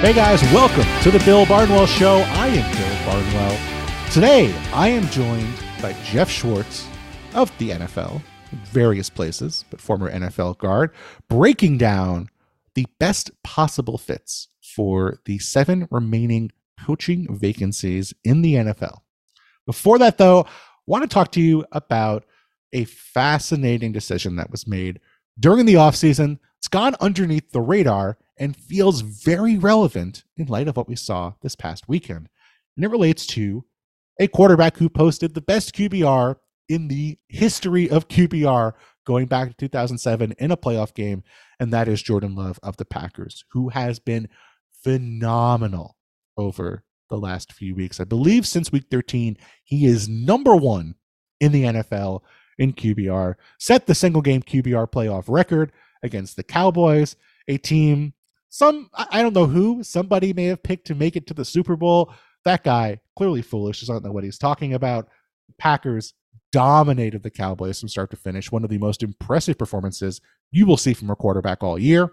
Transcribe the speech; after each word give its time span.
Hey 0.00 0.12
guys, 0.12 0.40
welcome 0.52 0.86
to 1.02 1.10
the 1.10 1.18
Bill 1.24 1.44
Barnwell 1.44 1.88
Show. 1.88 2.18
I 2.18 2.46
am 2.46 2.76
Bill 2.76 3.04
Barnwell. 3.04 4.12
Today, 4.12 4.54
I 4.72 4.86
am 4.90 5.08
joined 5.08 5.52
by 5.82 5.92
Geoff 6.04 6.30
Schwartz 6.30 6.86
of 7.34 7.50
the 7.58 7.70
NFL, 7.70 8.22
various 8.66 9.10
places, 9.10 9.64
but 9.70 9.80
former 9.80 10.08
NFL 10.08 10.58
guard, 10.58 10.92
breaking 11.28 11.78
down 11.78 12.28
the 12.76 12.86
best 13.00 13.32
possible 13.42 13.98
fits 13.98 14.46
for 14.62 15.18
the 15.24 15.40
seven 15.40 15.88
remaining 15.90 16.52
coaching 16.86 17.26
vacancies 17.36 18.14
in 18.22 18.42
the 18.42 18.54
NFL. 18.54 18.98
Before 19.66 19.98
that, 19.98 20.16
though, 20.16 20.42
I 20.42 20.50
want 20.86 21.02
to 21.02 21.12
talk 21.12 21.32
to 21.32 21.40
you 21.40 21.66
about 21.72 22.24
a 22.72 22.84
fascinating 22.84 23.90
decision 23.90 24.36
that 24.36 24.52
was 24.52 24.64
made 24.64 25.00
during 25.40 25.66
the 25.66 25.74
offseason. 25.74 26.38
It's 26.58 26.68
gone 26.68 26.94
underneath 27.00 27.50
the 27.50 27.60
radar 27.60 28.16
and 28.38 28.56
feels 28.56 29.00
very 29.00 29.56
relevant 29.56 30.24
in 30.36 30.46
light 30.46 30.68
of 30.68 30.76
what 30.76 30.88
we 30.88 30.96
saw 30.96 31.34
this 31.42 31.56
past 31.56 31.88
weekend. 31.88 32.28
And 32.76 32.84
it 32.84 32.90
relates 32.90 33.26
to 33.28 33.64
a 34.20 34.28
quarterback 34.28 34.76
who 34.76 34.88
posted 34.88 35.34
the 35.34 35.40
best 35.40 35.74
QBR 35.74 36.36
in 36.68 36.88
the 36.88 37.18
history 37.28 37.88
of 37.90 38.08
QBR 38.08 38.72
going 39.06 39.26
back 39.26 39.48
to 39.48 39.54
2007 39.54 40.34
in 40.38 40.50
a 40.50 40.56
playoff 40.56 40.92
game, 40.92 41.22
and 41.58 41.72
that 41.72 41.88
is 41.88 42.02
Jordan 42.02 42.34
Love 42.34 42.60
of 42.62 42.76
the 42.76 42.84
Packers, 42.84 43.44
who 43.52 43.70
has 43.70 43.98
been 43.98 44.28
phenomenal 44.82 45.96
over 46.36 46.84
the 47.08 47.16
last 47.16 47.52
few 47.52 47.74
weeks. 47.74 48.00
I 48.00 48.04
believe 48.04 48.46
since 48.46 48.70
week 48.70 48.84
13, 48.90 49.38
he 49.64 49.86
is 49.86 50.08
number 50.08 50.54
one 50.54 50.94
in 51.40 51.52
the 51.52 51.64
NFL 51.64 52.20
in 52.58 52.72
QBR, 52.74 53.36
set 53.58 53.86
the 53.86 53.94
single 53.94 54.20
game 54.20 54.42
QBR 54.42 54.90
playoff 54.90 55.24
record 55.28 55.72
against 56.02 56.36
the 56.36 56.42
Cowboys, 56.42 57.16
a 57.46 57.56
team 57.56 58.12
some 58.48 58.90
I 58.94 59.22
don't 59.22 59.34
know 59.34 59.46
who 59.46 59.82
somebody 59.82 60.32
may 60.32 60.44
have 60.46 60.62
picked 60.62 60.86
to 60.88 60.94
make 60.94 61.16
it 61.16 61.26
to 61.28 61.34
the 61.34 61.44
Super 61.44 61.76
Bowl. 61.76 62.12
That 62.44 62.64
guy 62.64 63.00
clearly 63.16 63.42
foolish. 63.42 63.80
Doesn't 63.80 64.04
know 64.04 64.12
what 64.12 64.24
he's 64.24 64.38
talking 64.38 64.74
about. 64.74 65.08
Packers 65.58 66.14
dominated 66.52 67.22
the 67.22 67.30
Cowboys 67.30 67.80
from 67.80 67.88
start 67.88 68.10
to 68.10 68.16
finish. 68.16 68.50
One 68.50 68.64
of 68.64 68.70
the 68.70 68.78
most 68.78 69.02
impressive 69.02 69.58
performances 69.58 70.20
you 70.50 70.66
will 70.66 70.76
see 70.76 70.94
from 70.94 71.10
a 71.10 71.16
quarterback 71.16 71.62
all 71.62 71.78
year. 71.78 72.12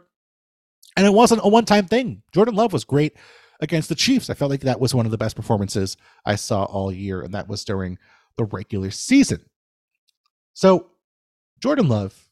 And 0.97 1.05
it 1.05 1.13
wasn't 1.13 1.41
a 1.43 1.49
one-time 1.49 1.87
thing. 1.87 2.23
Jordan 2.33 2.55
Love 2.55 2.73
was 2.73 2.83
great 2.83 3.13
against 3.59 3.89
the 3.89 3.95
Chiefs. 3.95 4.29
I 4.29 4.33
felt 4.33 4.51
like 4.51 4.61
that 4.61 4.79
was 4.79 4.95
one 4.95 5.05
of 5.05 5.11
the 5.11 5.17
best 5.17 5.35
performances 5.35 5.97
I 6.25 6.35
saw 6.35 6.63
all 6.65 6.91
year, 6.91 7.21
and 7.21 7.33
that 7.33 7.47
was 7.47 7.63
during 7.65 7.97
the 8.37 8.45
regular 8.45 8.91
season. 8.91 9.45
So 10.53 10.91
Jordan 11.59 11.87
Love 11.87 12.29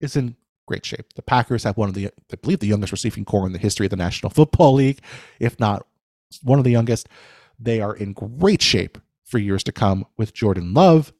is 0.00 0.16
in 0.16 0.36
great 0.66 0.84
shape. 0.84 1.14
The 1.14 1.22
Packers 1.22 1.64
have 1.64 1.76
one 1.76 1.88
of 1.88 1.94
the, 1.94 2.08
I 2.08 2.36
believe, 2.42 2.60
the 2.60 2.66
youngest 2.66 2.92
receiving 2.92 3.24
corps 3.24 3.46
in 3.46 3.52
the 3.52 3.58
history 3.58 3.86
of 3.86 3.90
the 3.90 3.96
National 3.96 4.30
Football 4.30 4.74
League, 4.74 5.00
if 5.40 5.58
not 5.58 5.86
one 6.42 6.58
of 6.58 6.64
the 6.64 6.70
youngest. 6.70 7.08
They 7.58 7.80
are 7.80 7.94
in 7.94 8.12
great 8.12 8.60
shape 8.60 8.98
for 9.24 9.38
years 9.38 9.64
to 9.64 9.72
come 9.72 10.06
with 10.16 10.34
Jordan 10.34 10.74
Love, 10.74 11.12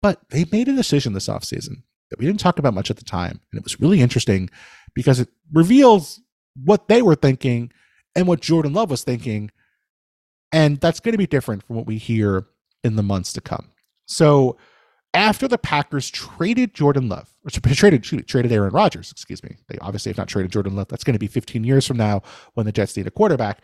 but 0.00 0.20
they 0.30 0.44
made 0.52 0.68
a 0.68 0.74
decision 0.76 1.12
this 1.12 1.28
offseason 1.28 1.82
that 2.10 2.18
we 2.18 2.26
didn't 2.26 2.40
talk 2.40 2.58
about 2.58 2.74
much 2.74 2.90
at 2.90 2.98
the 2.98 3.04
time. 3.04 3.40
And 3.50 3.58
it 3.58 3.64
was 3.64 3.80
really 3.80 4.00
interesting 4.00 4.50
because 4.94 5.18
it 5.18 5.28
reveals 5.52 6.20
what 6.62 6.88
they 6.88 7.00
were 7.00 7.14
thinking 7.14 7.72
and 8.14 8.26
what 8.26 8.40
Jordan 8.40 8.74
Love 8.74 8.90
was 8.90 9.02
thinking. 9.02 9.50
And 10.52 10.78
that's 10.78 11.00
going 11.00 11.12
to 11.12 11.18
be 11.18 11.26
different 11.26 11.66
from 11.66 11.76
what 11.76 11.86
we 11.86 11.96
hear 11.96 12.46
in 12.84 12.96
the 12.96 13.02
months 13.02 13.32
to 13.32 13.40
come. 13.40 13.70
So, 14.06 14.58
after 15.14 15.46
the 15.46 15.58
Packers 15.58 16.10
traded 16.10 16.74
Jordan 16.74 17.08
Love, 17.08 17.30
or 17.44 17.50
traded 17.74 18.02
traded 18.02 18.52
Aaron 18.52 18.72
Rodgers, 18.72 19.10
excuse 19.10 19.42
me. 19.42 19.56
They 19.68 19.78
obviously 19.78 20.10
have 20.10 20.18
not 20.18 20.28
traded 20.28 20.52
Jordan 20.52 20.76
Love. 20.76 20.88
That's 20.88 21.04
going 21.04 21.14
to 21.14 21.18
be 21.18 21.26
15 21.26 21.64
years 21.64 21.86
from 21.86 21.96
now 21.96 22.22
when 22.54 22.66
the 22.66 22.72
Jets 22.72 22.96
need 22.96 23.06
a 23.06 23.10
quarterback. 23.10 23.60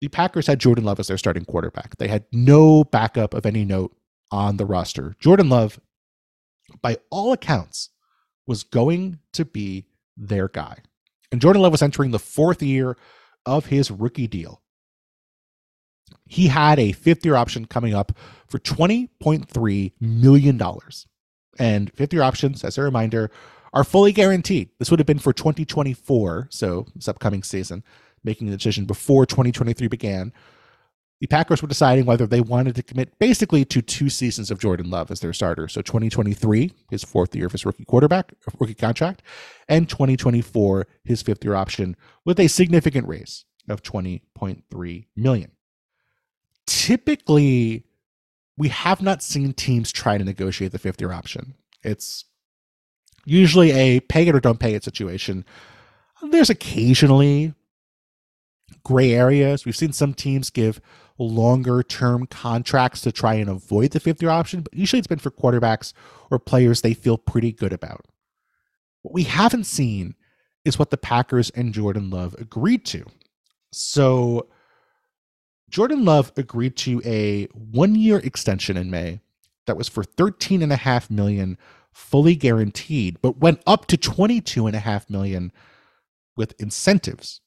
The 0.00 0.08
Packers 0.08 0.46
had 0.46 0.60
Jordan 0.60 0.84
Love 0.84 1.00
as 1.00 1.08
their 1.08 1.18
starting 1.18 1.44
quarterback. 1.44 1.96
They 1.96 2.08
had 2.08 2.24
no 2.32 2.84
backup 2.84 3.34
of 3.34 3.44
any 3.44 3.64
note 3.64 3.96
on 4.30 4.56
the 4.56 4.66
roster. 4.66 5.16
Jordan 5.18 5.48
Love, 5.48 5.80
by 6.82 6.98
all 7.10 7.32
accounts, 7.32 7.90
was 8.46 8.62
going 8.62 9.18
to 9.32 9.44
be 9.44 9.86
their 10.16 10.48
guy. 10.48 10.78
And 11.32 11.40
Jordan 11.40 11.62
Love 11.62 11.72
was 11.72 11.82
entering 11.82 12.12
the 12.12 12.18
fourth 12.18 12.62
year 12.62 12.96
of 13.44 13.66
his 13.66 13.90
rookie 13.90 14.26
deal 14.26 14.62
he 16.26 16.48
had 16.48 16.78
a 16.78 16.92
fifth 16.92 17.24
year 17.24 17.36
option 17.36 17.64
coming 17.64 17.94
up 17.94 18.12
for 18.46 18.58
$20.3 18.58 19.92
million. 20.00 20.62
And 21.58 21.92
fifth 21.92 22.12
year 22.12 22.22
options, 22.22 22.64
as 22.64 22.78
a 22.78 22.82
reminder, 22.82 23.30
are 23.72 23.84
fully 23.84 24.12
guaranteed. 24.12 24.70
This 24.78 24.90
would 24.90 25.00
have 25.00 25.06
been 25.06 25.18
for 25.18 25.32
2024, 25.32 26.48
so 26.50 26.86
this 26.94 27.08
upcoming 27.08 27.42
season, 27.42 27.82
making 28.24 28.48
the 28.48 28.56
decision 28.56 28.84
before 28.84 29.26
2023 29.26 29.88
began. 29.88 30.32
The 31.20 31.26
Packers 31.26 31.60
were 31.62 31.68
deciding 31.68 32.06
whether 32.06 32.28
they 32.28 32.40
wanted 32.40 32.76
to 32.76 32.82
commit 32.82 33.18
basically 33.18 33.64
to 33.66 33.82
two 33.82 34.08
seasons 34.08 34.52
of 34.52 34.60
Jordan 34.60 34.88
Love 34.88 35.10
as 35.10 35.18
their 35.18 35.32
starter. 35.32 35.66
So 35.66 35.82
2023, 35.82 36.72
his 36.90 37.02
fourth 37.02 37.34
year 37.34 37.46
of 37.46 37.52
his 37.52 37.66
rookie 37.66 37.84
quarterback, 37.84 38.32
rookie 38.60 38.74
contract, 38.74 39.22
and 39.68 39.88
2024, 39.88 40.86
his 41.04 41.22
fifth 41.22 41.44
year 41.44 41.56
option 41.56 41.96
with 42.24 42.38
a 42.38 42.46
significant 42.46 43.08
raise 43.08 43.44
of 43.68 43.82
20.3 43.82 45.06
million 45.16 45.50
typically 46.68 47.84
we 48.58 48.68
have 48.68 49.00
not 49.00 49.22
seen 49.22 49.54
teams 49.54 49.90
try 49.90 50.18
to 50.18 50.24
negotiate 50.24 50.72
the 50.72 50.78
fifth 50.78 51.00
year 51.00 51.12
option. 51.12 51.54
It's 51.82 52.24
usually 53.24 53.70
a 53.70 54.00
pay 54.00 54.28
it 54.28 54.34
or 54.34 54.40
don't 54.40 54.60
pay 54.60 54.74
it 54.74 54.84
situation. 54.84 55.44
There's 56.30 56.50
occasionally 56.50 57.54
gray 58.84 59.12
areas. 59.12 59.64
We've 59.64 59.76
seen 59.76 59.92
some 59.92 60.12
teams 60.12 60.50
give 60.50 60.80
longer 61.18 61.82
term 61.82 62.26
contracts 62.26 63.00
to 63.02 63.12
try 63.12 63.34
and 63.34 63.48
avoid 63.48 63.92
the 63.92 64.00
fifth 64.00 64.20
year 64.20 64.30
option, 64.30 64.60
but 64.60 64.74
usually 64.74 64.98
it's 64.98 65.08
been 65.08 65.18
for 65.18 65.30
quarterbacks 65.30 65.92
or 66.30 66.38
players 66.38 66.82
they 66.82 66.94
feel 66.94 67.16
pretty 67.16 67.52
good 67.52 67.72
about. 67.72 68.04
What 69.02 69.14
we 69.14 69.22
haven't 69.22 69.64
seen 69.64 70.16
is 70.64 70.78
what 70.78 70.90
the 70.90 70.98
Packers 70.98 71.50
and 71.50 71.72
Jordan 71.72 72.10
Love 72.10 72.34
agreed 72.38 72.84
to. 72.86 73.06
So 73.72 74.48
Jordan 75.68 76.04
Love 76.04 76.32
agreed 76.36 76.76
to 76.78 77.02
a 77.04 77.46
one-year 77.52 78.18
extension 78.18 78.76
in 78.76 78.90
May 78.90 79.20
that 79.66 79.76
was 79.76 79.88
for 79.88 80.02
13 80.02 80.62
and 80.62 80.72
a 80.72 80.76
half 80.76 81.10
million 81.10 81.58
fully 81.92 82.34
guaranteed, 82.34 83.20
but 83.20 83.38
went 83.38 83.60
up 83.66 83.86
to 83.86 83.96
22 83.96 84.66
and 84.66 84.76
a 84.76 84.80
half 84.80 85.08
million 85.10 85.52
with 86.36 86.54
incentives. 86.60 87.40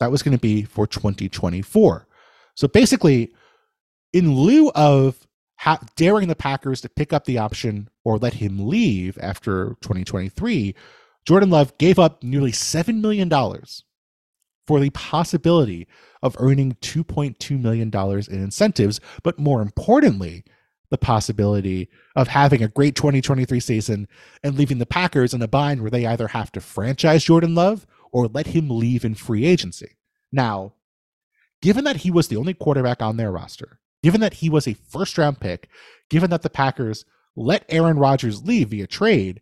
That 0.00 0.10
was 0.10 0.22
going 0.22 0.36
to 0.36 0.40
be 0.40 0.64
for 0.64 0.86
2024. 0.86 2.06
So 2.54 2.66
basically, 2.66 3.32
in 4.12 4.34
lieu 4.34 4.70
of 4.74 5.26
ha- 5.56 5.80
daring 5.96 6.28
the 6.28 6.34
Packers 6.34 6.80
to 6.80 6.88
pick 6.88 7.12
up 7.12 7.24
the 7.24 7.38
option 7.38 7.88
or 8.04 8.18
let 8.18 8.34
him 8.34 8.68
leave 8.68 9.18
after 9.20 9.76
2023, 9.80 10.74
Jordan 11.26 11.50
Love 11.50 11.76
gave 11.78 11.98
up 11.98 12.22
nearly 12.22 12.52
$7 12.52 13.00
million 13.00 13.30
for 14.66 14.80
the 14.80 14.90
possibility 14.90 15.86
of 16.22 16.36
earning 16.38 16.76
$2.2 16.80 17.60
million 17.60 17.90
in 17.94 18.42
incentives, 18.42 19.00
but 19.22 19.38
more 19.38 19.60
importantly, 19.60 20.44
the 20.90 20.98
possibility 20.98 21.88
of 22.14 22.28
having 22.28 22.62
a 22.62 22.68
great 22.68 22.94
2023 22.94 23.58
season 23.60 24.08
and 24.42 24.56
leaving 24.56 24.78
the 24.78 24.86
Packers 24.86 25.34
in 25.34 25.42
a 25.42 25.48
bind 25.48 25.80
where 25.80 25.90
they 25.90 26.06
either 26.06 26.28
have 26.28 26.52
to 26.52 26.60
franchise 26.60 27.24
Jordan 27.24 27.54
Love 27.54 27.86
or 28.12 28.28
let 28.28 28.48
him 28.48 28.70
leave 28.70 29.04
in 29.04 29.14
free 29.14 29.44
agency. 29.44 29.96
Now, 30.30 30.74
given 31.62 31.84
that 31.84 31.96
he 31.96 32.10
was 32.10 32.28
the 32.28 32.36
only 32.36 32.54
quarterback 32.54 33.02
on 33.02 33.16
their 33.16 33.32
roster, 33.32 33.80
given 34.02 34.20
that 34.20 34.34
he 34.34 34.48
was 34.48 34.68
a 34.68 34.74
first 34.74 35.18
round 35.18 35.40
pick, 35.40 35.68
given 36.10 36.30
that 36.30 36.42
the 36.42 36.50
Packers 36.50 37.04
let 37.34 37.64
Aaron 37.68 37.98
Rodgers 37.98 38.44
leave 38.44 38.68
via 38.68 38.86
trade, 38.86 39.40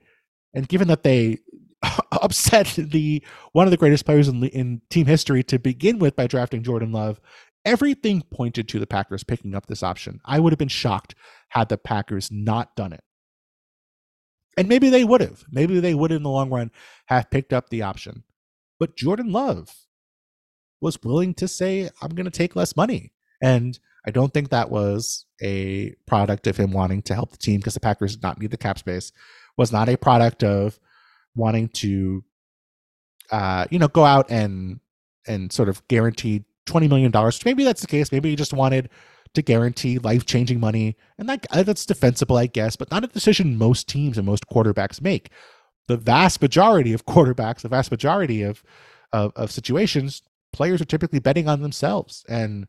and 0.55 0.69
given 0.69 0.89
that 0.89 1.03
they 1.03 1.39
upset 2.13 2.67
the 2.77 3.23
one 3.53 3.67
of 3.67 3.71
the 3.71 3.77
greatest 3.77 4.05
players 4.05 4.29
in, 4.29 4.43
in 4.45 4.81
team 4.91 5.07
history 5.07 5.43
to 5.45 5.59
begin 5.59 5.99
with 5.99 6.17
by 6.17 6.27
drafting 6.27 6.63
Jordan 6.63 6.93
Love. 6.93 7.21
Everything 7.65 8.23
pointed 8.33 8.69
to 8.69 8.81
the 8.81 8.87
Packers 8.87 9.23
picking 9.23 9.55
up 9.55 9.67
this 9.67 9.83
option. 9.83 10.21
I 10.25 10.41
would 10.41 10.53
have 10.53 10.59
been 10.59 10.69
shocked 10.69 11.15
had 11.49 11.69
the 11.69 11.79
Packers 11.79 12.31
not 12.33 12.75
done 12.75 12.93
it. 12.93 13.05
And 14.57 14.69
maybe 14.69 14.91
they 14.91 15.05
would 15.05 15.21
have. 15.21 15.45
Maybe 15.51 15.81
they 15.81 15.95
would 15.95 16.13
in 16.13 16.23
the 16.23 16.31
long 16.31 16.51
run 16.51 16.71
have 17.07 17.31
picked 17.31 17.53
up 17.53 17.71
the 17.71 17.83
option. 17.83 18.25
But 18.79 18.97
Jordan 18.97 19.33
Love 19.33 19.73
was 20.81 20.99
willing 21.03 21.35
to 21.35 21.49
say, 21.49 21.89
I'm 22.03 22.15
going 22.15 22.25
to 22.25 22.31
take 22.31 22.57
less 22.57 22.77
money. 22.77 23.13
And 23.41 23.79
I 24.07 24.11
don't 24.11 24.35
think 24.35 24.51
that 24.51 24.71
was 24.71 25.27
a 25.43 25.95
product 26.07 26.47
of 26.47 26.57
him 26.57 26.73
wanting 26.73 27.03
to 27.03 27.15
help 27.15 27.31
the 27.31 27.39
team 27.39 27.59
because 27.59 27.75
the 27.75 27.81
Packers 27.81 28.17
did 28.17 28.23
not 28.23 28.41
need 28.41 28.51
the 28.51 28.57
cap 28.57 28.79
space, 28.79 29.13
was 29.57 29.73
not 29.73 29.89
a 29.89 29.97
product 29.97 30.43
of 30.43 30.79
wanting 31.35 31.69
to 31.69 32.25
uh, 33.33 33.67
you 33.71 33.79
know, 33.79 33.89
go 33.89 34.05
out 34.05 34.31
and 34.31 34.79
and 35.27 35.53
sort 35.53 35.69
of 35.69 35.87
guarantee 35.89 36.45
twenty 36.67 36.87
million 36.87 37.11
dollars. 37.11 37.45
Maybe 37.45 37.65
that's 37.65 37.81
the 37.81 37.87
case. 37.87 38.13
Maybe 38.13 38.31
he 38.31 38.37
just 38.37 38.53
wanted 38.53 38.91
to 39.35 39.43
guarantee 39.43 39.99
life 39.99 40.27
changing 40.27 40.61
money, 40.61 40.97
and 41.19 41.29
that 41.29 41.47
uh, 41.51 41.63
that's 41.63 41.87
defensible, 41.87 42.37
I 42.37 42.47
guess, 42.47 42.77
but 42.77 42.91
not 42.91 43.05
a 43.05 43.09
decision 43.09 43.57
most 43.57 43.89
teams 43.89 44.19
and 44.19 44.27
most 44.27 44.47
quarterbacks 44.49 45.01
make. 45.01 45.31
The 45.89 45.97
vast 45.97 46.43
majority 46.43 46.93
of 46.93 47.07
quarterbacks, 47.07 47.63
the 47.63 47.69
vast 47.69 47.91
majority 47.91 48.43
of 48.43 48.63
of, 49.13 49.33
of 49.35 49.51
situations, 49.51 50.23
players 50.53 50.81
are 50.81 50.87
typically 50.87 51.19
betting 51.19 51.49
on 51.49 51.63
themselves. 51.63 52.25
And 52.29 52.67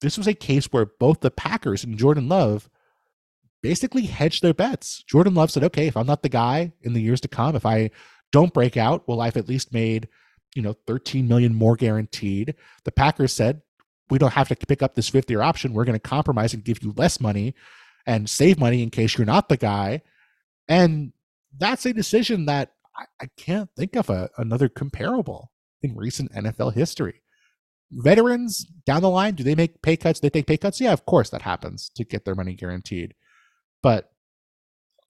this 0.00 0.18
was 0.18 0.26
a 0.26 0.34
case 0.34 0.66
where 0.66 0.86
both 0.86 1.20
the 1.20 1.30
Packers 1.30 1.84
and 1.84 1.98
Jordan 1.98 2.28
Love 2.28 2.68
basically 3.64 4.02
hedged 4.02 4.42
their 4.42 4.52
bets. 4.52 5.02
Jordan 5.04 5.32
Love 5.32 5.50
said, 5.50 5.64
okay, 5.64 5.86
if 5.86 5.96
I'm 5.96 6.06
not 6.06 6.22
the 6.22 6.28
guy 6.28 6.70
in 6.82 6.92
the 6.92 7.00
years 7.00 7.22
to 7.22 7.28
come, 7.28 7.56
if 7.56 7.64
I 7.64 7.90
don't 8.30 8.52
break 8.52 8.76
out, 8.76 9.08
well, 9.08 9.22
I've 9.22 9.38
at 9.38 9.48
least 9.48 9.72
made, 9.72 10.06
you 10.54 10.60
know, 10.60 10.74
13 10.86 11.26
million 11.26 11.54
more 11.54 11.74
guaranteed. 11.74 12.56
The 12.84 12.92
Packers 12.92 13.32
said, 13.32 13.62
we 14.10 14.18
don't 14.18 14.34
have 14.34 14.48
to 14.48 14.54
pick 14.54 14.82
up 14.82 14.94
this 14.94 15.08
fifth 15.08 15.30
year 15.30 15.40
option. 15.40 15.72
We're 15.72 15.86
going 15.86 15.98
to 15.98 16.08
compromise 16.08 16.52
and 16.52 16.62
give 16.62 16.82
you 16.82 16.92
less 16.94 17.22
money 17.22 17.54
and 18.06 18.28
save 18.28 18.58
money 18.58 18.82
in 18.82 18.90
case 18.90 19.16
you're 19.16 19.24
not 19.24 19.48
the 19.48 19.56
guy. 19.56 20.02
And 20.68 21.14
that's 21.56 21.86
a 21.86 21.94
decision 21.94 22.44
that 22.44 22.74
I, 22.94 23.04
I 23.22 23.28
can't 23.38 23.70
think 23.78 23.96
of 23.96 24.10
a, 24.10 24.28
another 24.36 24.68
comparable 24.68 25.52
in 25.82 25.96
recent 25.96 26.30
NFL 26.32 26.74
history. 26.74 27.22
Veterans 27.90 28.66
down 28.84 29.00
the 29.00 29.08
line, 29.08 29.34
do 29.36 29.42
they 29.42 29.54
make 29.54 29.80
pay 29.80 29.96
cuts? 29.96 30.20
They 30.20 30.28
take 30.28 30.46
pay 30.46 30.58
cuts? 30.58 30.82
Yeah, 30.82 30.92
of 30.92 31.06
course 31.06 31.30
that 31.30 31.42
happens 31.42 31.88
to 31.94 32.04
get 32.04 32.26
their 32.26 32.34
money 32.34 32.52
guaranteed. 32.52 33.14
But 33.84 34.10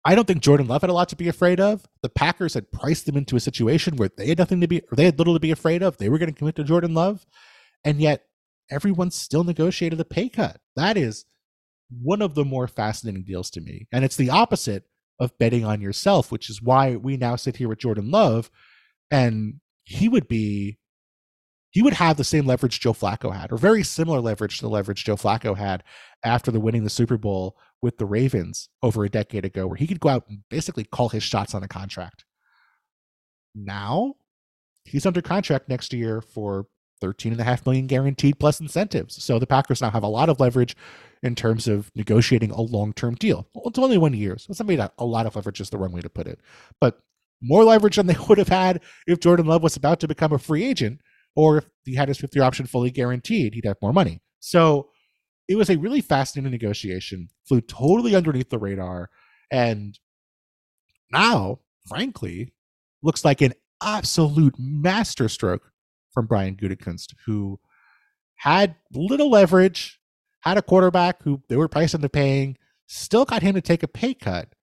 I 0.05 0.17
don't 0.17 0.27
think 0.27 0.43
Jordan 0.43 0.67
Love 0.67 0.83
had 0.83 0.91
a 0.91 0.95
lot 0.95 1.09
to 1.11 1.17
be 1.17 1.29
afraid 1.29 1.61
of. 1.61 1.87
The 2.03 2.09
Packers 2.09 2.55
had 2.55 2.73
priced 2.73 3.07
them 3.07 3.17
into 3.17 3.37
a 3.37 3.41
situation 3.41 3.97
where 3.97 4.11
they 4.15 4.27
had 4.27 4.39
nothing 4.39 4.61
to 4.61 4.67
be, 4.67 4.81
or 4.91 4.97
they 4.97 5.05
had 5.05 5.17
little 5.17 5.33
to 5.33 5.41
be 5.41 5.53
afraid 5.53 5.81
of. 5.81 5.97
They 5.97 6.09
were 6.09 6.19
going 6.19 6.33
to 6.33 6.37
commit 6.37 6.57
to 6.57 6.65
Jordan 6.65 6.93
Love, 6.93 7.25
and 7.85 8.01
yet 8.01 8.25
everyone 8.71 9.13
still 9.13 9.45
negotiated 9.45 10.01
a 10.01 10.05
pay 10.05 10.29
cut. 10.29 10.61
That 10.75 10.97
is 10.97 11.25
one 12.03 12.21
of 12.21 12.35
the 12.35 12.45
more 12.45 12.67
fascinating 12.67 13.23
deals 13.23 13.49
to 13.51 13.61
me, 13.61 13.87
and 13.93 14.05
it's 14.05 14.17
the 14.17 14.31
opposite 14.31 14.83
of 15.21 15.39
betting 15.39 15.65
on 15.65 15.81
yourself, 15.81 16.33
which 16.33 16.51
is 16.51 16.61
why 16.61 16.97
we 16.97 17.17
now 17.17 17.37
sit 17.37 17.59
here 17.59 17.69
with 17.69 17.79
Jordan 17.79 18.11
Love, 18.11 18.51
and 19.09 19.61
he 19.85 20.09
would 20.09 20.27
be 20.27 20.79
he 21.75 21.83
would 21.83 21.95
have 21.95 22.17
the 22.17 22.23
same 22.23 22.47
leverage 22.47 22.79
Joe 22.79 22.93
Flacco 22.93 23.35
had, 23.35 23.51
or 23.51 23.59
very 23.59 23.83
similar 23.83 24.21
leverage 24.21 24.59
to 24.59 24.63
the 24.63 24.71
leverage 24.71 25.03
Joe 25.03 25.17
Flacco 25.17 25.57
had 25.57 25.83
after 26.23 26.53
the 26.53 26.61
winning 26.61 26.85
the 26.85 26.91
Super 26.91 27.19
Bowl 27.19 27.57
with 27.83 27.99
the 27.99 28.07
Ravens 28.07 28.69
over 28.81 29.05
a 29.05 29.09
decade 29.09 29.45
ago, 29.45 29.67
where 29.67 29.77
he 29.77 29.89
could 29.89 29.99
go 29.99 30.09
out 30.09 30.25
and 30.29 30.45
basically 30.49 30.85
call 30.85 31.09
his 31.09 31.25
shots 31.25 31.53
on 31.53 31.65
a 31.65 31.69
contract. 31.69 32.25
Now 33.57 34.15
he's 34.85 35.05
under 35.05 35.21
contract 35.21 35.69
next 35.69 35.93
year 35.93 36.21
for 36.21 36.69
13 37.01 37.33
and 37.33 37.41
a 37.41 37.45
half 37.45 37.67
million 37.67 37.89
guaranteed 37.89 38.39
plus 38.39 38.61
incentives. 38.61 39.21
So 39.23 39.41
the 39.41 39.47
Packers 39.47 39.83
now 39.83 39.91
have 39.91 40.05
a 40.05 40.09
lot 40.09 40.29
of 40.29 40.39
leverage 40.39 40.77
in 41.25 41.35
terms 41.35 41.67
of 41.67 41.91
negotiating 41.97 42.53
a 42.53 42.61
long-term 42.61 43.17
deal. 43.17 43.49
Well, 43.53 43.65
it's 43.67 43.81
only 43.81 43.99
one 43.99 44.15
year, 44.15 44.39
so 44.39 44.53
somebody 44.53 44.77
that 44.77 44.95
a 44.99 45.05
lot 45.05 45.27
of 45.27 45.35
leverage 45.35 45.61
is 45.61 45.71
the 45.71 45.79
wrong 45.79 45.91
way 45.91 46.03
to 46.03 46.09
put 46.09 46.29
it. 46.29 46.39
But 46.81 47.01
more 47.43 47.65
leverage 47.65 47.97
than 47.97 48.07
they 48.07 48.17
would 48.29 48.39
have 48.39 48.47
had 48.47 48.81
if 49.09 49.19
Jordan 49.19 49.47
Love 49.47 49.65
was 49.65 49.75
about 49.75 49.99
to 50.01 50.09
become 50.09 50.33
a 50.33 50.39
free 50.39 50.63
agent 50.63 51.01
or 51.37 51.59
if 51.59 51.65
he 51.85 51.95
had 51.95 52.09
his 52.09 52.19
fifth 52.19 52.35
year 52.35 52.45
option 52.45 52.67
fully 52.67 52.91
guaranteed, 52.91 53.55
he'd 53.55 53.65
have 53.65 53.77
more 53.83 53.93
money. 53.93 54.21
So 54.41 54.91
it 55.49 55.57
was 55.57 55.71
a 55.71 55.79
really 55.79 56.01
fascinating 56.01 56.53
negotiation, 56.53 57.29
flew 57.47 57.61
totally 57.61 58.15
underneath 58.15 58.51
the 58.51 58.59
radar. 58.59 59.11
And 59.51 59.99
now, 61.11 61.61
frankly, 61.87 62.53
looks 63.03 63.25
like 63.25 63.41
an 63.41 63.55
absolute 63.83 64.55
masterstroke 64.59 65.71
from 66.13 66.27
Brian 66.27 66.57
Gutekunst, 66.57 67.15
who 67.27 67.59
had 68.37 68.77
little 68.93 69.31
leverage, 69.31 70.01
had 70.41 70.57
a 70.57 70.63
quarterback 70.63 71.23
who 71.23 71.43
they 71.49 71.57
were 71.57 71.69
priced 71.69 71.95
into 71.95 72.09
paying, 72.09 72.57
still 72.87 73.25
got 73.25 73.43
him 73.43 73.55
to 73.55 73.61
take 73.61 73.83
a 73.83 73.89
pay 73.89 74.15
cut, 74.15 74.55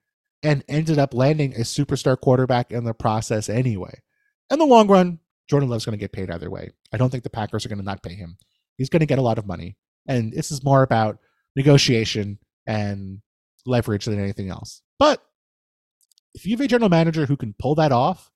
and 0.43 0.63
ended 0.67 0.97
up 0.97 1.13
landing 1.13 1.53
a 1.53 1.59
superstar 1.59 2.19
quarterback 2.19 2.71
in 2.71 2.83
the 2.83 2.93
process 2.93 3.49
anyway. 3.49 3.99
In 4.49 4.59
the 4.59 4.65
long 4.65 4.87
run, 4.87 5.19
Jordan 5.51 5.69
Love's 5.69 5.83
going 5.83 5.97
to 5.97 6.01
get 6.01 6.13
paid 6.13 6.31
either 6.31 6.49
way. 6.49 6.71
I 6.93 6.97
don't 6.97 7.09
think 7.09 7.23
the 7.23 7.29
Packers 7.29 7.65
are 7.65 7.69
going 7.69 7.77
to 7.77 7.85
not 7.85 8.01
pay 8.01 8.13
him. 8.13 8.37
He's 8.77 8.89
going 8.89 9.01
to 9.01 9.05
get 9.05 9.19
a 9.19 9.21
lot 9.21 9.37
of 9.37 9.45
money. 9.45 9.75
And 10.07 10.31
this 10.31 10.49
is 10.49 10.63
more 10.63 10.81
about 10.81 11.19
negotiation 11.57 12.39
and 12.65 13.19
leverage 13.65 14.05
than 14.05 14.17
anything 14.17 14.49
else. 14.49 14.81
But 14.97 15.21
if 16.33 16.45
you 16.45 16.53
have 16.55 16.61
a 16.61 16.67
general 16.67 16.89
manager 16.89 17.25
who 17.25 17.35
can 17.35 17.53
pull 17.59 17.75
that 17.75 17.91
off, 17.91 18.31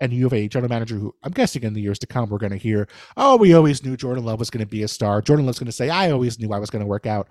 and 0.00 0.12
you 0.12 0.24
have 0.24 0.32
a 0.32 0.48
general 0.48 0.68
manager 0.68 0.96
who 0.96 1.14
I'm 1.22 1.30
guessing 1.30 1.62
in 1.62 1.74
the 1.74 1.80
years 1.80 2.00
to 2.00 2.08
come 2.08 2.28
we're 2.28 2.38
going 2.38 2.50
to 2.50 2.58
hear, 2.58 2.88
oh, 3.16 3.36
we 3.36 3.54
always 3.54 3.84
knew 3.84 3.96
Jordan 3.96 4.24
Love 4.24 4.40
was 4.40 4.50
going 4.50 4.64
to 4.64 4.70
be 4.70 4.82
a 4.82 4.88
star. 4.88 5.22
Jordan 5.22 5.46
Love's 5.46 5.60
going 5.60 5.66
to 5.66 5.72
say, 5.72 5.90
I 5.90 6.10
always 6.10 6.40
knew 6.40 6.52
I 6.52 6.58
was 6.58 6.70
going 6.70 6.82
to 6.82 6.88
work 6.88 7.06
out. 7.06 7.28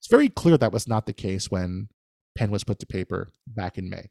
It's 0.00 0.08
very 0.08 0.28
clear 0.28 0.58
that 0.58 0.72
was 0.72 0.88
not 0.88 1.06
the 1.06 1.12
case 1.12 1.48
when 1.48 1.90
pen 2.34 2.50
was 2.50 2.64
put 2.64 2.80
to 2.80 2.86
paper 2.86 3.30
back 3.46 3.78
in 3.78 3.88
May. 3.88 4.10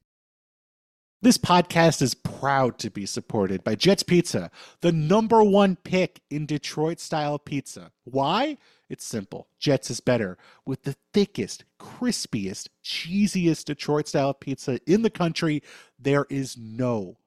This 1.24 1.38
podcast 1.38 2.02
is 2.02 2.16
proud 2.16 2.80
to 2.80 2.90
be 2.90 3.06
supported 3.06 3.64
by 3.64 3.76
Jets 3.76 4.02
Pizza, 4.02 4.50
the 4.80 4.92
number 4.92 5.44
one 5.44 5.76
pick 5.76 6.20
in 6.32 6.48
Detroit 6.48 7.00
style 7.00 7.38
pizza. 7.38 7.92
Why? 8.06 8.58
It's 8.90 9.06
simple. 9.06 9.48
Jets 9.60 9.92
is 9.92 10.00
better 10.00 10.40
with 10.66 10.82
the 10.82 10.96
thickest, 11.14 11.64
crispiest, 11.80 12.70
cheesiest 12.84 13.66
Detroit 13.66 14.08
style 14.08 14.34
pizza 14.34 14.80
in 14.88 15.04
the 15.04 15.12
country. 15.12 15.62
There 16.00 16.26
is 16.32 16.58
no 16.58 17.18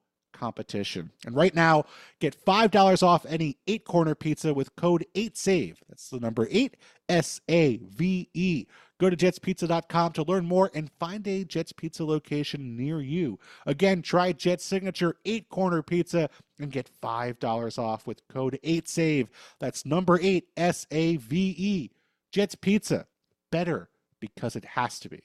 competition. 0.44 1.10
And 1.24 1.34
right 1.34 1.54
now, 1.54 1.84
get 2.20 2.36
$5 2.44 3.02
off 3.02 3.24
any 3.26 3.56
eight 3.66 3.84
corner 3.84 4.14
pizza 4.14 4.52
with 4.52 4.76
code 4.76 5.06
8SAVE. 5.14 5.76
That's 5.88 6.10
the 6.10 6.20
number 6.20 6.46
8 6.50 6.76
S 7.08 7.40
A 7.48 7.78
V 7.78 8.28
E. 8.34 8.66
Go 9.00 9.10
to 9.10 9.16
jetspizza.com 9.16 10.12
to 10.12 10.22
learn 10.22 10.44
more 10.44 10.70
and 10.74 10.90
find 11.00 11.26
a 11.26 11.44
Jets 11.44 11.72
Pizza 11.72 12.04
location 12.04 12.76
near 12.76 13.00
you. 13.00 13.38
Again, 13.66 14.02
try 14.02 14.32
Jet's 14.32 14.64
signature 14.64 15.16
eight 15.24 15.48
corner 15.48 15.82
pizza 15.82 16.30
and 16.60 16.70
get 16.70 16.88
$5 17.02 17.78
off 17.78 18.06
with 18.06 18.26
code 18.28 18.58
8SAVE. 18.62 19.28
That's 19.58 19.84
number 19.84 20.18
8 20.22 20.48
S 20.56 20.86
A 20.90 21.16
V 21.16 21.54
E. 21.58 21.90
Jets 22.30 22.54
Pizza. 22.54 23.06
Better 23.50 23.88
because 24.20 24.56
it 24.56 24.64
has 24.64 25.00
to 25.00 25.08
be. 25.08 25.22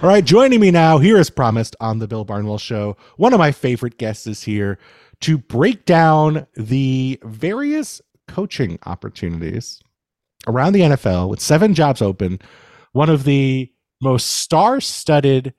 All 0.00 0.08
right, 0.08 0.24
joining 0.24 0.60
me 0.60 0.70
now, 0.70 0.98
here 0.98 1.16
as 1.16 1.28
promised 1.28 1.74
on 1.80 1.98
the 1.98 2.06
Bill 2.06 2.24
Barnwell 2.24 2.58
Show, 2.58 2.96
one 3.16 3.32
of 3.32 3.40
my 3.40 3.50
favorite 3.50 3.98
guests 3.98 4.28
is 4.28 4.44
here 4.44 4.78
to 5.22 5.38
break 5.38 5.86
down 5.86 6.46
the 6.54 7.18
various 7.24 8.00
coaching 8.28 8.78
opportunities 8.86 9.82
around 10.46 10.74
the 10.74 10.82
NFL 10.82 11.28
with 11.28 11.40
seven 11.40 11.74
jobs 11.74 12.00
open, 12.00 12.38
one 12.92 13.10
of 13.10 13.24
the 13.24 13.72
most 14.00 14.26
star 14.26 14.80
studded 14.80 15.52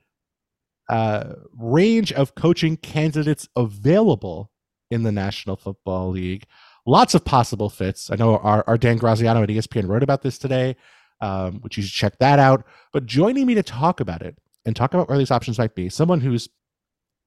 uh, 0.87 1.33
range 1.57 2.13
of 2.13 2.33
coaching 2.35 2.77
candidates 2.77 3.49
available 3.57 4.51
in 4.89 5.03
the 5.03 5.11
National 5.11 5.57
Football 5.57 6.11
League. 6.11 6.45
Lots 6.85 7.13
of 7.13 7.25
possible 7.25 7.69
fits. 7.69 8.09
I 8.09 8.15
know 8.15 8.37
our, 8.37 8.63
our 8.67 8.77
Dan 8.77 8.95
Graziano 8.95 9.43
at 9.43 9.49
ESPN 9.49 9.89
wrote 9.89 10.01
about 10.01 10.21
this 10.21 10.37
today 10.37 10.77
um, 11.21 11.59
which 11.61 11.77
you 11.77 11.83
should 11.83 11.93
check 11.93 12.19
that 12.19 12.39
out. 12.39 12.65
But 12.93 13.05
joining 13.05 13.45
me 13.45 13.55
to 13.55 13.63
talk 13.63 13.99
about 13.99 14.21
it 14.21 14.37
and 14.65 14.75
talk 14.75 14.93
about 14.93 15.09
where 15.09 15.17
these 15.17 15.31
options 15.31 15.57
might 15.57 15.75
be, 15.75 15.89
someone 15.89 16.21
who's 16.21 16.49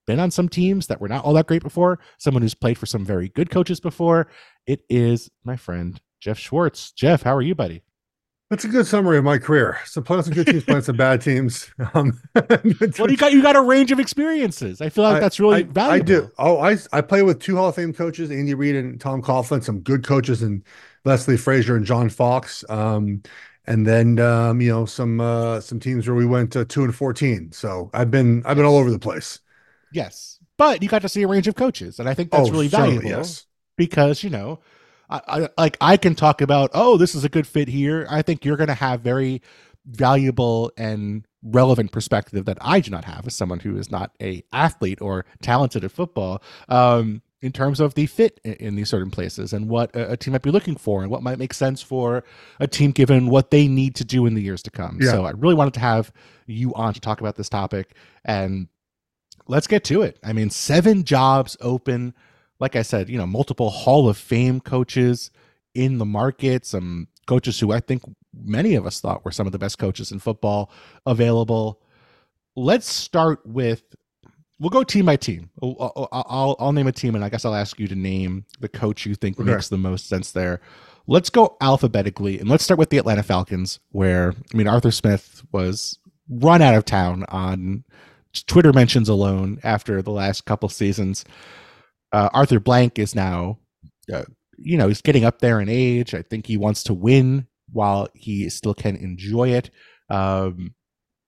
been 0.07 0.21
on 0.21 0.31
some 0.31 0.49
teams 0.49 0.89
that 0.89 1.01
were 1.01 1.09
not 1.09 1.25
all 1.25 1.33
that 1.35 1.47
great 1.47 1.63
before, 1.63 1.99
someone 2.19 2.43
who's 2.43 2.55
played 2.55 2.79
for 2.79 2.87
some 2.87 3.05
very 3.05 3.29
good 3.29 3.51
coaches 3.51 3.81
before, 3.81 4.29
it 4.67 4.83
is 4.89 5.31
my 5.45 5.57
friend 5.57 6.01
Geoff 6.21 6.39
Schwartz. 6.39 6.93
Geoff, 6.93 7.23
how 7.23 7.35
are 7.35 7.43
you, 7.43 7.55
buddy? 7.55 7.83
That's 8.53 8.65
a 8.65 8.69
good 8.69 8.87
summary 8.87 9.17
of 9.17 9.25
my 9.25 9.39
career. 9.39 9.79
So 9.87 10.03
playing 10.03 10.25
some 10.25 10.35
good 10.35 10.47
teams, 10.47 10.65
playing 10.65 10.83
some 10.83 10.97
bad 10.97 11.23
teams. 11.23 11.71
Um, 11.95 12.21
well, 12.35 13.11
you 13.11 13.17
got 13.17 13.33
you 13.33 13.43
got 13.43 13.57
a 13.57 13.61
range 13.61 13.93
of 13.93 13.99
experiences. 13.99 14.81
I 14.81 14.89
feel 14.89 15.05
like 15.05 15.17
I, 15.17 15.21
that's 15.21 15.41
really 15.41 15.61
I, 15.61 15.63
valuable. 15.63 15.95
I 15.95 15.99
do. 15.99 16.31
Oh, 16.39 16.59
I 16.59 16.77
I 16.93 17.01
play 17.01 17.23
with 17.23 17.41
two 17.41 17.57
Hall 17.57 17.69
of 17.69 17.75
Fame 17.75 17.93
coaches, 17.93 18.31
Andy 18.31 18.55
Reid 18.55 18.77
and 18.77 19.01
Tom 19.01 19.23
Coughlin, 19.23 19.65
some 19.65 19.81
good 19.81 20.05
coaches, 20.05 20.43
and 20.43 20.63
Leslie 21.05 21.37
Frazier 21.37 21.77
and 21.77 21.87
John 21.87 22.09
Fox. 22.09 22.65
Um, 22.69 23.23
and 23.67 23.87
then 23.87 24.19
um, 24.19 24.61
you 24.61 24.71
know 24.71 24.87
some 24.87 25.21
uh, 25.21 25.61
some 25.61 25.81
teams 25.81 26.07
where 26.07 26.17
we 26.17 26.27
went 26.27 26.53
to 26.53 26.65
two 26.65 26.85
and 26.85 26.95
fourteen. 26.95 27.53
So 27.53 27.91
I've 27.95 28.11
been 28.11 28.43
I've 28.45 28.57
been 28.57 28.67
all 28.67 28.77
over 28.77 28.91
the 28.91 28.99
place. 28.99 29.41
Yes, 29.93 30.39
but 30.57 30.83
you 30.83 30.89
got 30.89 31.03
to 31.03 31.09
see 31.09 31.23
a 31.23 31.29
range 31.29 31.49
of 31.49 31.55
coaches, 31.55 31.99
and 31.99 32.09
I 32.09 32.15
think 32.15 32.31
that's 32.31 32.49
oh, 32.49 32.53
really 32.53 32.69
valuable. 32.69 33.09
Yes. 33.09 33.47
because 33.77 34.25
you 34.25 34.31
know, 34.31 34.61
I, 35.11 35.21
I, 35.29 35.49
like 35.59 35.77
I 35.81 35.97
can 35.97 36.15
talk 36.15 36.41
about 36.41 36.71
oh 36.75 36.97
this 36.97 37.15
is 37.15 37.25
a 37.25 37.29
good 37.29 37.47
fit 37.47 37.69
here. 37.69 38.07
I 38.11 38.23
think 38.23 38.45
you're 38.45 38.57
going 38.57 38.69
to 38.69 38.75
have 38.75 39.01
very 39.01 39.43
valuable 39.87 40.71
and 40.77 41.27
relevant 41.43 41.91
perspective 41.91 42.45
that 42.45 42.59
I 42.61 42.81
do 42.81 42.91
not 42.91 43.05
have 43.05 43.27
as 43.27 43.35
someone 43.35 43.59
who 43.59 43.77
is 43.77 43.91
not 43.91 44.13
a 44.21 44.45
athlete 44.53 45.01
or 45.01 45.25
talented 45.43 45.85
at 45.85 45.91
football. 45.91 46.43
Um, 46.69 47.23
in 47.43 47.51
terms 47.51 47.81
of 47.81 47.95
the 47.95 48.07
fit 48.07 48.41
in, 48.45 48.55
in 48.55 48.75
these 48.77 48.89
certain 48.89 49.11
places 49.11 49.53
and 49.53 49.69
what 49.69 49.95
a, 49.95 50.13
a, 50.13 50.17
team 50.17 50.33
might 50.33 50.43
be 50.43 50.51
looking 50.51 50.77
for 50.77 51.03
and 51.03 51.11
what 51.11 51.23
might 51.23 51.39
make 51.39 51.53
sense 51.53 51.83
for 51.83 52.25
a 52.61 52.67
team 52.67 52.93
given 52.93 53.29
what 53.29 53.51
they 53.51 53.69
need 53.69 53.97
to 53.97 54.05
do 54.05 54.25
in 54.25 54.35
the 54.35 54.41
years 54.41 54.63
to 54.63 54.71
come. 54.71 54.99
Yeah. 55.01 55.11
So 55.11 55.25
I 55.25 55.33
really 55.33 55.57
wanted 55.57 55.75
to 55.75 55.81
have 55.81 56.13
you 56.47 56.73
on 56.75 56.95
to 56.95 57.01
talk 57.01 57.21
about 57.21 57.37
this 57.37 57.49
topic 57.49 57.95
and 58.25 58.69
let's 59.49 59.67
get 59.67 59.85
to 59.85 60.03
it. 60.03 60.19
I 60.23 60.33
mean, 60.33 60.51
seven 60.51 61.05
jobs 61.05 61.57
open. 61.61 62.15
Like 62.61 62.77
I 62.77 62.83
said, 62.83 63.11
you 63.11 63.19
know, 63.19 63.27
multiple 63.27 63.71
Hall 63.71 64.09
of 64.09 64.17
Fame 64.17 64.61
coaches 64.61 65.31
in 65.75 65.99
the 65.99 66.05
market, 66.05 66.65
some 66.65 67.09
coaches 67.27 67.59
who 67.59 67.73
I 67.73 67.81
think 67.81 68.03
many 68.33 68.75
of 68.77 68.87
us 68.87 69.01
thought 69.01 69.25
were 69.25 69.33
some 69.33 69.47
of 69.47 69.53
the 69.53 69.59
best 69.59 69.79
coaches 69.79 70.13
in 70.13 70.21
football 70.21 70.71
available. 71.07 71.81
Let's 72.55 72.87
start 72.87 73.45
with 73.45 73.83
we'll 74.63 74.71
go 74.71 74.85
team 74.85 75.07
by 75.07 75.17
team. 75.17 75.51
I'll, 75.61 76.09
I'll, 76.13 76.57
I'll, 76.61 76.73
name 76.73 76.87
a 76.87 76.93
team, 76.93 77.17
and 77.17 77.25
I 77.25 77.29
guess 77.29 77.45
I'll 77.45 77.55
ask 77.55 77.81
you 77.81 77.89
to 77.89 77.97
name 77.97 78.47
the 78.61 78.69
coach 78.69 79.05
you 79.05 79.17
think 79.17 79.39
okay. 79.39 79.51
makes 79.51 79.69
the 79.69 79.77
most 79.77 80.09
sense 80.09 80.31
there. 80.31 80.61
Let's 81.09 81.31
go 81.31 81.57
alphabetically, 81.61 82.39
and 82.39 82.49
let's 82.49 82.63
start 82.63 82.79
with 82.79 82.91
the 82.91 82.99
Atlanta 82.99 83.25
Falcons, 83.25 83.81
where 83.91 84.33
I 84.55 84.57
mean 84.57 84.69
Arthur 84.69 84.93
Smith 84.93 85.43
was 85.51 85.99
run 86.31 86.63
out 86.63 86.77
of 86.77 86.85
town 86.85 87.25
on 87.29 87.85
Twitter 88.47 88.73
mentions 88.73 89.09
alone 89.09 89.59
after 89.65 90.01
the 90.01 90.13
last 90.13 90.47
couple 90.47 90.69
seasons. 90.69 91.25
Uh, 92.13 92.29
Arthur 92.33 92.61
Blank 92.61 93.01
is 93.01 93.17
now, 93.17 93.59
uh, 94.13 94.23
you 94.59 94.79
know, 94.79 94.87
he's 94.87 95.03
getting 95.03 95.25
up 95.25 95.41
there 95.41 95.61
in 95.61 95.69
age. 95.69 96.15
I 96.15 96.23
think 96.23 96.47
he 96.47 96.57
wants 96.57 96.85
to 96.85 96.95
win 96.95 97.49
while 97.73 98.07
he 98.15 98.49
still 98.49 98.75
can 98.75 98.97
enjoy 98.97 99.49
it. 99.49 99.71
Um, 100.09 100.75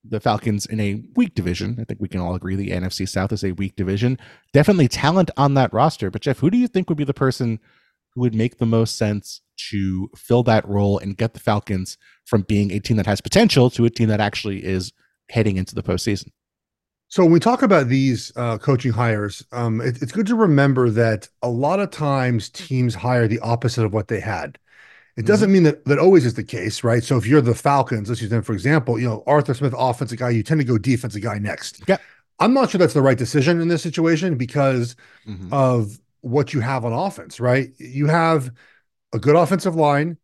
the 0.07 0.21
Falcons 0.21 0.67
in 0.67 0.81
a 0.81 1.03
weak 1.17 1.35
division. 1.35 1.79
I 1.81 1.85
think 1.85 2.01
we 2.01 2.09
can 2.09 2.21
all 2.21 2.35
agree 2.35 2.57
the 2.57 2.71
NFC 2.71 3.09
South 3.09 3.33
is 3.33 3.45
a 3.45 3.53
weak 3.53 3.77
division. 3.77 4.19
Definitely 4.53 4.89
talent 4.89 5.31
on 5.37 5.55
that 5.55 5.73
roster. 5.73 6.11
But 6.11 6.23
Geoff, 6.23 6.39
who 6.39 6.51
do 6.51 6.59
you 6.59 6.69
think 6.69 6.89
would 6.89 6.99
be 6.99 7.05
the 7.05 7.15
person 7.15 7.59
who 8.15 8.21
would 8.21 8.35
make 8.35 8.59
the 8.59 8.67
most 8.67 8.97
sense 8.97 9.41
to 9.71 10.11
fill 10.17 10.43
that 10.45 10.69
role 10.69 10.99
and 10.99 11.17
get 11.17 11.35
the 11.35 11.41
Falcons 11.41 11.97
from 12.25 12.43
being 12.43 12.71
a 12.71 12.81
team 12.81 12.97
that 12.97 13.07
has 13.07 13.21
potential 13.21 13.71
to 13.71 13.85
a 13.85 13.91
team 13.91 14.09
that 14.09 14.21
actually 14.21 14.65
is 14.65 14.93
heading 15.31 15.57
into 15.57 15.75
the 15.75 15.83
postseason? 15.83 16.29
So 17.09 17.23
when 17.23 17.33
we 17.33 17.41
talk 17.41 17.63
about 17.63 17.89
these 17.89 18.33
uh, 18.37 18.59
coaching 18.59 18.93
hires, 18.93 19.45
um, 19.53 19.81
it, 19.81 20.03
it's 20.03 20.13
good 20.13 20.27
to 20.27 20.35
remember 20.35 20.91
that 20.91 21.29
a 21.43 21.49
lot 21.49 21.81
of 21.81 21.91
times 21.91 22.49
teams 22.49 22.95
hire 22.95 23.29
the 23.29 23.39
opposite 23.41 23.85
of 23.85 23.93
what 23.93 24.09
they 24.09 24.21
had. 24.21 24.59
It 25.17 25.27
doesn't 25.27 25.47
mm-hmm. 25.47 25.53
mean 25.53 25.63
that 25.65 25.85
that 25.85 25.99
always 25.99 26.27
is 26.27 26.35
the 26.35 26.43
case, 26.43 26.83
right? 26.83 27.03
So 27.03 27.17
if 27.17 27.27
you're 27.27 27.41
the 27.41 27.55
Falcons, 27.55 28.09
let's 28.09 28.21
use 28.21 28.31
them 28.31 28.43
for 28.43 28.53
example, 28.53 28.99
you 28.99 29.09
know, 29.09 29.23
Arthur 29.27 29.55
Smith, 29.55 29.75
offensive 29.77 30.19
guy, 30.19 30.31
you 30.31 30.43
tend 30.43 30.61
to 30.61 30.65
go 30.65 30.77
defensive 30.77 31.23
guy 31.23 31.39
next. 31.39 31.83
Yeah. 31.87 31.99
I'm 32.41 32.53
not 32.53 32.71
sure 32.71 32.81
that's 32.81 32.95
the 32.95 33.03
right 33.03 33.17
decision 33.17 33.61
in 33.61 33.69
this 33.69 33.83
situation 33.83 34.37
because 34.37 34.97
mm-hmm. 35.27 35.53
of 35.53 36.01
what 36.23 36.53
you 36.53 36.61
have 36.61 36.85
on 36.85 36.93
offense, 36.93 37.39
right? 37.39 37.71
You 37.79 38.09
have 38.09 38.51
a 39.13 39.21
good 39.21 39.37
offensive 39.37 39.77
line, 39.77 40.17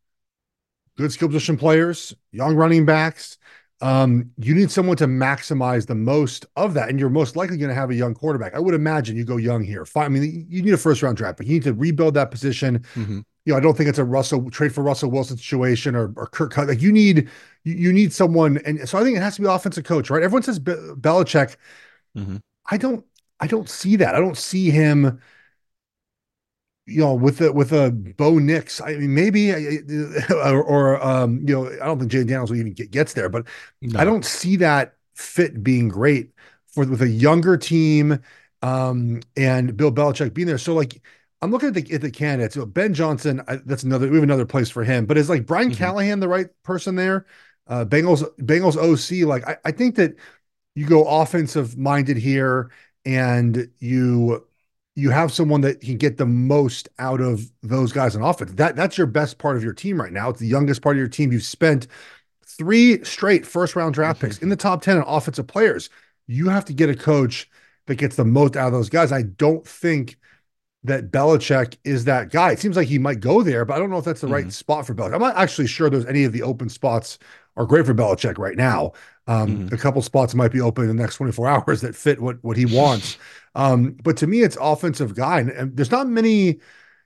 good 0.97 1.12
skill 1.12 1.28
position 1.28 1.56
players, 1.56 2.12
young 2.32 2.56
running 2.56 2.85
backs. 2.85 3.38
Um, 3.80 4.32
you 4.38 4.54
need 4.54 4.73
someone 4.73 4.97
to 4.97 5.06
maximize 5.06 5.87
the 5.87 5.94
most 5.94 6.47
of 6.56 6.75
that, 6.75 6.88
and 6.88 6.99
you're 6.99 7.09
most 7.09 7.37
likely 7.37 7.56
going 7.56 7.68
to 7.68 7.75
have 7.75 7.90
a 7.90 7.94
young 7.94 8.12
quarterback. 8.12 8.54
I 8.54 8.59
would 8.59 8.75
imagine 8.75 9.16
you 9.16 9.25
go 9.25 9.37
young 9.37 9.62
here. 9.62 9.87
Fine. 9.87 10.04
I 10.04 10.09
mean, 10.09 10.47
you 10.50 10.62
need 10.62 10.75
a 10.75 10.78
first 10.78 11.02
round 11.02 11.16
draft, 11.16 11.38
but 11.38 11.47
you 11.47 11.54
need 11.54 11.62
to 11.62 11.75
rebuild 11.75 12.14
that 12.14 12.32
position. 12.32 12.80
Mm-hmm 12.94 13.20
you 13.44 13.52
know, 13.52 13.56
I 13.56 13.61
don't 13.61 13.76
think 13.76 13.88
it's 13.88 13.99
a 13.99 14.04
Russell 14.04 14.50
trade 14.50 14.75
for 14.75 14.82
Russell 14.82 15.11
Wilson 15.11 15.37
situation 15.37 15.97
or, 15.97 16.12
or 16.16 16.26
Kirk. 16.26 16.56
Like 16.56 16.82
you 16.82 16.92
need, 16.92 17.28
you, 17.64 17.92
need 17.92 18.12
someone, 18.12 18.59
and 18.66 18.87
so 18.88 18.99
I 18.99 19.02
think 19.02 19.16
it 19.16 19.20
has 19.20 19.37
to 19.37 19.42
be 19.42 19.49
offensive 19.49 19.85
coach, 19.85 20.11
right? 20.11 20.23
Everyone 20.23 20.42
says 20.42 20.59
Be- 20.59 20.73
Belichick. 20.73 21.56
Mm-hmm. 22.16 22.37
I 22.70 22.76
don't, 22.76 23.04
I 23.40 23.47
don't 23.47 23.68
see 23.68 23.97
that. 23.97 24.14
I 24.14 24.20
don't 24.20 24.37
see 24.37 24.70
him. 24.70 25.20
You 26.87 27.00
know, 27.00 27.14
with 27.14 27.40
a 27.40 27.52
with 27.52 27.73
a 27.73 27.92
Bo 27.92 28.38
Nix, 28.38 28.80
I 28.80 28.94
mean, 28.97 29.14
maybe, 29.14 29.52
or, 30.30 30.62
or 30.62 31.04
um, 31.04 31.44
you 31.47 31.54
know, 31.54 31.70
I 31.80 31.87
don't 31.87 32.00
think 32.00 32.11
Jay 32.11 32.25
Daniels 32.25 32.50
will 32.50 32.59
even 32.59 32.73
get, 32.73 32.90
gets 32.90 33.12
there, 33.12 33.28
but 33.28 33.47
no. 33.80 34.00
I 34.00 34.04
don't 34.04 34.25
see 34.25 34.56
that 34.56 34.94
fit 35.14 35.62
being 35.62 35.88
great 35.88 36.30
for 36.66 36.85
with 36.85 37.00
a 37.02 37.09
younger 37.09 37.56
team, 37.56 38.20
um, 38.62 39.20
and 39.37 39.76
Bill 39.76 39.92
Belichick 39.92 40.35
being 40.35 40.49
there. 40.49 40.59
So 40.59 40.75
like 40.75 41.00
I'm 41.42 41.50
looking 41.50 41.68
at 41.68 41.75
the 41.75 41.94
at 41.94 42.00
the 42.02 42.11
candidates. 42.11 42.56
Ben 42.56 42.92
Johnson, 42.92 43.42
I, 43.49 43.56
that's 43.64 43.82
another. 43.82 44.09
We 44.09 44.16
have 44.16 44.23
another 44.25 44.47
place 44.47 44.68
for 44.68 44.85
him. 44.85 45.06
But 45.06 45.16
is 45.16 45.28
like 45.28 45.47
Brian 45.47 45.70
mm-hmm. 45.70 45.78
Callahan 45.78 46.20
the 46.20 46.28
right 46.28 46.49
person 46.62 46.97
there? 46.97 47.26
Uh, 47.66 47.85
Bengals 47.85 48.23
Bengals 48.38 48.76
OC. 48.76 49.26
Like 49.26 49.49
I, 49.49 49.56
I 49.64 49.73
think 49.73 49.97
that 49.97 50.16
you 50.75 50.87
go 50.87 51.04
offensive 51.04 51.78
minded 51.78 52.18
here, 52.18 52.70
and 53.04 53.70
you 53.78 54.47
you 54.97 55.11
have 55.11 55.32
someone 55.32 55.62
that 55.62 55.80
can 55.80 55.97
get 55.97 56.18
the 56.18 56.26
most 56.26 56.88
out 56.99 57.20
of 57.20 57.50
those 57.62 57.92
guys 57.92 58.14
on 58.14 58.23
offense. 58.23 58.52
That 58.52 58.76
that's 58.76 58.99
your 58.99 59.06
best 59.06 59.38
part 59.38 59.56
of 59.56 59.64
your 59.64 59.73
team 59.73 60.00
right 60.00 60.12
now. 60.12 60.28
It's 60.30 60.40
the 60.40 60.47
youngest 60.47 60.82
part 60.82 60.97
of 60.97 60.99
your 60.99 61.09
team. 61.09 61.32
You've 61.32 61.42
spent 61.42 61.87
three 62.44 63.02
straight 63.04 63.47
first 63.47 63.76
round 63.76 63.94
draft 63.94 64.18
mm-hmm. 64.18 64.28
picks 64.28 64.38
in 64.38 64.50
the 64.50 64.56
top 64.56 64.82
10 64.82 64.99
on 64.99 65.04
offensive 65.06 65.47
players. 65.47 65.88
You 66.26 66.49
have 66.49 66.64
to 66.66 66.75
get 66.75 66.90
a 66.90 66.94
coach 66.94 67.49
that 67.87 67.97
gets 67.97 68.16
the 68.16 68.25
most 68.25 68.56
out 68.56 68.68
of 68.68 68.73
those 68.73 68.90
guys. 68.90 69.12
I 69.12 69.23
don't 69.23 69.66
think 69.66 70.18
that 70.84 71.10
Belichick 71.10 71.76
is 71.84 72.04
that 72.04 72.30
guy. 72.30 72.52
It 72.52 72.58
seems 72.58 72.76
like 72.76 72.88
he 72.88 72.99
might 72.99 73.20
go 73.20 73.42
there, 73.42 73.64
but 73.64 73.75
I 73.75 73.78
don't 73.78 73.90
know 73.90 73.99
if 73.99 74.04
that's 74.04 74.20
the 74.20 74.26
mm-hmm. 74.26 74.34
right 74.34 74.52
spot 74.52 74.87
for 74.87 74.94
Belichick. 74.94 75.14
I'm 75.14 75.20
not 75.20 75.37
actually 75.37 75.66
sure 75.66 75.90
there's 75.90 76.06
any 76.06 76.25
of 76.25 76.32
the 76.32 76.42
open 76.42 76.68
spots 76.68 77.18
are 77.56 77.66
great 77.66 77.84
for 77.84 77.94
Belichick 77.94 78.38
right 78.38 78.56
now. 78.56 78.92
Um, 79.26 79.66
mm-hmm. 79.66 79.75
A 79.75 79.78
couple 79.78 80.00
spots 80.02 80.34
might 80.34 80.52
be 80.52 80.60
open 80.60 80.88
in 80.88 80.96
the 80.96 81.02
next 81.02 81.16
24 81.16 81.49
hours 81.68 81.80
that 81.82 81.94
fit 81.94 82.20
what 82.20 82.42
what 82.42 82.56
he 82.56 82.66
wants. 82.66 83.18
um, 83.54 83.96
but 84.02 84.16
to 84.18 84.26
me, 84.26 84.42
it's 84.42 84.56
offensive 84.60 85.14
guy, 85.14 85.40
and, 85.40 85.50
and, 85.50 85.76
there's 85.76 85.90
not 85.90 86.08
many, 86.08 86.58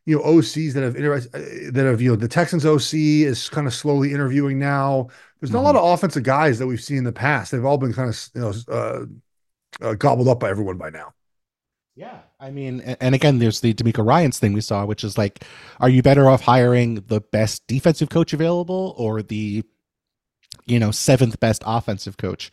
you 0.07 0.17
know, 0.17 0.23
OCs 0.23 0.73
that 0.75 0.83
have 0.83 0.97
inter- 0.97 1.17
uh, 1.17 1.71
that 1.73 1.85
have 1.85 2.01
you 2.01 2.11
know 2.11 2.17
the 2.17 2.29
Texans 2.29 2.65
OC 2.65 2.95
is 2.95 3.49
kind 3.49 3.67
of 3.67 3.75
slowly 3.75 4.13
interviewing 4.13 4.59
now. 4.59 5.09
There's 5.41 5.51
not 5.51 5.59
mm-hmm. 5.59 5.77
a 5.77 5.81
lot 5.81 5.93
of 5.93 5.95
offensive 5.99 6.23
guys 6.23 6.59
that 6.59 6.67
we've 6.67 6.81
seen 6.81 6.99
in 6.99 7.05
the 7.05 7.13
past. 7.13 7.51
They've 7.51 7.65
all 7.65 7.79
been 7.79 7.93
kind 7.93 8.09
of 8.09 8.31
you 8.35 8.41
know 8.41 8.53
uh, 8.69 9.05
uh, 9.81 9.95
gobbled 9.95 10.29
up 10.29 10.39
by 10.39 10.51
everyone 10.51 10.79
by 10.79 10.91
now. 10.91 11.13
Yeah. 11.97 12.21
I 12.45 12.51
mean, 12.51 12.83
and 12.83 13.15
again, 13.15 13.39
there's 13.39 13.61
the 13.61 13.73
DeMeco 13.73 14.07
Ryans 14.07 14.39
thing 14.39 14.53
we 14.53 14.61
saw, 14.61 14.85
which 14.85 15.03
is 15.03 15.17
like, 15.17 15.45
are 15.81 15.89
you 15.89 16.03
better 16.03 16.29
off 16.29 16.43
hiring 16.43 16.97
the 17.07 17.23
best 17.23 17.67
defensive 17.67 18.11
coach 18.11 18.35
available 18.35 18.95
or 18.99 19.23
the, 19.23 19.65
you 20.67 20.79
know, 20.79 20.91
seventh 20.91 21.41
best 21.41 21.63
offensive 21.65 22.19
coach 22.19 22.53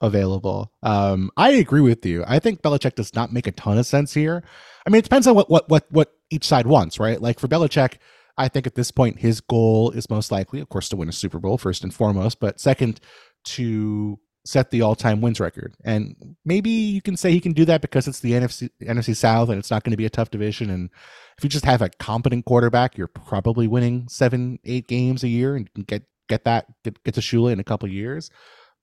available? 0.00 0.70
Um, 0.84 1.28
I 1.36 1.50
agree 1.50 1.80
with 1.80 2.06
you. 2.06 2.22
I 2.24 2.38
think 2.38 2.62
Belichick 2.62 2.94
does 2.94 3.16
not 3.16 3.32
make 3.32 3.48
a 3.48 3.52
ton 3.52 3.78
of 3.78 3.86
sense 3.86 4.14
here. 4.14 4.44
I 4.86 4.90
mean, 4.90 5.00
it 5.00 5.04
depends 5.04 5.26
on 5.26 5.34
what 5.34 5.50
what 5.50 5.68
what 5.68 5.90
what 5.90 6.12
each 6.30 6.46
side 6.46 6.68
wants, 6.68 7.00
right? 7.00 7.20
Like 7.20 7.40
for 7.40 7.48
Belichick, 7.48 7.94
I 8.38 8.46
think 8.46 8.68
at 8.68 8.76
this 8.76 8.92
point 8.92 9.18
his 9.18 9.40
goal 9.40 9.90
is 9.90 10.08
most 10.08 10.30
likely, 10.30 10.60
of 10.60 10.68
course, 10.68 10.88
to 10.90 10.96
win 10.96 11.08
a 11.08 11.12
Super 11.12 11.40
Bowl 11.40 11.58
first 11.58 11.82
and 11.82 11.92
foremost, 11.92 12.38
but 12.38 12.60
second 12.60 13.00
to 13.44 14.20
set 14.44 14.70
the 14.70 14.82
all-time 14.82 15.20
wins 15.20 15.40
record. 15.40 15.74
And 15.84 16.36
maybe 16.44 16.70
you 16.70 17.00
can 17.00 17.16
say 17.16 17.30
he 17.30 17.40
can 17.40 17.52
do 17.52 17.64
that 17.66 17.80
because 17.80 18.08
it's 18.08 18.20
the 18.20 18.32
NFC 18.32 18.70
NFC 18.82 19.14
South 19.14 19.48
and 19.48 19.58
it's 19.58 19.70
not 19.70 19.84
going 19.84 19.92
to 19.92 19.96
be 19.96 20.06
a 20.06 20.10
tough 20.10 20.30
division. 20.30 20.70
And 20.70 20.90
if 21.38 21.44
you 21.44 21.50
just 21.50 21.64
have 21.64 21.82
a 21.82 21.88
competent 21.88 22.44
quarterback, 22.44 22.96
you're 22.96 23.06
probably 23.06 23.68
winning 23.68 24.08
seven, 24.08 24.58
eight 24.64 24.88
games 24.88 25.22
a 25.22 25.28
year 25.28 25.56
and 25.56 25.68
get 25.86 26.04
get 26.28 26.44
that 26.44 26.66
get, 26.82 27.02
get 27.04 27.14
to 27.14 27.20
Shula 27.20 27.52
in 27.52 27.60
a 27.60 27.64
couple 27.64 27.88
years. 27.88 28.30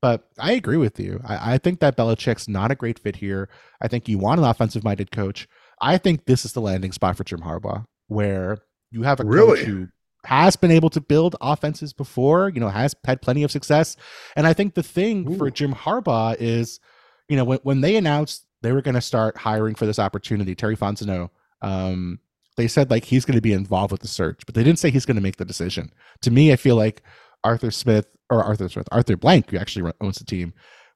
But 0.02 0.30
I 0.40 0.54
agree 0.54 0.78
with 0.78 0.98
you. 1.00 1.20
I, 1.26 1.56
I 1.56 1.58
think 1.58 1.82
that 1.82 1.98
Belichick's 1.98 2.48
not 2.48 2.72
a 2.72 2.76
great 2.76 3.00
fit 3.00 3.18
here. 3.18 3.50
I 3.82 3.90
think 3.90 4.08
you 4.08 4.18
want 4.18 4.40
an 4.40 4.46
offensive-minded 4.46 5.12
coach. 5.12 5.46
I 5.82 5.98
think 5.98 6.26
this 6.26 6.46
is 6.46 6.54
the 6.54 6.62
landing 6.62 6.94
spot 6.94 7.18
for 7.18 7.26
Jim 7.26 7.42
Harbaugh, 7.42 7.84
where 8.08 8.60
you 8.92 9.04
have 9.04 9.20
a 9.20 9.26
really? 9.26 9.58
coach 9.58 9.66
who 9.66 9.88
has 10.26 10.56
been 10.56 10.72
able 10.72 10.90
to 10.90 11.02
build 11.02 11.36
offenses 11.42 11.94
before, 11.94 12.50
you 12.50 12.60
know, 12.60 12.70
has 12.70 12.96
had 13.06 13.22
plenty 13.22 13.44
of 13.44 13.52
success. 13.52 13.96
And 14.36 14.46
I 14.46 14.54
think 14.54 14.74
the 14.74 14.84
thing 14.84 15.32
Ooh. 15.32 15.38
for 15.38 15.50
Jim 15.50 15.74
Harbaugh 15.74 16.36
is, 16.40 16.80
you 17.28 17.38
know, 17.38 17.44
when, 17.44 17.60
when 17.64 17.82
they 17.82 17.96
announced 17.96 18.46
they 18.62 18.72
were 18.72 18.82
going 18.82 18.96
to 18.96 19.02
start 19.02 19.38
hiring 19.38 19.76
for 19.76 19.86
this 19.86 20.00
opportunity, 20.00 20.56
Terry 20.56 20.76
Fontenot, 20.76 21.30
um, 21.62 22.20
they 22.58 22.68
said 22.68 22.92
like 22.92 23.06
he's 23.06 23.24
going 23.24 23.38
to 23.38 23.42
be 23.42 23.54
involved 23.54 23.92
with 23.92 24.02
the 24.02 24.08
search, 24.08 24.46
but 24.46 24.56
they 24.56 24.64
didn't 24.64 24.80
say 24.80 24.90
he's 24.90 25.06
going 25.06 25.16
to 25.16 25.24
make 25.24 25.38
the 25.38 25.46
decision. 25.46 25.92
To 26.22 26.32
me, 26.32 26.52
I 26.52 26.58
feel 26.58 26.76
like 26.76 27.02
Arthur 27.44 27.72
Smith 27.72 28.08
or 28.30 28.44
Arthur 28.44 28.68
Smith, 28.68 28.90
Arthur 28.92 29.16
Blank, 29.16 29.50
who 29.50 29.58
actually 29.58 29.92
owns 30.02 30.18
the 30.18 30.26
team, 30.26 30.54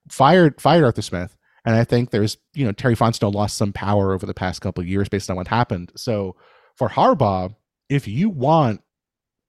fired 0.10 0.60
fired 0.60 0.84
Arthur 0.84 1.01
Smith. 1.01 1.38
And 1.65 1.75
I 1.75 1.86
think 1.86 2.10
there's, 2.10 2.38
you 2.53 2.65
know, 2.65 2.74
Terry 2.74 2.96
Fontenot 2.96 3.34
lost 3.34 3.56
some 3.56 3.72
power 3.72 4.13
over 4.13 4.25
the 4.25 4.34
past 4.34 4.62
couple 4.62 4.82
of 4.82 4.88
years 4.88 5.08
based 5.08 5.30
on 5.30 5.38
what 5.38 5.48
happened. 5.48 5.94
So 5.96 6.36
for 6.75 6.89
Harbaugh, 6.89 7.56
if 7.88 8.06
you 8.06 8.30
want 8.30 8.82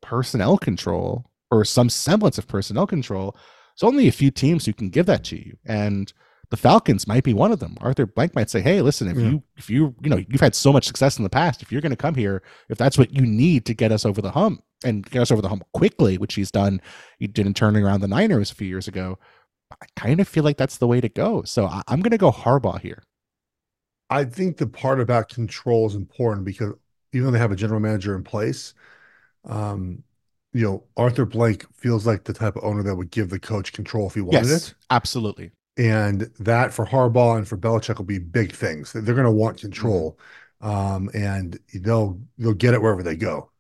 personnel 0.05 0.59
control 0.59 1.25
or 1.51 1.65
some 1.65 1.89
semblance 1.89 2.37
of 2.37 2.47
personnel 2.47 2.87
control, 2.87 3.35
there's 3.75 3.89
only 3.89 4.07
a 4.07 4.13
few 4.13 4.31
teams 4.31 4.67
who 4.67 4.73
can 4.73 4.91
give 4.91 5.07
that 5.07 5.25
to 5.25 5.37
you. 5.37 5.57
And 5.65 6.13
the 6.51 6.57
Falcons 6.57 7.09
might 7.09 7.25
be 7.25 7.33
one 7.33 7.53
of 7.53 7.59
them. 7.59 7.77
Arthur 7.81 8.07
Blank 8.07 8.35
might 8.35 8.51
say, 8.51 8.61
"Hey, 8.61 8.83
listen, 8.83 9.09
if 9.09 9.17
yeah. 9.17 9.31
you 9.31 9.43
if 9.57 9.71
you 9.71 9.95
you 10.03 10.11
know 10.11 10.23
you've 10.29 10.41
had 10.41 10.55
so 10.55 10.73
much 10.73 10.87
success 10.87 11.17
in 11.19 11.25
the 11.25 11.31
past, 11.31 11.63
if 11.63 11.73
you're 11.73 11.81
going 11.81 11.91
to 11.91 11.97
come 11.97 12.15
here, 12.15 12.43
if 12.69 12.79
that's 12.79 12.99
what 12.99 13.13
you 13.13 13.23
need 13.23 13.65
to 13.67 13.75
get 13.75 13.91
us 13.91 14.05
over 14.05 14.21
the 14.21 14.31
hump 14.31 14.63
and 14.85 15.09
get 15.11 15.23
us 15.23 15.33
over 15.33 15.43
the 15.43 15.49
hump 15.49 15.65
quickly, 15.73 16.19
which 16.19 16.35
he's 16.35 16.51
done, 16.51 16.81
he 17.19 17.27
did 17.27 17.47
in 17.47 17.55
turning 17.55 17.83
around 17.83 18.01
the 18.01 18.09
Niners 18.09 18.51
a 18.51 18.55
few 18.55 18.69
years 18.69 18.87
ago. 18.87 19.19
I 19.73 19.87
kind 19.97 20.21
of 20.21 20.29
feel 20.29 20.45
like 20.45 20.59
that's 20.59 20.77
the 20.77 20.87
way 20.87 21.01
to 21.01 21.09
go. 21.09 21.43
So 21.43 21.67
I, 21.67 21.83
I'm 21.89 22.01
going 22.01 22.13
to 22.13 22.19
go 22.19 22.31
Harbaugh 22.31 22.81
here. 22.81 23.03
I 24.11 24.25
think 24.25 24.59
the 24.59 24.67
part 24.67 25.01
about 25.01 25.31
control 25.31 25.87
is 25.87 25.95
important 25.95 26.45
because 26.45 26.75
even 27.13 27.27
though 27.27 27.31
they 27.33 27.39
have 27.39 27.53
a 27.53 27.57
general 27.57 27.81
manager 27.81 28.15
in 28.15 28.23
place, 28.23 28.75
um, 29.45 30.03
you 30.53 30.63
know, 30.63 30.85
Arthur 30.97 31.27
Blank 31.27 31.67
feels 31.75 32.07
like 32.07 32.25
the 32.25 32.33
type 32.33 32.57
of 32.57 32.65
owner 32.65 32.83
that 32.85 32.95
would 32.95 33.11
give 33.11 33.29
the 33.29 33.41
coach 33.41 33.73
control 33.73 34.07
if 34.07 34.15
he 34.15 34.21
wanted 34.21 34.49
yes, 34.49 34.69
it. 34.69 34.75
Absolutely. 34.91 35.51
And 35.77 36.31
that 36.39 36.73
for 36.73 36.87
Harbaugh 36.87 37.37
and 37.37 37.47
for 37.47 37.57
Belichick 37.57 37.99
will 37.99 38.05
be 38.05 38.21
big 38.21 38.53
things. 38.53 38.93
They're 38.93 39.15
going 39.15 39.25
to 39.25 39.31
want 39.31 39.61
control, 39.61 40.17
mm-hmm. 40.63 40.71
um, 40.71 41.11
and 41.13 41.59
they'll 41.75 42.21
they'll 42.39 42.55
get 42.55 42.75
it 42.75 42.81
wherever 42.81 43.03
they 43.03 43.17
go. 43.17 43.51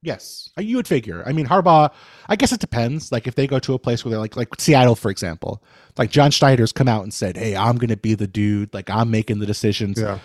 Yes, 0.00 0.50
uh, 0.56 0.62
you 0.62 0.76
would 0.76 0.88
figure. 0.88 1.22
I 1.26 1.32
mean, 1.32 1.46
Harbaugh. 1.46 1.92
I 2.26 2.36
guess 2.36 2.52
it 2.52 2.60
depends. 2.60 3.12
Like 3.12 3.26
if 3.26 3.34
they 3.34 3.46
go 3.46 3.58
to 3.58 3.74
a 3.74 3.78
place 3.78 4.02
where 4.02 4.10
they're 4.10 4.20
like, 4.20 4.36
like 4.36 4.48
Seattle, 4.58 4.94
for 4.94 5.10
example, 5.10 5.62
like 5.98 6.10
John 6.10 6.30
Schneider's 6.30 6.72
come 6.72 6.88
out 6.88 7.02
and 7.02 7.12
said, 7.12 7.36
"Hey, 7.36 7.54
I'm 7.54 7.76
going 7.76 7.90
to 7.90 7.96
be 7.98 8.14
the 8.14 8.26
dude. 8.26 8.72
Like 8.72 8.88
I'm 8.88 9.10
making 9.10 9.40
the 9.40 9.46
decisions." 9.46 10.00
Yeah. 10.00 10.20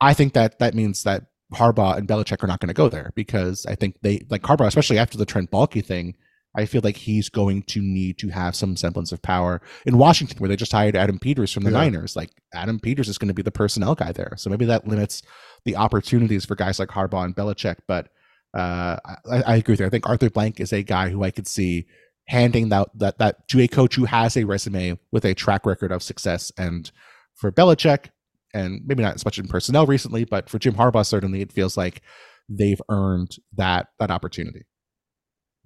I 0.00 0.14
think 0.14 0.34
that 0.34 0.60
that 0.60 0.74
means 0.74 1.02
that 1.02 1.24
Harbaugh 1.52 1.96
and 1.96 2.08
Belichick 2.08 2.42
are 2.42 2.46
not 2.46 2.60
going 2.60 2.68
to 2.68 2.74
go 2.74 2.88
there 2.88 3.12
because 3.14 3.66
I 3.66 3.74
think 3.74 3.96
they 4.02 4.22
like 4.30 4.42
Harbaugh, 4.42 4.66
especially 4.66 4.98
after 4.98 5.18
the 5.18 5.26
Trent 5.26 5.50
Baalke 5.50 5.84
thing. 5.84 6.14
I 6.56 6.66
feel 6.66 6.82
like 6.84 6.96
he's 6.96 7.28
going 7.28 7.64
to 7.64 7.82
need 7.82 8.16
to 8.18 8.28
have 8.28 8.54
some 8.54 8.76
semblance 8.76 9.10
of 9.10 9.20
power 9.20 9.60
in 9.86 9.98
Washington, 9.98 10.38
where 10.38 10.48
they 10.48 10.54
just 10.54 10.70
hired 10.70 10.94
Adam 10.94 11.18
Peters 11.18 11.52
from 11.52 11.64
the 11.64 11.70
Yeah. 11.72 11.78
Niners. 11.78 12.14
Like 12.14 12.30
Adam 12.52 12.78
Peters 12.78 13.08
is 13.08 13.18
going 13.18 13.28
to 13.28 13.34
be 13.34 13.42
the 13.42 13.50
personnel 13.50 13.96
guy 13.96 14.12
there, 14.12 14.34
so 14.36 14.50
maybe 14.50 14.64
that 14.66 14.86
limits 14.86 15.22
the 15.64 15.74
opportunities 15.76 16.44
for 16.44 16.54
guys 16.54 16.78
like 16.78 16.90
Harbaugh 16.90 17.24
and 17.24 17.34
Belichick. 17.34 17.78
But 17.88 18.08
uh, 18.56 18.98
I, 19.28 19.42
I 19.42 19.56
agree 19.56 19.72
with 19.72 19.80
you. 19.80 19.86
I 19.86 19.90
think 19.90 20.08
Arthur 20.08 20.30
Blank 20.30 20.60
is 20.60 20.72
a 20.72 20.84
guy 20.84 21.08
who 21.08 21.24
I 21.24 21.32
could 21.32 21.48
see 21.48 21.86
handing 22.28 22.68
that 22.68 22.88
that 22.94 23.18
that 23.18 23.48
to 23.48 23.60
a 23.60 23.66
coach 23.68 23.96
who 23.96 24.04
has 24.04 24.36
a 24.36 24.44
resume 24.44 24.98
with 25.10 25.24
a 25.24 25.34
track 25.34 25.66
record 25.66 25.90
of 25.90 26.04
success. 26.04 26.52
And 26.56 26.90
for 27.34 27.50
Belichick, 27.50 28.10
and 28.54 28.80
maybe 28.86 29.02
not 29.02 29.16
as 29.16 29.24
much 29.24 29.38
in 29.38 29.48
personnel 29.48 29.84
recently, 29.86 30.24
but 30.24 30.48
for 30.48 30.58
Jim 30.58 30.74
Harbaugh, 30.74 31.04
certainly 31.04 31.42
it 31.42 31.52
feels 31.52 31.76
like 31.76 32.00
they've 32.48 32.80
earned 32.88 33.36
that 33.56 33.88
that 33.98 34.10
opportunity. 34.10 34.62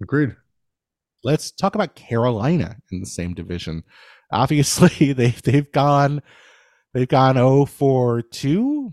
Agreed. 0.02 0.34
Let's 1.24 1.50
talk 1.50 1.74
about 1.74 1.94
Carolina 1.94 2.76
in 2.90 3.00
the 3.00 3.06
same 3.06 3.34
division. 3.34 3.82
Obviously, 4.32 5.12
they've 5.12 5.40
they've 5.42 5.70
gone 5.70 6.22
they've 6.94 7.08
gone 7.08 7.34
0 7.34 7.66
for 7.66 8.22
2. 8.22 8.92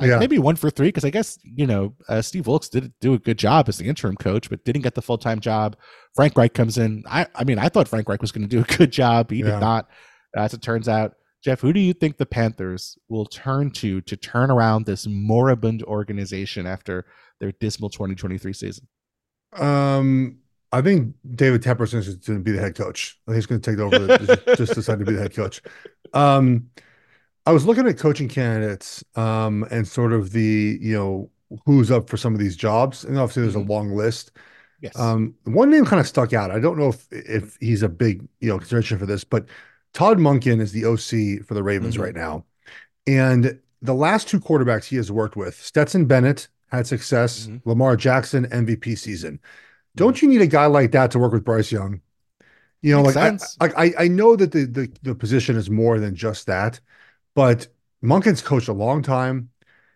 Yeah. 0.00 0.18
Maybe 0.18 0.40
one 0.40 0.56
for 0.56 0.70
three 0.70 0.88
because 0.88 1.04
I 1.04 1.10
guess 1.10 1.38
you 1.44 1.68
know 1.68 1.94
uh, 2.08 2.20
Steve 2.20 2.48
Wilks 2.48 2.68
did 2.68 2.92
do 3.00 3.14
a 3.14 3.18
good 3.18 3.38
job 3.38 3.68
as 3.68 3.78
the 3.78 3.86
interim 3.86 4.16
coach, 4.16 4.50
but 4.50 4.64
didn't 4.64 4.82
get 4.82 4.96
the 4.96 5.02
full 5.02 5.18
time 5.18 5.38
job. 5.38 5.76
Frank 6.16 6.36
Reich 6.36 6.52
comes 6.52 6.78
in. 6.78 7.04
I 7.08 7.26
I 7.36 7.44
mean 7.44 7.60
I 7.60 7.68
thought 7.68 7.86
Frank 7.86 8.08
Reich 8.08 8.20
was 8.20 8.32
going 8.32 8.42
to 8.42 8.48
do 8.48 8.60
a 8.60 8.76
good 8.76 8.90
job. 8.90 9.30
He 9.30 9.38
Yeah. 9.38 9.52
did 9.52 9.60
not, 9.60 9.88
as 10.36 10.52
it 10.52 10.62
turns 10.62 10.88
out. 10.88 11.14
Geoff, 11.44 11.60
who 11.60 11.72
do 11.74 11.80
you 11.80 11.92
think 11.92 12.16
the 12.16 12.24
Panthers 12.26 12.96
will 13.08 13.26
turn 13.26 13.70
to 13.72 14.00
to 14.02 14.16
turn 14.16 14.50
around 14.50 14.86
this 14.86 15.06
moribund 15.06 15.82
organization 15.82 16.66
after 16.66 17.04
their 17.38 17.52
dismal 17.52 17.90
2023 17.90 18.52
season? 18.54 18.88
Um, 19.52 20.38
I 20.72 20.80
think 20.80 21.14
David 21.34 21.62
Tepperson 21.62 21.98
is 21.98 22.16
going 22.16 22.38
to 22.38 22.42
be 22.42 22.50
the 22.52 22.60
head 22.60 22.74
coach. 22.74 23.18
I 23.28 23.32
think 23.32 23.36
he's 23.36 23.46
going 23.46 23.60
to 23.60 23.70
take 23.70 23.78
over. 23.78 23.98
The, 23.98 24.18
just, 24.46 24.58
just 24.58 24.74
decide 24.74 24.98
to 25.00 25.04
be 25.04 25.12
the 25.12 25.20
head 25.20 25.34
coach. 25.34 25.60
Um, 26.14 26.70
I 27.46 27.52
was 27.52 27.66
looking 27.66 27.86
at 27.86 27.98
coaching 27.98 28.28
candidates, 28.28 29.04
um, 29.14 29.66
and 29.70 29.86
sort 29.86 30.14
of 30.14 30.32
the 30.32 30.78
you 30.80 30.94
know 30.96 31.30
who's 31.66 31.90
up 31.90 32.08
for 32.08 32.16
some 32.16 32.32
of 32.32 32.40
these 32.40 32.56
jobs, 32.56 33.04
and 33.04 33.18
obviously 33.18 33.42
there's 33.42 33.54
Mhm. 33.54 33.68
a 33.68 33.72
long 33.72 33.90
list. 33.94 34.32
Yes. 34.80 34.98
Um, 34.98 35.34
one 35.44 35.70
name 35.70 35.84
kind 35.84 36.00
of 36.00 36.06
stuck 36.08 36.32
out. 36.32 36.50
I 36.50 36.58
don't 36.58 36.78
know 36.78 36.88
if 36.88 37.06
if 37.12 37.56
he's 37.60 37.82
a 37.82 37.88
big 37.88 38.26
you 38.40 38.48
know 38.48 38.58
consideration 38.58 38.98
for 38.98 39.06
this, 39.06 39.24
but 39.24 39.46
Todd 39.94 40.18
Monken 40.18 40.60
is 40.60 40.72
the 40.72 40.84
OC 40.84 41.44
for 41.46 41.54
the 41.54 41.62
Ravens 41.62 41.96
Mhm. 41.96 42.00
right 42.02 42.14
now, 42.14 42.44
and 43.06 43.58
the 43.80 43.94
last 43.94 44.28
two 44.28 44.40
quarterbacks 44.40 44.84
he 44.84 44.96
has 44.96 45.10
worked 45.12 45.36
with, 45.36 45.60
Stetson 45.60 46.06
Bennett 46.06 46.48
had 46.68 46.86
success, 46.86 47.46
Mhm. 47.46 47.62
Lamar 47.64 47.96
Jackson 47.96 48.46
MVP 48.46 48.94
season. 48.96 49.40
Don't 49.96 50.20
you 50.20 50.28
need 50.28 50.40
a 50.42 50.46
guy 50.46 50.66
like 50.66 50.92
that 50.92 51.10
to 51.12 51.18
work 51.18 51.32
with 51.32 51.44
Bryce 51.44 51.70
Young? 51.72 52.00
You 52.82 52.92
know, 52.92 53.02
Makes 53.02 53.16
like 53.16 53.24
I, 53.24 53.28
sense. 53.28 53.56
I, 53.60 53.94
I 54.04 54.08
know 54.08 54.36
that 54.36 54.52
the, 54.52 54.66
the 54.66 54.90
the 55.02 55.14
position 55.14 55.56
is 55.56 55.70
more 55.70 55.98
than 55.98 56.14
just 56.14 56.46
that, 56.46 56.80
but 57.34 57.68
Monken's 58.02 58.42
coached 58.42 58.68
a 58.68 58.72
long 58.74 59.02
time. 59.02 59.50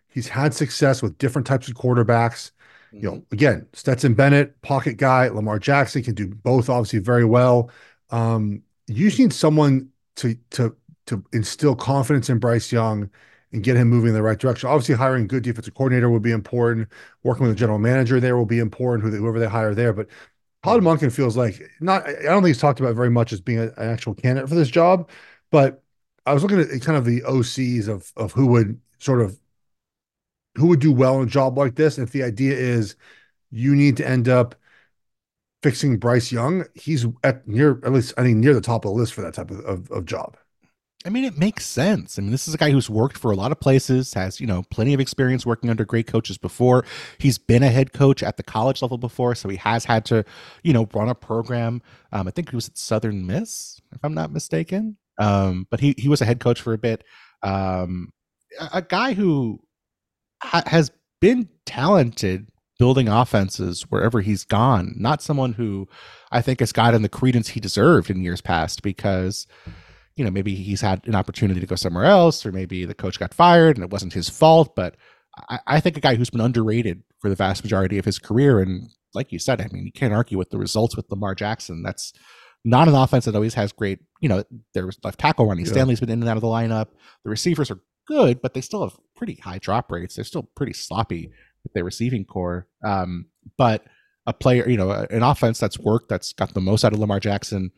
He's 0.07 0.29
had 0.29 0.53
success 0.55 1.01
with 1.03 1.17
different 1.19 1.45
types 1.47 1.67
of 1.67 1.75
quarterbacks 1.75 2.51
you 2.91 3.01
know, 3.03 3.23
again, 3.31 3.67
Stetson 3.73 4.15
Bennett, 4.15 4.59
pocket 4.63 4.97
guy, 4.97 5.27
Lamar 5.27 5.59
Jackson 5.59 6.01
can 6.01 6.15
do 6.15 6.27
both 6.27 6.69
obviously 6.71 6.97
very 6.97 7.23
well. 7.23 7.69
Um, 8.09 8.63
you 8.89 9.09
need 9.09 9.33
someone 9.33 9.89
to 10.17 10.35
to 10.51 10.75
to 11.07 11.23
instill 11.33 11.75
confidence 11.75 12.29
in 12.29 12.39
Bryce 12.39 12.71
Young 12.71 13.09
and 13.51 13.63
get 13.63 13.77
him 13.77 13.89
moving 13.89 14.09
in 14.09 14.13
the 14.13 14.21
right 14.21 14.37
direction. 14.37 14.69
Obviously, 14.69 14.95
hiring 14.95 15.23
a 15.25 15.27
good 15.27 15.43
defensive 15.43 15.73
coordinator 15.73 16.09
will 16.09 16.19
be 16.19 16.31
important. 16.31 16.87
Working 17.23 17.47
with 17.47 17.55
the 17.55 17.59
general 17.59 17.79
manager 17.79 18.19
there 18.19 18.37
will 18.37 18.45
be 18.45 18.59
important. 18.59 19.13
Whoever 19.13 19.39
they 19.39 19.47
hire 19.47 19.73
there, 19.73 19.93
but 19.93 20.07
Todd 20.63 20.81
Monken 20.81 21.11
feels 21.11 21.37
like 21.37 21.61
not. 21.79 22.07
I 22.07 22.23
don't 22.23 22.43
think 22.43 22.47
he's 22.47 22.59
talked 22.59 22.79
about 22.79 22.95
very 22.95 23.09
much 23.09 23.31
as 23.31 23.41
being 23.41 23.59
an 23.59 23.73
actual 23.77 24.13
candidate 24.13 24.49
for 24.49 24.55
this 24.55 24.69
job, 24.69 25.09
but 25.51 25.83
I 26.25 26.33
was 26.33 26.43
looking 26.43 26.59
at 26.59 26.69
kind 26.81 26.97
of 26.97 27.05
the 27.05 27.21
OCs 27.21 27.87
of 27.87 28.11
of 28.17 28.33
who 28.33 28.47
would 28.47 28.79
sort 28.99 29.21
of 29.21 29.39
who 30.55 30.67
would 30.67 30.79
do 30.79 30.91
well 30.91 31.21
in 31.21 31.27
a 31.27 31.31
job 31.31 31.57
like 31.57 31.75
this. 31.75 31.97
If 31.97 32.11
the 32.11 32.23
idea 32.23 32.53
is 32.53 32.95
you 33.51 33.75
need 33.75 33.97
to 33.97 34.07
end 34.07 34.27
up 34.27 34.55
fixing 35.61 35.97
Bryce 35.97 36.31
Young, 36.31 36.65
he's 36.73 37.05
at 37.23 37.47
near 37.47 37.79
at 37.83 37.91
least 37.91 38.13
I 38.17 38.23
think 38.23 38.37
near 38.37 38.53
the 38.53 38.61
top 38.61 38.85
of 38.85 38.91
the 38.91 38.97
list 38.97 39.13
for 39.13 39.21
that 39.21 39.33
type 39.33 39.51
of, 39.51 39.59
of, 39.61 39.91
of 39.91 40.05
job. 40.05 40.37
I 41.05 41.09
mean, 41.09 41.23
it 41.23 41.37
makes 41.37 41.65
sense. 41.65 42.19
I 42.19 42.21
mean, 42.21 42.31
this 42.31 42.45
is 42.45 42.53
a 42.53 42.57
guy 42.57 42.71
who's 42.71 42.89
worked 42.89 43.17
for 43.17 43.31
a 43.31 43.35
lot 43.35 43.53
of 43.53 43.59
places, 43.61 44.13
has, 44.15 44.41
you 44.41 44.45
know, 44.45 44.63
plenty 44.69 44.93
of 44.93 44.99
experience 44.99 45.45
working 45.45 45.69
under 45.69 45.85
great 45.85 46.07
coaches 46.07 46.37
before. 46.37 46.83
He's 47.19 47.37
been 47.37 47.63
a 47.63 47.69
head 47.69 47.93
coach 47.93 48.21
at 48.21 48.35
the 48.35 48.43
college 48.43 48.81
level 48.81 48.97
before, 48.97 49.33
so 49.33 49.47
he 49.47 49.55
has 49.57 49.85
had 49.85 50.03
to, 50.05 50.25
you 50.61 50.73
know, 50.73 50.89
run 50.93 51.07
a 51.07 51.15
program. 51.15 51.81
Um, 52.11 52.27
I 52.27 52.31
think 52.31 52.49
he 52.49 52.55
was 52.57 52.67
at 52.67 52.77
Southern 52.77 53.25
Miss, 53.25 53.79
if 53.93 53.99
I'm 54.03 54.13
not 54.13 54.33
mistaken. 54.33 54.97
Um, 55.19 55.67
but 55.69 55.79
he, 55.79 55.95
he 55.97 56.09
was 56.09 56.19
a 56.19 56.25
head 56.25 56.41
coach 56.41 56.61
for 56.61 56.73
a 56.73 56.77
bit. 56.77 57.05
Um, 57.43 58.11
a, 58.59 58.69
a 58.73 58.81
guy 58.81 59.13
who 59.13 59.61
ha- 60.43 60.63
has 60.65 60.91
been 61.21 61.47
talented 61.65 62.49
building 62.79 63.07
offenses 63.07 63.83
wherever 63.89 64.21
he's 64.21 64.45
gone, 64.45 64.95
not 64.97 65.21
someone 65.21 65.53
who 65.53 65.87
I 66.31 66.41
think 66.41 66.61
has 66.61 66.71
gotten 66.71 67.03
the 67.03 67.09
credence 67.09 67.49
he 67.49 67.59
deserved 67.59 68.09
in 68.09 68.23
years 68.23 68.41
past 68.41 68.81
because 68.81 69.45
you 70.19 70.25
know, 70.25 70.31
maybe 70.31 70.53
he's 70.53 70.81
had 70.81 71.07
an 71.07 71.15
opportunity 71.15 71.61
to 71.61 71.65
go 71.65 71.75
somewhere 71.75 72.03
else, 72.03 72.45
or 72.45 72.51
maybe 72.51 72.83
the 72.83 72.93
coach 72.93 73.17
got 73.17 73.33
fired 73.33 73.77
and 73.77 73.85
it 73.85 73.89
wasn't 73.89 74.11
his 74.11 74.27
fault. 74.27 74.75
But 74.75 74.97
I, 75.49 75.59
I 75.65 75.79
think 75.79 75.95
a 75.95 76.01
guy 76.01 76.15
who's 76.15 76.29
been 76.29 76.41
underrated 76.41 77.03
for 77.19 77.29
the 77.29 77.37
vast 77.37 77.63
majority 77.63 77.97
of 77.97 78.03
his 78.03 78.19
career, 78.19 78.59
and 78.59 78.89
like 79.13 79.31
you 79.31 79.39
said, 79.39 79.61
I 79.61 79.69
mean, 79.71 79.85
you 79.85 79.93
can't 79.93 80.13
argue 80.13 80.37
with 80.37 80.49
the 80.49 80.57
results 80.57 80.97
with 80.97 81.09
Lamar 81.09 81.35
Jackson. 81.35 81.83
That's 81.83 82.11
not 82.65 82.89
an 82.89 82.95
offense 82.95 83.23
that 83.25 83.35
always 83.35 83.53
has 83.53 83.71
great, 83.71 83.99
you 84.19 84.27
know, 84.27 84.43
there's 84.73 84.97
left 85.05 85.19
tackle 85.19 85.45
Ronnie. 85.45 85.63
Yeah. 85.63 85.71
Stanley's 85.71 86.01
been 86.01 86.09
in 86.09 86.19
and 86.19 86.29
out 86.29 86.35
of 86.35 86.41
the 86.41 86.47
lineup. 86.47 86.87
The 87.23 87.29
receivers 87.29 87.71
are 87.71 87.79
good, 88.05 88.41
but 88.41 88.53
they 88.53 88.59
still 88.59 88.81
have 88.81 88.99
pretty 89.15 89.35
high 89.35 89.59
drop 89.59 89.89
rates. 89.89 90.15
They're 90.15 90.25
still 90.25 90.49
pretty 90.53 90.73
sloppy 90.73 91.31
their 91.73 91.83
receiving 91.83 92.25
corps. 92.25 92.67
Um, 92.83 93.25
but 93.57 93.83
a 94.25 94.33
player, 94.33 94.67
you 94.69 94.77
know, 94.77 94.91
an 94.91 95.23
offense 95.23 95.59
that's 95.59 95.79
worked, 95.79 96.09
that's 96.09 96.33
got 96.33 96.53
the 96.53 96.61
most 96.61 96.85
out 96.85 96.93
of 96.93 96.99
Lamar 96.99 97.19
Jackson, 97.19 97.71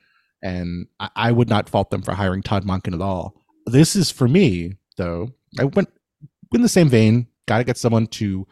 and 0.43 0.87
I, 0.99 1.09
I 1.15 1.31
would 1.31 1.49
not 1.49 1.69
fault 1.69 1.91
them 1.91 2.01
for 2.01 2.13
hiring 2.13 2.43
Todd 2.43 2.65
Monken 2.65 2.93
at 2.93 3.01
all. 3.01 3.35
This 3.65 3.95
is 3.95 4.11
for 4.11 4.27
me, 4.27 4.75
though. 4.97 5.33
I 5.59 5.65
went 5.65 5.89
in 6.53 6.61
the 6.61 6.69
same 6.69 6.89
vein. 6.89 7.27
Got 7.47 7.59
to 7.59 7.63
get 7.63 7.77
someone 7.77 8.07
to 8.07 8.47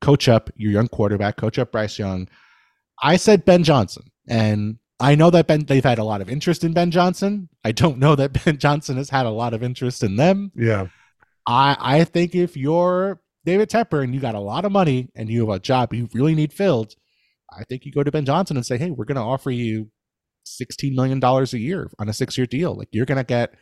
coach 0.00 0.28
up 0.28 0.50
your 0.56 0.72
young 0.72 0.88
quarterback, 0.88 1.36
coach 1.36 1.58
up 1.58 1.72
Bryce 1.72 1.98
Young. 1.98 2.28
I 3.02 3.16
said 3.16 3.44
Ben 3.44 3.64
Johnson, 3.64 4.04
and 4.28 4.78
I 5.00 5.14
know 5.14 5.30
that 5.30 5.46
Ben 5.46 5.64
they've 5.64 5.84
had 5.84 5.98
a 5.98 6.04
lot 6.04 6.20
of 6.20 6.30
interest 6.30 6.64
in 6.64 6.72
Ben 6.72 6.90
Johnson. 6.90 7.48
I 7.64 7.72
don't 7.72 7.98
know 7.98 8.14
that 8.14 8.32
Ben 8.44 8.58
Johnson 8.58 8.96
has 8.96 9.10
had 9.10 9.26
a 9.26 9.30
lot 9.30 9.54
of 9.54 9.62
interest 9.62 10.02
in 10.02 10.16
them. 10.16 10.52
Yeah. 10.54 10.86
I 11.46 11.76
I 11.78 12.04
think 12.04 12.34
if 12.34 12.56
you're 12.56 13.20
David 13.44 13.70
Tepper 13.70 14.02
and 14.02 14.14
you 14.14 14.20
got 14.20 14.34
a 14.34 14.40
lot 14.40 14.64
of 14.64 14.72
money 14.72 15.10
and 15.14 15.28
you 15.28 15.40
have 15.40 15.56
a 15.56 15.58
job 15.58 15.92
you 15.92 16.08
really 16.12 16.34
need 16.34 16.52
filled, 16.52 16.94
I 17.50 17.64
think 17.64 17.84
you 17.84 17.92
go 17.92 18.02
to 18.02 18.10
Ben 18.10 18.24
Johnson 18.24 18.56
and 18.56 18.64
say, 18.64 18.78
"Hey, 18.78 18.90
we're 18.90 19.04
going 19.04 19.16
to 19.16 19.22
offer 19.22 19.50
you 19.50 19.90
sixteen 20.44 20.94
million 20.94 21.20
dollars 21.20 21.52
a 21.54 21.58
year 21.58 21.90
on 21.98 22.08
a 22.08 22.12
six-year 22.12 22.46
deal. 22.46 22.76
Like 22.76 22.88
you're 22.92 23.06
going 23.06 23.18
to 23.18 23.24
get 23.24 23.54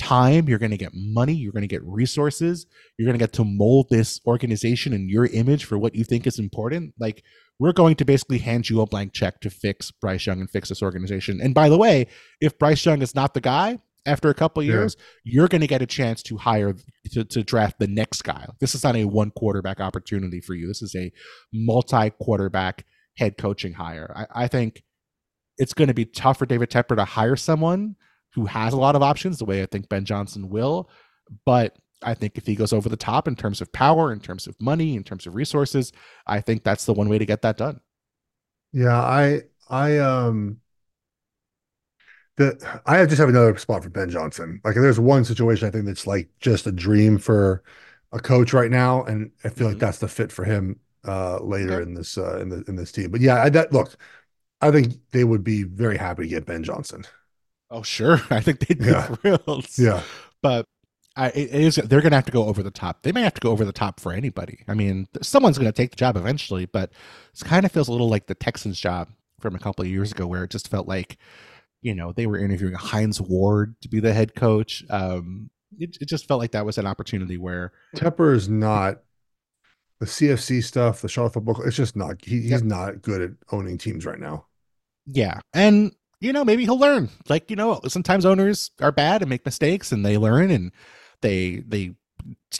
time, 0.00 0.48
you're 0.48 0.58
going 0.58 0.70
to 0.70 0.76
get 0.76 0.92
money, 0.94 1.34
you're 1.34 1.52
going 1.52 1.62
to 1.62 1.68
get 1.68 1.82
resources, 1.84 2.66
you're 2.96 3.06
going 3.06 3.18
to 3.18 3.22
get 3.22 3.32
to 3.32 3.44
mold 3.44 3.88
this 3.90 4.20
organization 4.26 4.92
in 4.92 5.08
your 5.08 5.26
image 5.26 5.64
for 5.64 5.76
what 5.76 5.94
you 5.94 6.04
think 6.04 6.26
is 6.26 6.38
important. 6.38 6.94
Like 7.00 7.24
we're 7.58 7.72
going 7.72 7.96
to 7.96 8.04
basically 8.04 8.38
hand 8.38 8.70
you 8.70 8.80
a 8.80 8.86
blank 8.86 9.12
check 9.12 9.40
to 9.40 9.50
fix 9.50 9.90
Bryce 9.90 10.26
Young 10.26 10.40
and 10.40 10.50
fix 10.50 10.68
this 10.68 10.82
organization. 10.82 11.40
And 11.40 11.54
by 11.54 11.68
the 11.68 11.78
way, 11.78 12.06
if 12.40 12.58
Bryce 12.58 12.84
Young 12.84 13.02
is 13.02 13.14
not 13.14 13.34
the 13.34 13.40
guy." 13.40 13.78
After 14.08 14.28
a 14.30 14.34
couple 14.34 14.60
of 14.62 14.66
Yeah. 14.66 14.74
years, 14.74 14.96
you're 15.24 15.48
going 15.48 15.60
to 15.60 15.66
get 15.66 15.82
a 15.82 15.86
chance 15.86 16.22
to 16.24 16.36
hire 16.36 16.74
to, 17.12 17.24
to 17.24 17.42
draft 17.44 17.78
the 17.78 17.86
next 17.86 18.22
guy. 18.22 18.46
This 18.60 18.74
is 18.74 18.82
not 18.82 18.96
a 18.96 19.04
one 19.04 19.30
quarterback 19.30 19.80
opportunity 19.80 20.40
for 20.40 20.54
you. 20.54 20.66
This 20.66 20.82
is 20.82 20.94
a 20.96 21.12
multi 21.52 22.10
quarterback 22.10 22.84
head 23.16 23.36
coaching 23.38 23.72
hire. 23.74 24.12
I, 24.16 24.44
I 24.44 24.48
think 24.48 24.82
it's 25.58 25.74
going 25.74 25.88
to 25.88 25.94
be 25.94 26.04
tough 26.04 26.38
for 26.38 26.46
David 26.46 26.70
Tepper 26.70 26.96
to 26.96 27.04
hire 27.04 27.36
someone 27.36 27.96
who 28.34 28.46
has 28.46 28.72
a 28.72 28.76
lot 28.78 28.94
of 28.96 29.02
options, 29.02 29.38
the 29.38 29.44
way 29.44 29.62
I 29.62 29.66
think 29.66 29.88
Ben 29.88 30.04
Johnson 30.04 30.48
will. 30.48 30.88
But 31.44 31.76
I 32.02 32.14
think 32.14 32.38
if 32.38 32.46
he 32.46 32.54
goes 32.54 32.72
over 32.72 32.88
the 32.88 32.96
top 32.96 33.26
in 33.26 33.34
terms 33.34 33.60
of 33.60 33.72
power, 33.72 34.12
in 34.12 34.20
terms 34.20 34.46
of 34.46 34.54
money, 34.60 34.94
in 34.96 35.02
terms 35.02 35.26
of 35.26 35.34
resources, 35.34 35.92
I 36.26 36.40
think 36.40 36.62
that's 36.62 36.84
the 36.84 36.94
one 36.94 37.08
way 37.08 37.18
to 37.18 37.26
get 37.26 37.42
that 37.42 37.56
done. 37.56 37.80
Yeah, 38.72 39.00
I 39.00 39.42
I 39.68 39.98
um 39.98 40.58
the 42.38 42.80
I 42.86 43.04
just 43.06 43.18
have 43.18 43.28
another 43.28 43.56
spot 43.58 43.82
for 43.84 43.90
Ben 43.90 44.10
Johnson. 44.10 44.60
Like 44.64 44.74
there's 44.74 45.00
one 45.00 45.24
situation 45.24 45.68
I 45.68 45.70
think 45.70 45.86
that's 45.86 46.06
like 46.06 46.28
just 46.40 46.66
a 46.66 46.72
dream 46.72 47.18
for 47.18 47.62
a 48.12 48.20
coach 48.20 48.52
right 48.52 48.70
now, 48.70 49.04
and 49.04 49.30
I 49.44 49.50
feel 49.50 49.68
like 49.68 49.78
Mhm. 49.78 49.80
that's 49.80 49.98
the 49.98 50.08
fit 50.08 50.32
for 50.32 50.44
him 50.44 50.80
uh, 51.06 51.40
later 51.42 51.80
in 51.82 51.94
this 51.94 52.18
uh, 52.18 52.38
in 52.40 52.48
the 52.50 52.64
in 52.68 52.76
this 52.76 52.92
team. 52.92 53.10
But 53.10 53.20
yeah, 53.20 53.42
I, 53.44 53.50
that 53.50 53.72
look, 53.72 53.96
I 54.62 54.70
think 54.72 54.94
they 55.12 55.24
would 55.24 55.44
be 55.44 55.64
very 55.64 55.98
happy 55.98 56.24
to 56.24 56.28
get 56.28 56.46
Ben 56.46 56.64
Johnson. 56.64 57.04
Oh 57.70 57.82
sure, 57.82 58.20
I 58.30 58.40
think 58.40 58.60
they'd 58.60 58.78
be 58.78 58.94
yeah. 58.94 59.08
thrilled. 59.16 59.66
Yeah, 59.76 60.04
but 60.42 60.66
I, 61.16 61.28
it 61.30 61.50
is 61.54 61.76
they're 61.76 62.00
going 62.00 62.12
to 62.12 62.16
have 62.16 62.26
to 62.26 62.32
go 62.32 62.46
over 62.46 62.62
the 62.62 62.70
top. 62.70 63.02
They 63.02 63.12
may 63.12 63.22
have 63.22 63.34
to 63.34 63.40
go 63.40 63.50
over 63.50 63.64
the 63.64 63.72
top 63.72 64.00
for 64.00 64.12
anybody. 64.12 64.64
I 64.68 64.74
mean, 64.74 65.08
someone's 65.22 65.58
going 65.58 65.70
to 65.70 65.76
take 65.76 65.90
the 65.90 65.96
job 65.96 66.16
eventually, 66.16 66.66
but 66.66 66.92
it 67.34 67.44
kind 67.44 67.66
of 67.66 67.72
feels 67.72 67.88
a 67.88 67.92
little 67.92 68.08
like 68.08 68.26
the 68.26 68.34
Texans 68.34 68.80
job 68.80 69.08
from 69.40 69.54
a 69.54 69.58
couple 69.58 69.82
of 69.84 69.90
years 69.90 70.12
ago, 70.12 70.26
where 70.26 70.44
it 70.44 70.50
just 70.50 70.68
felt 70.68 70.88
like, 70.88 71.18
you 71.80 71.94
know, 71.94 72.12
they 72.12 72.26
were 72.26 72.38
interviewing 72.38 72.74
Hines 72.74 73.20
Ward 73.20 73.74
to 73.82 73.88
be 73.88 74.00
the 74.00 74.12
head 74.12 74.34
coach. 74.34 74.84
Um, 74.90 75.50
it, 75.78 75.96
it 76.00 76.08
just 76.08 76.26
felt 76.26 76.40
like 76.40 76.52
that 76.52 76.66
was 76.66 76.78
an 76.78 76.86
opportunity 76.86 77.36
where 77.36 77.72
Tepper 77.96 78.34
is 78.34 78.48
not 78.48 79.02
the 80.00 80.06
CFC 80.06 80.62
stuff, 80.62 81.00
the 81.02 81.08
Charlotte 81.08 81.34
football. 81.34 81.62
It's 81.62 81.76
just 81.76 81.96
not. 81.96 82.24
He, 82.24 82.42
he's 82.42 82.62
not 82.62 83.02
good 83.02 83.20
at 83.20 83.30
owning 83.52 83.78
teams 83.78 84.06
right 84.06 84.18
now. 84.18 84.46
Yeah, 85.06 85.40
and 85.54 85.92
you 86.20 86.32
know 86.32 86.44
maybe 86.44 86.64
he'll 86.64 86.78
learn. 86.78 87.10
Like 87.28 87.50
you 87.50 87.56
know, 87.56 87.80
sometimes 87.88 88.26
owners 88.26 88.70
are 88.80 88.92
bad 88.92 89.22
and 89.22 89.28
make 89.28 89.44
mistakes, 89.44 89.92
and 89.92 90.04
they 90.04 90.18
learn 90.18 90.50
and 90.50 90.72
they 91.20 91.62
they 91.66 91.94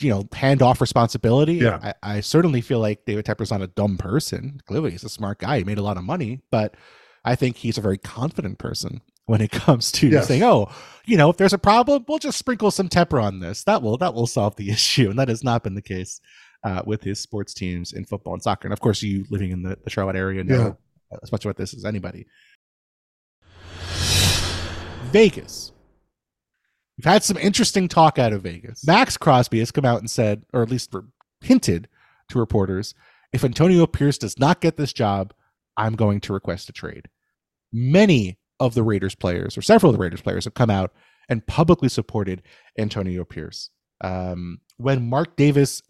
you 0.00 0.10
know 0.10 0.28
hand 0.32 0.62
off 0.62 0.80
responsibility. 0.80 1.54
Yeah, 1.54 1.92
I, 2.02 2.16
I 2.16 2.20
certainly 2.20 2.60
feel 2.60 2.80
like 2.80 3.04
David 3.04 3.24
Tepper's 3.24 3.50
not 3.50 3.62
a 3.62 3.66
dumb 3.68 3.98
person. 3.98 4.60
Clearly, 4.66 4.92
he's 4.92 5.04
a 5.04 5.08
smart 5.08 5.38
guy. 5.38 5.58
He 5.58 5.64
made 5.64 5.78
a 5.78 5.82
lot 5.82 5.96
of 5.96 6.04
money, 6.04 6.40
but 6.50 6.76
I 7.24 7.34
think 7.34 7.56
he's 7.56 7.78
a 7.78 7.82
very 7.82 7.98
confident 7.98 8.58
person 8.58 9.00
when 9.26 9.40
it 9.40 9.50
comes 9.52 9.92
to 9.92 10.08
yes. 10.08 10.28
saying, 10.28 10.42
"Oh, 10.42 10.70
you 11.04 11.16
know, 11.16 11.30
if 11.30 11.36
there's 11.36 11.52
a 11.52 11.58
problem, 11.58 12.04
we'll 12.08 12.18
just 12.18 12.38
sprinkle 12.38 12.70
some 12.70 12.88
Tepper 12.88 13.22
on 13.22 13.40
this. 13.40 13.64
That 13.64 13.82
will 13.82 13.96
that 13.98 14.14
will 14.14 14.26
solve 14.26 14.56
the 14.56 14.70
issue." 14.70 15.10
And 15.10 15.18
that 15.18 15.28
has 15.28 15.44
not 15.44 15.62
been 15.62 15.74
the 15.74 15.82
case 15.82 16.20
uh, 16.64 16.82
with 16.84 17.02
his 17.02 17.20
sports 17.20 17.54
teams 17.54 17.92
in 17.92 18.04
football 18.04 18.34
and 18.34 18.42
soccer. 18.42 18.66
And 18.66 18.72
of 18.72 18.80
course, 18.80 19.02
you 19.02 19.24
living 19.30 19.50
in 19.50 19.62
the, 19.62 19.78
the 19.82 19.90
Charlotte 19.90 20.16
area 20.16 20.44
know 20.44 20.76
yeah. 21.10 21.18
as 21.22 21.32
much 21.32 21.44
about 21.44 21.56
this 21.56 21.74
as 21.74 21.84
anybody. 21.84 22.26
Vegas 25.10 25.72
We've 26.98 27.04
had 27.04 27.22
some 27.22 27.36
interesting 27.36 27.86
talk 27.86 28.18
out 28.18 28.32
of 28.32 28.42
Vegas. 28.42 28.84
Maxx 28.84 29.16
Crosby 29.16 29.60
has 29.60 29.70
come 29.70 29.84
out 29.84 30.00
and 30.00 30.10
said, 30.10 30.44
or 30.52 30.62
at 30.62 30.70
least 30.70 30.92
hinted 31.40 31.88
to 32.28 32.38
reporters, 32.40 32.92
if 33.32 33.44
Antonio 33.44 33.86
Pierce 33.86 34.18
does 34.18 34.36
not 34.36 34.60
get 34.60 34.76
this 34.76 34.92
job, 34.92 35.32
I'm 35.78 35.94
going 35.94 36.20
to 36.22 36.34
request 36.34 36.68
a 36.68 36.72
trade. 36.72 37.08
Many 37.72 38.38
of 38.60 38.74
the 38.74 38.82
Raiders 38.82 39.14
players, 39.14 39.56
or 39.56 39.62
several 39.62 39.90
of 39.90 39.96
the 39.96 40.02
Raiders 40.02 40.20
players, 40.20 40.44
have 40.44 40.54
come 40.54 40.70
out 40.70 40.92
and 41.28 41.46
publicly 41.46 41.88
supported 41.88 42.42
Antonio 42.78 43.24
Pierce. 43.24 43.70
Um, 44.02 44.58
when 44.76 45.08
Mark 45.08 45.36
Davis 45.36 45.82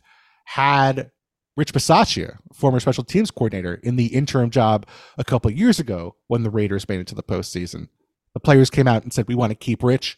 had 0.44 1.10
Rich 1.56 1.72
Bisaccia, 1.72 2.36
former 2.52 2.78
special 2.78 3.04
teams 3.04 3.30
coordinator, 3.30 3.74
in 3.82 3.96
the 3.96 4.06
interim 4.06 4.50
job 4.50 4.86
a 5.16 5.24
couple 5.24 5.50
years 5.50 5.80
ago 5.80 6.14
when 6.28 6.44
the 6.44 6.50
Raiders 6.50 6.88
made 6.88 7.00
it 7.00 7.06
to 7.08 7.16
the 7.16 7.22
postseason, 7.22 7.88
the 8.34 8.40
players 8.40 8.70
came 8.70 8.86
out 8.86 9.02
and 9.02 9.12
said, 9.12 9.26
We 9.26 9.34
want 9.34 9.50
to 9.50 9.56
keep 9.56 9.82
Rich 9.82 10.16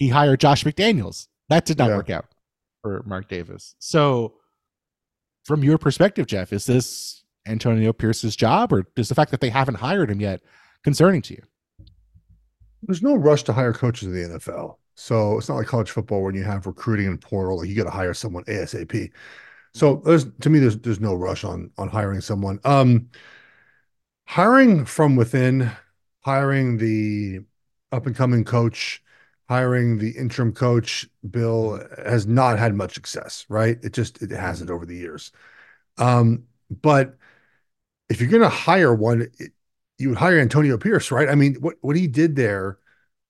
he 0.00 0.08
hired 0.08 0.40
Josh 0.40 0.64
McDaniels. 0.64 1.28
That 1.50 1.66
did 1.66 1.76
not 1.76 1.90
yeah. 1.90 1.96
work 1.96 2.10
out 2.10 2.24
for 2.80 3.02
Mark 3.06 3.28
Davis. 3.28 3.76
So, 3.78 4.34
from 5.44 5.62
your 5.62 5.76
perspective, 5.76 6.26
Geoff, 6.26 6.54
is 6.54 6.64
this 6.64 7.19
Antonio 7.46 7.92
Pierce's 7.92 8.36
job, 8.36 8.72
or 8.72 8.86
does 8.94 9.08
the 9.08 9.14
fact 9.14 9.30
that 9.30 9.40
they 9.40 9.50
haven't 9.50 9.76
hired 9.76 10.10
him 10.10 10.20
yet 10.20 10.40
concerning 10.84 11.22
to 11.22 11.34
you? 11.34 11.42
There's 12.82 13.02
no 13.02 13.14
rush 13.14 13.42
to 13.44 13.52
hire 13.52 13.72
coaches 13.72 14.08
in 14.08 14.14
the 14.14 14.38
NFL. 14.38 14.76
So 14.94 15.38
it's 15.38 15.48
not 15.48 15.56
like 15.56 15.66
college 15.66 15.90
football 15.90 16.22
when 16.22 16.34
you 16.34 16.44
have 16.44 16.66
recruiting 16.66 17.06
and 17.06 17.20
portal, 17.20 17.58
like 17.58 17.68
you 17.68 17.74
got 17.74 17.84
to 17.84 17.90
hire 17.90 18.14
someone 18.14 18.44
ASAP. 18.44 19.10
So 19.72 20.02
there's 20.04 20.26
to 20.40 20.50
me, 20.50 20.58
there's 20.58 20.78
there's 20.78 21.00
no 21.00 21.14
rush 21.14 21.44
on 21.44 21.70
on 21.78 21.88
hiring 21.88 22.20
someone. 22.20 22.60
Um, 22.64 23.08
hiring 24.26 24.84
from 24.84 25.16
within, 25.16 25.70
hiring 26.22 26.76
the 26.78 27.40
up 27.92 28.06
and 28.06 28.14
coming 28.16 28.44
coach 28.44 29.02
hiring 29.48 29.98
the 29.98 30.10
interim 30.10 30.52
coach 30.52 31.08
bill 31.28 31.82
has 32.04 32.24
not 32.24 32.56
had 32.56 32.72
much 32.72 32.94
success 32.94 33.44
right 33.48 33.78
it 33.82 33.92
just 33.92 34.22
it 34.22 34.30
hasn't 34.30 34.70
over 34.70 34.86
the 34.86 34.96
years 34.96 35.32
um, 35.98 36.44
but 36.70 37.16
if 38.10 38.20
you're 38.20 38.30
going 38.30 38.42
to 38.42 38.48
hire 38.48 38.94
one 38.94 39.28
it, 39.38 39.52
you 39.98 40.10
would 40.10 40.18
hire 40.18 40.38
antonio 40.38 40.76
pierce 40.76 41.10
right 41.10 41.28
i 41.28 41.34
mean 41.34 41.54
what, 41.56 41.76
what 41.80 41.96
he 41.96 42.06
did 42.06 42.36
there 42.36 42.78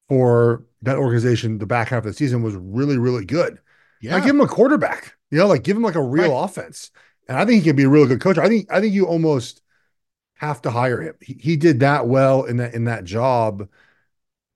for 0.09 0.65
that 0.83 0.97
organization 0.97 1.59
the 1.59 1.67
back 1.67 1.89
half 1.89 1.99
of 1.99 2.05
the 2.05 2.13
season 2.13 2.43
was 2.43 2.55
really 2.57 2.99
really 2.99 3.25
good 3.25 3.59
yeah 4.01 4.17
I 4.17 4.21
give 4.21 4.31
him 4.31 4.41
a 4.41 4.49
quarterback 4.49 5.17
you 5.31 5.39
know 5.39 5.47
like 5.47 5.63
give 5.63 5.77
him 5.77 5.83
like 5.83 5.95
a 5.95 6.03
real 6.03 6.33
right. 6.33 6.45
offense 6.45 6.91
and 7.29 7.39
i 7.39 7.45
think 7.45 7.63
he 7.63 7.69
can 7.69 7.77
be 7.77 7.85
a 7.85 7.89
really 7.89 8.09
good 8.09 8.21
coach 8.21 8.39
i 8.39 8.49
think 8.49 8.73
i 8.73 8.81
think 8.81 8.95
you 8.95 9.07
almost 9.07 9.63
have 10.35 10.63
to 10.63 10.71
hire 10.71 11.01
him 11.01 11.15
he, 11.21 11.35
he 11.41 11.57
did 11.57 11.81
that 11.81 12.07
well 12.07 12.45
in 12.45 12.57
that 12.57 12.75
in 12.75 12.85
that 12.85 13.05
job 13.05 13.69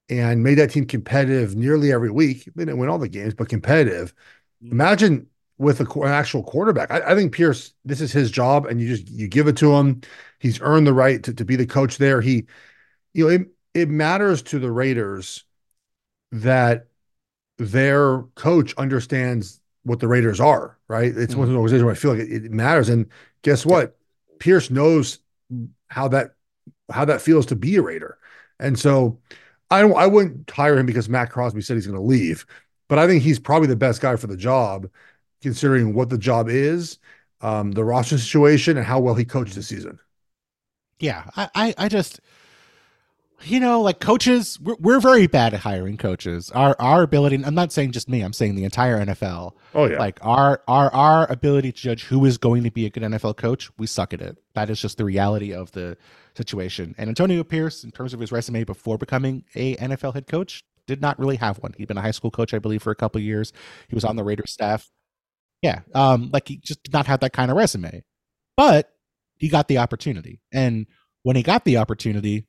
and 0.09 0.43
made 0.43 0.57
that 0.57 0.71
team 0.71 0.87
competitive 0.87 1.57
nearly 1.57 1.93
every 1.93 2.11
week. 2.11 2.45
They 2.55 2.65
didn't 2.65 2.79
win 2.79 2.89
all 2.89 2.99
the 2.99 3.09
games, 3.09 3.35
but 3.35 3.49
competitive. 3.49 4.15
Mm-hmm. 4.63 4.73
Imagine 4.73 5.27
with 5.59 5.81
a, 5.81 6.01
an 6.01 6.09
actual 6.09 6.43
quarterback. 6.43 6.91
I, 6.91 7.13
I, 7.13 7.15
think 7.15 7.33
Pierce, 7.33 7.73
this 7.85 8.01
is 8.01 8.13
his 8.13 8.31
job, 8.31 8.67
and 8.67 8.81
you 8.81 8.89
just 8.89 9.09
you 9.09 9.29
give 9.29 9.47
it 9.47 9.57
to 9.59 9.73
him. 9.75 10.01
He's 10.39 10.61
earned 10.61 10.87
the 10.87 10.93
right 10.93 11.23
to, 11.23 11.35
to 11.35 11.45
be 11.45 11.57
the 11.57 11.67
coach 11.67 11.99
there. 11.99 12.21
He, 12.21 12.47
you 13.13 13.25
know, 13.25 13.31
it, 13.31 13.49
it 13.73 13.89
matters 13.89 14.43
to 14.43 14.59
the 14.59 14.71
Raiders 14.71 15.45
that 16.33 16.89
their 17.59 18.23
coach 18.35 18.75
understands 18.77 19.61
what 19.85 20.01
the 20.01 20.09
Raiders 20.09 20.41
are, 20.41 20.79
right? 20.89 21.17
It's 21.17 21.33
mm-hmm. 21.33 21.41
one 21.41 21.49
of 21.49 21.55
those 21.55 21.59
organizations 21.59 21.85
where 21.85 21.93
I 21.93 21.97
feel 21.97 22.11
like 22.13 22.21
it, 22.21 22.45
it 22.47 22.53
matters. 22.53 22.89
And 22.89 23.07
guess 23.43 23.65
what? 23.65 23.97
Pierce 24.39 24.71
knows 24.71 25.21
how 25.89 26.09
that 26.09 26.35
how 26.91 27.05
that 27.05 27.23
feels 27.23 27.47
to 27.47 27.57
be 27.57 27.77
a 27.77 27.83
Raider. 27.83 28.19
And 28.59 28.79
so 28.79 29.19
I 29.71 29.81
don't, 29.81 29.97
I 29.97 30.07
wouldn't 30.07 30.51
hire 30.51 30.79
him 30.79 30.87
because 30.87 31.09
Matt 31.09 31.31
Crosby 31.31 31.63
said 31.63 31.77
he's 31.77 31.87
going 31.87 31.99
to 31.99 32.05
leave, 32.05 32.47
but 32.89 32.99
I 32.99 33.07
think 33.07 33.23
he's 33.23 33.39
probably 33.39 33.69
the 33.69 33.77
best 33.77 34.01
guy 34.01 34.17
for 34.17 34.27
the 34.27 34.37
job, 34.37 34.89
considering 35.45 35.95
what 35.95 36.09
the 36.09 36.19
job 36.19 36.49
is, 36.49 36.99
um, 37.43 37.73
the 37.73 37.85
roster 37.85 38.19
situation, 38.19 38.77
and 38.77 38.87
how 38.87 38.99
well 38.99 39.15
he 39.15 39.25
coached 39.25 39.55
this 39.55 39.69
season. 39.69 40.01
Yeah, 40.99 41.25
I, 41.37 41.49
I, 41.55 41.75
I 41.77 41.89
just, 41.89 42.21
you 43.43 43.61
know, 43.61 43.83
like 43.83 44.01
coaches, 44.01 44.59
we're, 44.59 44.77
we're 44.81 45.01
very 45.01 45.27
bad 45.27 45.53
at 45.53 45.61
hiring 45.61 45.99
coaches. 45.99 46.51
Our 46.53 46.75
our 46.79 47.03
ability, 47.03 47.45
I'm 47.45 47.55
not 47.55 47.73
saying 47.73 47.93
just 47.93 48.09
me, 48.09 48.23
I'm 48.23 48.33
saying 48.33 48.55
the 48.55 48.65
entire 48.65 49.05
NFL. 49.05 49.53
Oh 49.75 49.85
yeah. 49.85 49.99
Like 49.99 50.19
our 50.23 50.63
our 50.67 50.91
our 50.95 51.31
ability 51.31 51.73
to 51.73 51.79
judge 51.79 52.05
who 52.05 52.25
is 52.25 52.39
going 52.39 52.65
to 52.65 52.71
be 52.71 52.87
a 52.87 52.91
good 52.91 53.03
NFL 53.03 53.37
coach, 53.37 53.71
we 53.77 53.87
suck 53.87 54.15
at 54.15 54.23
it. 54.23 54.39
That 54.55 54.71
is 54.71 54.81
just 54.81 54.97
the 54.97 55.05
reality 55.05 55.53
of 55.53 55.71
the 55.73 55.99
situation. 56.35 56.95
And 56.97 57.09
Antonio 57.11 57.45
Pierce, 57.45 57.85
in 57.85 57.91
terms 57.91 58.15
of 58.15 58.21
his 58.21 58.33
resume 58.33 58.65
before 58.65 58.97
becoming 58.97 59.45
a 59.55 59.77
NFL 59.77 60.15
head 60.15 60.27
coach, 60.27 60.65
did 60.87 61.03
not 61.03 61.19
really 61.19 61.37
have 61.37 61.59
one. 61.59 61.75
He'd 61.77 61.89
been 61.89 61.99
a 61.99 62.03
high 62.03 62.13
school 62.13 62.31
coach, 62.31 62.55
I 62.55 62.59
believe, 62.59 62.83
for 62.83 62.91
a 62.91 62.97
couple 62.97 63.21
years. 63.21 63.53
He 63.89 63.95
was 63.95 64.05
on 64.05 64.17
the 64.17 64.25
Raiders 64.25 64.53
staff. 64.53 64.91
Yeah, 65.65 65.81
um, 65.95 66.29
like 66.31 66.47
he 66.47 66.59
just 66.59 66.83
did 66.83 66.93
not 66.93 67.07
have 67.07 67.21
that 67.21 67.33
kind 67.33 67.51
of 67.51 67.57
resume, 67.57 68.05
but 68.55 68.91
he 69.39 69.49
got 69.49 69.67
the 69.67 69.79
opportunity. 69.79 70.43
And 70.53 70.87
when 71.23 71.37
he 71.37 71.43
got 71.43 71.65
the 71.65 71.79
opportunity, 71.79 72.47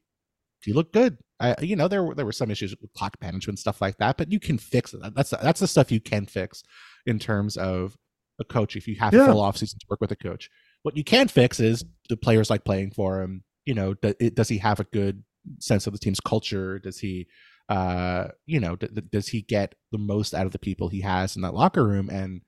he 0.62 0.74
looked 0.74 0.92
good. 0.92 1.18
I, 1.40 1.56
you 1.62 1.78
know, 1.78 1.88
there 1.88 2.04
were 2.04 2.14
there 2.14 2.26
were 2.26 2.34
some 2.34 2.52
issues 2.52 2.76
with 2.82 2.92
clock 2.92 3.16
management 3.22 3.60
stuff 3.60 3.80
like 3.80 4.00
that, 4.00 4.18
but 4.18 4.34
you 4.34 4.40
can 4.42 4.58
fix 4.58 4.94
it. 4.94 5.00
That's 5.16 5.30
that's 5.30 5.62
the 5.62 5.68
stuff 5.68 5.94
you 5.94 6.02
can 6.02 6.26
fix 6.26 6.62
in 7.06 7.18
terms 7.18 7.56
of 7.56 7.96
a 8.38 8.44
coach 8.44 8.76
if 8.76 8.86
you 8.86 8.98
have 8.98 9.14
yeah. 9.14 9.24
a 9.24 9.32
full 9.32 9.42
offseason 9.42 9.80
to 9.80 9.86
work 9.90 10.02
with 10.02 10.12
a 10.12 10.18
coach. 10.18 10.50
What 10.84 10.98
you 10.98 11.06
can 11.06 11.30
fix 11.30 11.62
is 11.62 11.86
the 12.10 12.18
players 12.18 12.50
like 12.50 12.66
playing 12.66 12.92
for 12.92 13.22
him. 13.22 13.46
You 13.66 13.76
know, 13.76 13.94
does 13.94 14.50
he 14.50 14.58
have 14.58 14.82
a 14.82 14.86
good 14.92 15.24
sense 15.60 15.88
of 15.88 15.94
the 15.94 16.00
team's 16.00 16.20
culture? 16.20 16.80
Does 16.80 17.00
he, 17.00 17.28
uh, 17.70 18.28
you 18.46 18.60
know, 18.60 18.76
does 18.76 19.30
he 19.30 19.42
get 19.42 19.76
the 19.94 19.98
most 19.98 20.34
out 20.34 20.46
of 20.46 20.52
the 20.52 20.60
people 20.60 20.90
he 20.90 21.00
has 21.00 21.38
in 21.38 21.44
that 21.44 21.54
locker 21.54 21.88
room? 21.88 22.10
And 22.10 22.42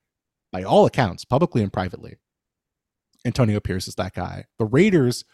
by 0.52 0.64
all 0.64 0.86
accounts, 0.86 1.26
publicly 1.26 1.62
and 1.62 1.72
privately, 1.72 2.18
Antonio 3.26 3.60
Pierce 3.60 3.88
is 3.88 3.96
that 3.96 4.14
guy. 4.14 4.46
The 4.58 4.66
Raiders, 4.66 5.26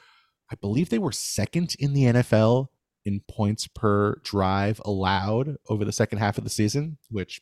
I 0.52 0.56
believe 0.56 0.90
they 0.90 1.00
were 1.00 1.12
second 1.12 1.76
in 1.80 1.94
the 1.94 2.04
NFL 2.04 2.68
in 3.06 3.22
points 3.30 3.68
per 3.68 4.16
drive 4.24 4.82
allowed 4.86 5.58
over 5.70 5.84
the 5.86 5.92
second 5.92 6.20
half 6.20 6.38
of 6.38 6.44
the 6.44 6.50
season, 6.50 6.98
which 7.10 7.42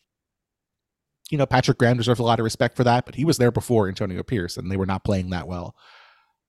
you 1.30 1.38
know 1.38 1.46
Patrick 1.46 1.78
Graham 1.78 1.98
deserves 1.98 2.20
a 2.20 2.24
lot 2.24 2.40
of 2.40 2.44
respect 2.44 2.76
for 2.76 2.84
that, 2.84 3.06
but 3.06 3.16
he 3.16 3.26
was 3.26 3.38
there 3.38 3.52
before 3.52 3.88
Antonio 3.88 4.24
Pierce, 4.24 4.58
and 4.58 4.72
they 4.72 4.78
were 4.78 4.86
not 4.86 5.04
playing 5.04 5.30
that 5.30 5.48
well. 5.48 5.76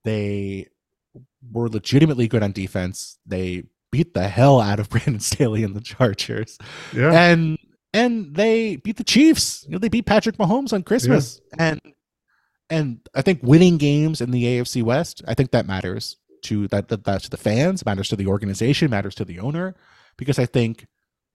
They 0.05 0.69
were 1.53 1.69
legitimately 1.69 2.27
good 2.29 2.43
on 2.43 2.53
defense. 2.53 3.19
They 3.27 3.65
beat 3.91 4.15
the 4.15 4.29
hell 4.29 4.61
out 4.61 4.81
of 4.81 4.89
Brandon 4.91 5.21
Staley 5.21 5.63
and 5.63 5.77
the 5.77 5.81
Chargers, 5.81 6.59
yeah. 6.95 7.13
and 7.13 7.59
and 7.93 8.35
they 8.35 8.77
beat 8.77 8.97
the 8.97 9.05
Chiefs. 9.05 9.65
You 9.65 9.73
know, 9.73 9.79
they 9.79 9.89
beat 9.89 10.07
Patrick 10.07 10.37
Mahomes 10.37 10.73
on 10.73 10.83
Christmas, 10.83 11.41
yeah. 11.57 11.71
and 11.71 11.81
and 12.71 13.01
I 13.15 13.23
think 13.23 13.41
winning 13.43 13.77
games 13.77 14.21
in 14.21 14.31
the 14.31 14.45
AFC 14.45 14.83
West, 14.83 15.23
I 15.29 15.35
think 15.35 15.51
that 15.51 15.67
matters 15.67 16.17
to 16.43 16.69
that, 16.69 16.89
that 16.89 17.05
that's 17.05 17.25
to 17.25 17.31
the 17.31 17.37
fans, 17.37 17.85
matters 17.85 18.09
to 18.09 18.17
the 18.17 18.27
organization, 18.27 18.91
matters 18.91 19.15
to 19.17 19.25
the 19.25 19.39
owner, 19.39 19.75
because 20.17 20.39
I 20.39 20.47
think 20.47 20.87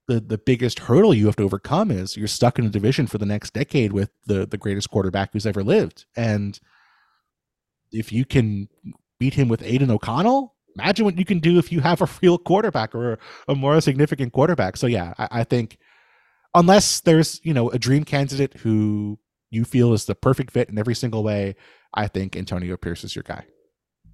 the 0.07 0.19
the 0.19 0.37
biggest 0.37 0.79
hurdle 0.79 1.13
you 1.13 1.25
have 1.27 1.35
to 1.35 1.43
overcome 1.43 1.91
is 1.91 2.17
you're 2.17 2.27
stuck 2.27 2.57
in 2.57 2.65
a 2.65 2.69
division 2.69 3.07
for 3.07 3.17
the 3.17 3.25
next 3.25 3.53
decade 3.53 3.93
with 3.93 4.09
the 4.25 4.45
the 4.45 4.57
greatest 4.57 4.89
quarterback 4.89 5.33
who's 5.33 5.45
ever 5.45 5.63
lived, 5.63 6.05
and 6.15 6.59
if 7.91 8.11
you 8.11 8.25
can 8.25 8.67
beat 9.19 9.33
him 9.33 9.47
with 9.47 9.63
Aidan 9.63 9.91
O'Connell, 9.91 10.55
imagine 10.75 11.05
what 11.05 11.17
you 11.17 11.25
can 11.25 11.39
do 11.39 11.57
if 11.57 11.71
you 11.71 11.81
have 11.81 12.01
a 12.01 12.09
real 12.21 12.37
quarterback 12.37 12.93
or 12.93 13.13
a, 13.13 13.17
a 13.49 13.55
more 13.55 13.79
significant 13.81 14.33
quarterback. 14.33 14.77
So 14.77 14.87
yeah, 14.87 15.13
I, 15.17 15.27
I, 15.31 15.43
think 15.43 15.77
unless 16.53 17.01
there's 17.01 17.39
you 17.43 17.53
know 17.53 17.69
a 17.69 17.79
dream 17.79 18.03
candidate 18.03 18.53
who 18.55 19.19
you 19.49 19.63
feel 19.63 19.93
is 19.93 20.05
the 20.05 20.15
perfect 20.15 20.51
fit 20.51 20.69
in 20.69 20.77
every 20.77 20.95
single 20.95 21.23
way, 21.23 21.55
I 21.93 22.07
think 22.07 22.35
Antonio 22.35 22.77
Pierce 22.77 23.03
is 23.03 23.15
your 23.15 23.23
guy. 23.23 23.45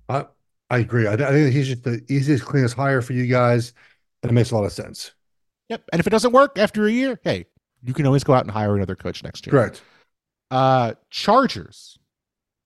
I 0.09 0.25
I 0.69 0.79
agree. 0.79 1.07
I, 1.07 1.13
I 1.13 1.17
think 1.17 1.53
he's 1.53 1.67
just 1.67 1.83
the 1.83 2.03
easiest, 2.09 2.45
cleanest 2.45 2.75
hire 2.75 3.01
for 3.01 3.13
you 3.13 3.27
guys, 3.27 3.73
and 4.21 4.31
it 4.31 4.33
makes 4.33 4.51
a 4.51 4.55
lot 4.55 4.65
of 4.65 4.71
sense. 4.71 5.11
Yep. 5.69 5.83
And 5.91 5.99
if 5.99 6.07
it 6.07 6.11
doesn't 6.11 6.31
work 6.31 6.57
after 6.57 6.85
a 6.85 6.91
year, 6.91 7.19
hey, 7.23 7.45
you 7.83 7.93
can 7.93 8.05
always 8.05 8.23
go 8.23 8.33
out 8.33 8.43
and 8.43 8.51
hire 8.51 8.75
another 8.75 8.95
coach 8.95 9.23
next 9.23 9.45
year. 9.45 9.51
Correct. 9.51 9.81
Uh, 10.49 10.93
Chargers, 11.09 11.97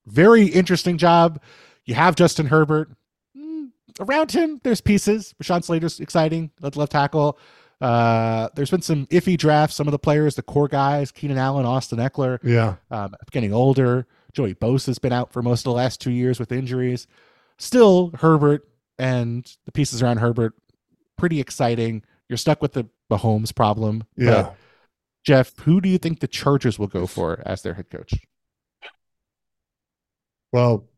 very 0.06 0.46
interesting 0.46 0.98
job. 0.98 1.40
You 1.84 1.94
have 1.94 2.16
Justin 2.16 2.46
Herbert. 2.46 2.90
Mm, 3.36 3.68
around 4.00 4.32
him, 4.32 4.60
there's 4.62 4.80
pieces. 4.80 5.34
Rashawn 5.42 5.64
Slater's 5.64 6.00
exciting. 6.00 6.50
Left 6.60 6.76
left 6.76 6.92
tackle. 6.92 7.38
Uh, 7.80 8.48
there's 8.54 8.70
been 8.70 8.82
some 8.82 9.06
iffy 9.06 9.36
drafts. 9.36 9.76
Some 9.76 9.86
of 9.86 9.92
the 9.92 9.98
players, 9.98 10.34
the 10.34 10.42
core 10.42 10.68
guys, 10.68 11.12
Keenan 11.12 11.38
Allen, 11.38 11.64
Austin 11.64 11.98
Ekeler, 11.98 12.38
yeah, 12.42 12.76
um, 12.90 13.14
getting 13.30 13.52
older. 13.52 14.06
Joey 14.32 14.54
Bosa 14.54 14.86
has 14.86 14.98
been 14.98 15.12
out 15.12 15.32
for 15.32 15.42
most 15.42 15.60
of 15.60 15.64
the 15.64 15.72
last 15.72 16.00
two 16.00 16.10
years 16.10 16.38
with 16.38 16.52
injuries. 16.52 17.06
Still, 17.58 18.10
Herbert 18.14 18.68
and 18.98 19.50
the 19.64 19.72
pieces 19.72 20.02
around 20.02 20.18
Herbert, 20.18 20.54
pretty 21.16 21.40
exciting. 21.40 22.02
You're 22.28 22.36
stuck 22.36 22.60
with 22.60 22.72
the 22.72 22.86
Mahomes 23.10 23.54
problem. 23.54 24.04
Yeah. 24.16 24.42
But 24.42 24.56
Geoff, 25.24 25.52
who 25.60 25.80
do 25.80 25.88
you 25.88 25.98
think 25.98 26.20
the 26.20 26.28
Chargers 26.28 26.78
will 26.78 26.86
go 26.86 27.06
for 27.06 27.42
as 27.46 27.62
their 27.62 27.74
head 27.74 27.90
coach? 27.90 28.14
Well, 30.52 30.88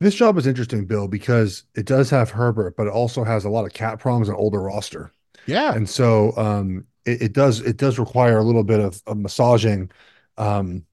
this 0.00 0.14
job 0.14 0.36
is 0.36 0.46
interesting, 0.46 0.86
Bill, 0.86 1.08
because 1.08 1.64
it 1.74 1.86
does 1.86 2.10
have 2.10 2.30
Herbert, 2.30 2.76
but 2.76 2.86
it 2.86 2.92
also 2.92 3.24
has 3.24 3.44
a 3.44 3.50
lot 3.50 3.64
of 3.64 3.72
cat 3.72 3.98
problems 3.98 4.28
and 4.28 4.36
older 4.36 4.60
roster. 4.60 5.12
Yeah, 5.46 5.74
and 5.74 5.88
so 5.88 6.36
um, 6.36 6.86
it, 7.04 7.22
it, 7.22 7.32
does 7.32 7.60
it 7.60 7.76
does 7.76 7.98
require 7.98 8.38
a 8.38 8.42
little 8.42 8.64
bit 8.64 8.80
of, 8.80 9.02
of 9.06 9.16
massaging. 9.16 9.90
Um, 10.36 10.84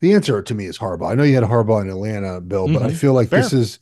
the 0.00 0.12
answer 0.12 0.42
to 0.42 0.54
me 0.54 0.66
is 0.66 0.78
Harbaugh. 0.78 1.10
I 1.10 1.14
know 1.14 1.22
you 1.22 1.34
had 1.34 1.44
Harbaugh 1.44 1.80
in 1.80 1.88
Atlanta, 1.88 2.40
Bill, 2.40 2.66
but 2.66 2.76
mm-hmm. 2.76 2.86
I 2.86 2.92
feel 2.92 3.14
like 3.14 3.28
Fair. 3.28 3.42
this 3.42 3.52
is 3.52 3.78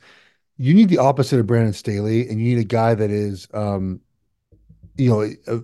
you 0.56 0.72
need 0.74 0.88
the 0.88 0.98
opposite 0.98 1.40
of 1.40 1.46
Brandon 1.46 1.72
Staley, 1.72 2.28
and 2.28 2.40
you 2.40 2.54
need 2.54 2.60
a 2.60 2.64
guy 2.64 2.94
that 2.94 3.10
is, 3.10 3.48
um, 3.52 4.00
you 4.96 5.10
know, 5.10 5.22
a, 5.48 5.60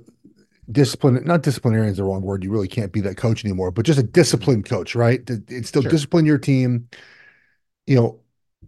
discipline 0.73 1.21
not 1.25 1.43
disciplinarian 1.43 1.91
is 1.91 1.97
the 1.97 2.05
wrong 2.05 2.23
word 2.23 2.45
you 2.45 2.51
really 2.51 2.69
can't 2.69 2.93
be 2.93 3.01
that 3.01 3.17
coach 3.17 3.45
anymore 3.45 3.73
but 3.73 3.85
just 3.85 3.99
a 3.99 4.05
disciplined 4.05 4.65
coach 4.65 4.95
right 4.95 5.27
to 5.27 5.43
still 5.65 5.83
sure. 5.83 5.91
discipline 5.91 6.25
your 6.25 6.39
team 6.39 6.89
you 7.87 7.97
know 7.97 8.21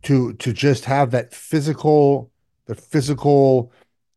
to 0.02 0.32
to 0.34 0.52
just 0.52 0.84
have 0.84 1.12
that 1.12 1.32
physical 1.32 2.30
the 2.66 2.74
physical 2.74 3.72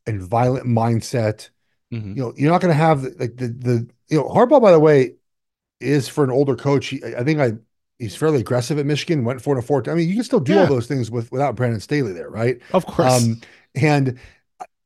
and 0.08 0.22
violent 0.22 0.66
mindset 0.66 1.50
mm-hmm. 1.92 2.10
you 2.10 2.24
know 2.24 2.34
you're 2.38 2.52
not 2.52 2.62
going 2.62 2.74
to 2.74 2.78
have 2.78 3.04
like 3.20 3.38
the, 3.38 3.48
the 3.48 3.88
you 4.10 4.18
know 4.18 4.28
Harbaugh 4.30 4.62
by 4.62 4.72
the 4.72 4.80
way 4.80 5.16
is 5.80 6.08
for 6.08 6.24
an 6.24 6.32
older 6.32 6.56
coach 6.56 6.88
he, 6.88 7.04
I 7.04 7.24
think 7.24 7.40
I 7.40 7.54
he's 8.00 8.16
fairly 8.16 8.40
aggressive 8.40 8.78
at 8.78 8.86
Michigan 8.86 9.24
went 9.24 9.42
four 9.42 9.56
to 9.56 9.62
four 9.62 9.84
I 9.90 9.94
mean 9.94 10.08
you 10.08 10.16
can 10.16 10.24
still 10.24 10.40
do 10.40 10.54
yeah. 10.54 10.62
all 10.62 10.68
those 10.68 10.88
things 10.88 11.12
with 11.12 11.32
without 11.32 11.56
Brandon 11.56 11.80
Staley 11.80 12.14
there 12.14 12.30
right 12.30 12.60
of 12.74 12.86
course 12.86 13.24
um, 13.24 13.42
and 13.76 14.20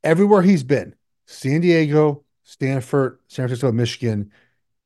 everywhere 0.04 0.42
he's 0.42 0.64
been 0.64 0.96
San 1.26 1.62
Diego 1.62 2.24
Stanford, 2.50 3.20
San 3.28 3.48
Francisco, 3.48 3.72
Michigan, 3.72 4.32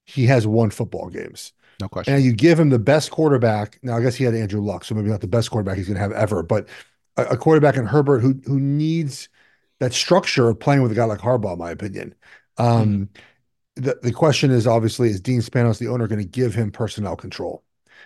he 0.06 0.26
has 0.26 0.46
won 0.46 0.70
football 0.70 1.08
games. 1.08 1.54
No 1.80 1.88
question. 1.88 2.14
And 2.14 2.22
you 2.22 2.34
give 2.34 2.60
him 2.60 2.70
the 2.70 2.78
best 2.78 3.10
quarterback. 3.10 3.80
Now, 3.82 3.96
I 3.96 4.02
guess 4.02 4.16
he 4.16 4.26
had 4.26 4.36
Andrew 4.36 4.60
Luck, 4.60 4.84
so 4.84 4.94
maybe 4.94 5.08
not 5.08 5.22
the 5.22 5.28
best 5.28 5.50
quarterback 5.50 5.78
he's 5.78 5.88
going 5.88 5.96
to 5.96 6.02
have 6.02 6.12
ever, 6.12 6.44
but 6.44 6.68
a, 7.16 7.24
a, 7.24 7.38
quarterback 7.38 7.78
in 7.78 7.86
Herbert 7.86 8.20
who 8.20 8.38
who 8.46 8.60
needs 8.60 9.30
that 9.84 9.94
structure 9.94 10.50
of 10.50 10.60
playing 10.60 10.82
with 10.82 10.92
a 10.92 10.96
guy 10.96 11.04
like 11.04 11.20
Harbaugh, 11.20 11.54
in 11.54 11.60
my 11.60 11.72
opinion. 11.72 12.16
Um, 12.58 13.10
mm-hmm. 13.78 13.84
the, 13.84 14.00
the 14.02 14.14
question 14.14 14.50
is 14.50 14.66
obviously, 14.66 15.10
is 15.10 15.20
Dean 15.20 15.42
Spanos, 15.42 15.78
the 15.78 15.90
owner, 15.90 16.08
going 16.08 16.22
to 16.22 16.28
give 16.28 16.56
him 16.56 16.72
personnel 16.72 17.16
control? 17.16 17.64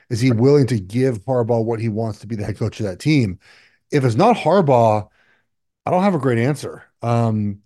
Is 0.09 0.19
he 0.19 0.31
willing 0.31 0.67
to 0.67 0.79
give 0.79 1.23
Harbaugh 1.25 1.63
what 1.63 1.79
he 1.79 1.89
wants 1.89 2.19
to 2.19 2.27
be 2.27 2.35
the 2.35 2.45
head 2.45 2.57
coach 2.57 2.79
of 2.79 2.85
that 2.85 2.99
team? 2.99 3.39
If 3.91 4.03
it's 4.03 4.15
not 4.15 4.37
Harbaugh, 4.37 5.07
I 5.85 5.91
don't 5.91 6.03
have 6.03 6.15
a 6.15 6.19
great 6.19 6.39
answer. 6.39 6.83
Um, 7.01 7.61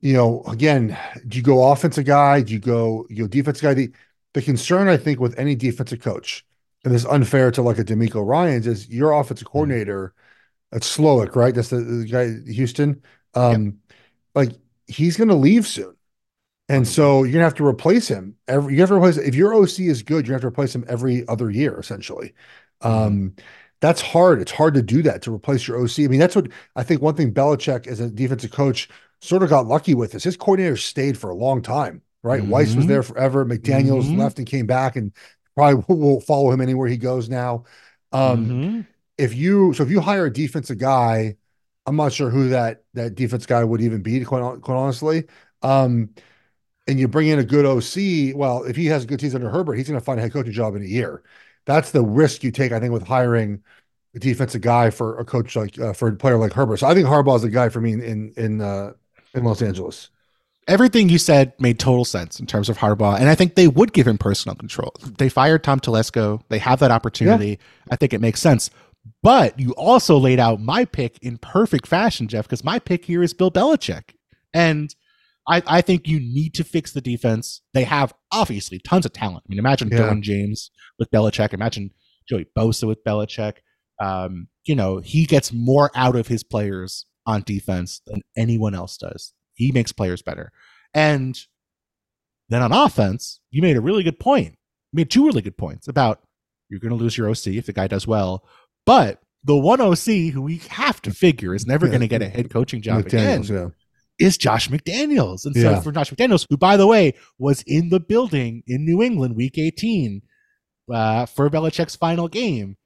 you 0.00 0.14
know, 0.14 0.42
again, 0.48 0.98
do 1.28 1.36
you 1.36 1.44
go 1.44 1.70
offensive 1.70 2.06
guy? 2.06 2.42
Do 2.42 2.52
you 2.52 2.58
go 2.58 3.06
you 3.10 3.22
know 3.22 3.28
defensive 3.28 3.62
guy? 3.62 3.74
The, 3.74 3.92
the 4.32 4.42
concern 4.42 4.88
I 4.88 4.96
think 4.96 5.20
with 5.20 5.38
any 5.38 5.54
defensive 5.54 6.00
coach, 6.00 6.44
and 6.84 6.94
this 6.94 7.04
unfair 7.04 7.50
to 7.52 7.62
like 7.62 7.78
a 7.78 7.84
DeMeco 7.84 8.26
Ryans, 8.26 8.66
is 8.66 8.88
your 8.88 9.12
offensive 9.12 9.46
mm-hmm. 9.46 9.52
coordinator. 9.52 10.14
That's 10.72 10.96
Slowik, 10.96 11.36
right? 11.36 11.54
That's 11.54 11.68
the, 11.68 11.76
the 11.76 12.04
guy 12.06 12.50
Houston. 12.50 13.02
Um, 13.34 13.64
yep. 13.64 13.74
like 14.34 14.58
he's 14.86 15.16
going 15.16 15.28
to 15.28 15.34
leave 15.34 15.66
soon, 15.66 15.94
and 16.68 16.88
so 16.88 17.22
you're 17.22 17.34
gonna 17.34 17.44
have 17.44 17.54
to 17.56 17.66
replace 17.66 18.08
him. 18.08 18.36
Every 18.48 18.74
you 18.74 18.80
have 18.80 18.88
to 18.88 18.96
replace 18.96 19.18
if 19.18 19.34
your 19.34 19.54
OC 19.54 19.80
is 19.80 20.02
good, 20.02 20.26
you 20.26 20.32
have 20.32 20.40
to 20.40 20.48
replace 20.48 20.74
him 20.74 20.84
every 20.88 21.28
other 21.28 21.50
year, 21.50 21.78
essentially. 21.78 22.32
Mm-hmm. 22.82 23.06
Um, 23.06 23.36
that's 23.80 24.00
hard. 24.00 24.40
It's 24.40 24.52
hard 24.52 24.74
to 24.74 24.82
do 24.82 25.02
that 25.02 25.22
to 25.22 25.34
replace 25.34 25.68
your 25.68 25.82
OC. 25.82 26.00
I 26.00 26.06
mean, 26.06 26.20
that's 26.20 26.36
what 26.36 26.48
I 26.76 26.82
think. 26.82 27.02
One 27.02 27.14
thing 27.14 27.34
Belichick 27.34 27.86
as 27.86 28.00
a 28.00 28.08
defensive 28.08 28.52
coach 28.52 28.88
sort 29.20 29.42
of 29.42 29.50
got 29.50 29.66
lucky 29.66 29.94
with 29.94 30.12
this. 30.12 30.24
His 30.24 30.36
coordinator 30.36 30.76
stayed 30.76 31.18
for 31.18 31.30
a 31.30 31.34
long 31.34 31.62
time, 31.62 32.00
right? 32.22 32.42
Mm-hmm. 32.42 32.52
Weis 32.52 32.76
was 32.76 32.86
there 32.86 33.02
forever. 33.02 33.44
McDaniels 33.44 34.04
mm-hmm. 34.04 34.20
left 34.20 34.38
and 34.38 34.46
came 34.46 34.66
back 34.66 34.96
and 34.96 35.12
probably 35.54 35.84
will 35.94 36.20
follow 36.20 36.50
him 36.50 36.60
anywhere 36.60 36.88
he 36.88 36.96
goes 36.96 37.28
now. 37.28 37.64
Um, 38.12 38.46
mm-hmm. 38.46 38.80
If 39.18 39.34
you 39.34 39.72
so 39.74 39.82
if 39.82 39.90
you 39.90 40.00
hire 40.00 40.26
a 40.26 40.32
defensive 40.32 40.78
guy, 40.78 41.36
I'm 41.86 41.96
not 41.96 42.12
sure 42.12 42.30
who 42.30 42.48
that 42.50 42.84
that 42.94 43.14
defense 43.14 43.46
guy 43.46 43.64
would 43.64 43.80
even 43.80 44.02
be, 44.02 44.24
quite, 44.24 44.60
quite 44.62 44.74
honestly. 44.74 45.24
Um, 45.62 46.10
and 46.86 46.98
you 46.98 47.08
bring 47.08 47.28
in 47.28 47.38
a 47.38 47.44
good 47.44 47.64
OC. 47.64 48.36
Well, 48.36 48.64
if 48.64 48.76
he 48.76 48.86
has 48.86 49.04
a 49.04 49.06
good 49.06 49.20
teams 49.20 49.34
under 49.34 49.50
Herbert, 49.50 49.74
he's 49.74 49.88
going 49.88 49.98
to 49.98 50.04
find 50.04 50.18
a 50.18 50.22
head 50.22 50.32
coaching 50.32 50.52
job 50.52 50.74
in 50.74 50.82
a 50.82 50.86
year. 50.86 51.22
That's 51.64 51.92
the 51.92 52.02
risk 52.02 52.42
you 52.42 52.50
take, 52.50 52.72
I 52.72 52.80
think, 52.80 52.92
with 52.92 53.06
hiring 53.06 53.62
a 54.14 54.18
defensive 54.18 54.60
guy 54.60 54.90
for 54.90 55.18
a 55.18 55.24
coach 55.24 55.56
like 55.56 55.78
uh, 55.78 55.92
for 55.92 56.08
a 56.08 56.16
player 56.16 56.36
like 56.36 56.52
Herbert. 56.52 56.78
So 56.78 56.86
I 56.86 56.94
think 56.94 57.06
Harbaugh 57.06 57.36
is 57.36 57.42
the 57.42 57.50
guy 57.50 57.68
for 57.68 57.80
me 57.80 57.92
in 57.92 58.32
in 58.36 58.60
uh, 58.60 58.92
in 59.34 59.44
Los 59.44 59.62
Angeles. 59.62 60.10
Everything 60.68 61.08
you 61.08 61.18
said 61.18 61.52
made 61.58 61.80
total 61.80 62.04
sense 62.04 62.38
in 62.38 62.46
terms 62.46 62.68
of 62.68 62.78
Harbaugh, 62.78 63.18
and 63.18 63.28
I 63.28 63.34
think 63.34 63.56
they 63.56 63.66
would 63.66 63.92
give 63.92 64.06
him 64.06 64.16
personal 64.16 64.54
control. 64.54 64.92
They 65.18 65.28
fired 65.28 65.64
Tom 65.64 65.80
Telesco. 65.80 66.40
They 66.50 66.58
have 66.58 66.78
that 66.80 66.92
opportunity. 66.92 67.48
Yeah. 67.48 67.56
I 67.90 67.96
think 67.96 68.12
it 68.12 68.20
makes 68.20 68.40
sense. 68.40 68.70
But 69.22 69.58
you 69.58 69.72
also 69.72 70.16
laid 70.16 70.38
out 70.38 70.60
my 70.60 70.84
pick 70.84 71.18
in 71.22 71.38
perfect 71.38 71.86
fashion, 71.86 72.28
Geoff, 72.28 72.46
because 72.46 72.64
my 72.64 72.78
pick 72.78 73.04
here 73.04 73.22
is 73.22 73.34
Bill 73.34 73.50
Belichick. 73.50 74.14
And 74.54 74.94
I, 75.48 75.62
I, 75.66 75.80
think 75.80 76.06
you 76.06 76.20
need 76.20 76.54
to 76.54 76.64
fix 76.64 76.92
the 76.92 77.00
defense. 77.00 77.62
They 77.74 77.84
have 77.84 78.12
obviously 78.30 78.78
tons 78.78 79.06
of 79.06 79.12
talent. 79.12 79.44
I 79.44 79.48
mean, 79.48 79.58
imagine 79.58 79.88
yeah. 79.88 79.98
Derwin 79.98 80.20
James 80.20 80.70
with 80.98 81.10
Belichick. 81.10 81.52
Imagine 81.52 81.90
Joey 82.28 82.46
Bosa 82.56 82.86
with 82.86 83.02
Belichick. 83.04 83.54
Um, 84.00 84.48
you 84.64 84.76
know, 84.76 84.98
he 84.98 85.26
gets 85.26 85.52
more 85.52 85.90
out 85.96 86.14
of 86.14 86.28
his 86.28 86.44
players 86.44 87.06
on 87.26 87.42
defense 87.42 88.02
than 88.06 88.22
anyone 88.36 88.74
else 88.74 88.96
does. 88.96 89.34
He 89.54 89.72
makes 89.72 89.92
players 89.92 90.22
better. 90.22 90.52
And 90.94 91.38
then 92.48 92.62
on 92.62 92.72
offense, 92.72 93.40
you 93.50 93.62
made 93.62 93.76
a 93.76 93.80
really 93.80 94.02
good 94.02 94.20
point. 94.20 94.56
You 94.92 94.96
made 94.96 95.10
two 95.10 95.26
really 95.26 95.42
good 95.42 95.56
points 95.56 95.88
about 95.88 96.22
you're 96.68 96.80
going 96.80 96.96
to 96.96 96.96
lose 96.96 97.16
your 97.16 97.28
OC 97.28 97.48
if 97.48 97.66
the 97.66 97.72
guy 97.72 97.86
does 97.86 98.06
well. 98.06 98.44
But 98.84 99.20
the 99.44 99.56
one 99.56 99.80
OC 99.80 100.32
who 100.32 100.42
we 100.42 100.58
have 100.70 101.02
to 101.02 101.10
figure 101.12 101.54
is 101.54 101.66
never 101.66 101.86
yeah. 101.86 101.90
going 101.90 102.00
to 102.00 102.08
get 102.08 102.22
a 102.22 102.28
head 102.28 102.50
coaching 102.50 102.82
job 102.82 103.04
McDaniels, 103.04 103.50
again 103.50 103.72
yeah. 104.18 104.26
is 104.26 104.36
Josh 104.36 104.68
McDaniels. 104.68 105.44
And 105.44 105.54
so 105.54 105.70
yeah. 105.70 105.80
for 105.80 105.92
Josh 105.92 106.10
McDaniels, 106.10 106.46
who, 106.48 106.56
by 106.56 106.76
the 106.76 106.86
way, 106.86 107.14
was 107.38 107.62
in 107.66 107.88
the 107.88 108.00
building 108.00 108.62
in 108.66 108.84
New 108.84 109.02
England 109.02 109.36
week 109.36 109.58
18 109.58 110.22
uh, 110.92 111.26
for 111.26 111.50
Belichick's 111.50 111.96
final 111.96 112.28
game, 112.28 112.76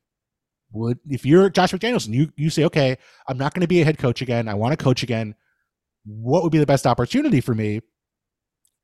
would 0.72 0.98
if 1.08 1.24
you're 1.24 1.48
Josh 1.50 1.72
McDaniels 1.72 2.06
and 2.06 2.14
you 2.14 2.32
you 2.36 2.50
say, 2.50 2.64
okay, 2.64 2.98
I'm 3.28 3.38
not 3.38 3.54
going 3.54 3.62
to 3.62 3.68
be 3.68 3.80
a 3.80 3.84
head 3.84 3.98
coach 3.98 4.22
again. 4.22 4.48
I 4.48 4.54
want 4.54 4.78
to 4.78 4.82
coach 4.82 5.02
again. 5.02 5.34
What 6.04 6.42
would 6.42 6.52
be 6.52 6.58
the 6.58 6.66
best 6.66 6.86
opportunity 6.86 7.40
for 7.40 7.54
me? 7.54 7.80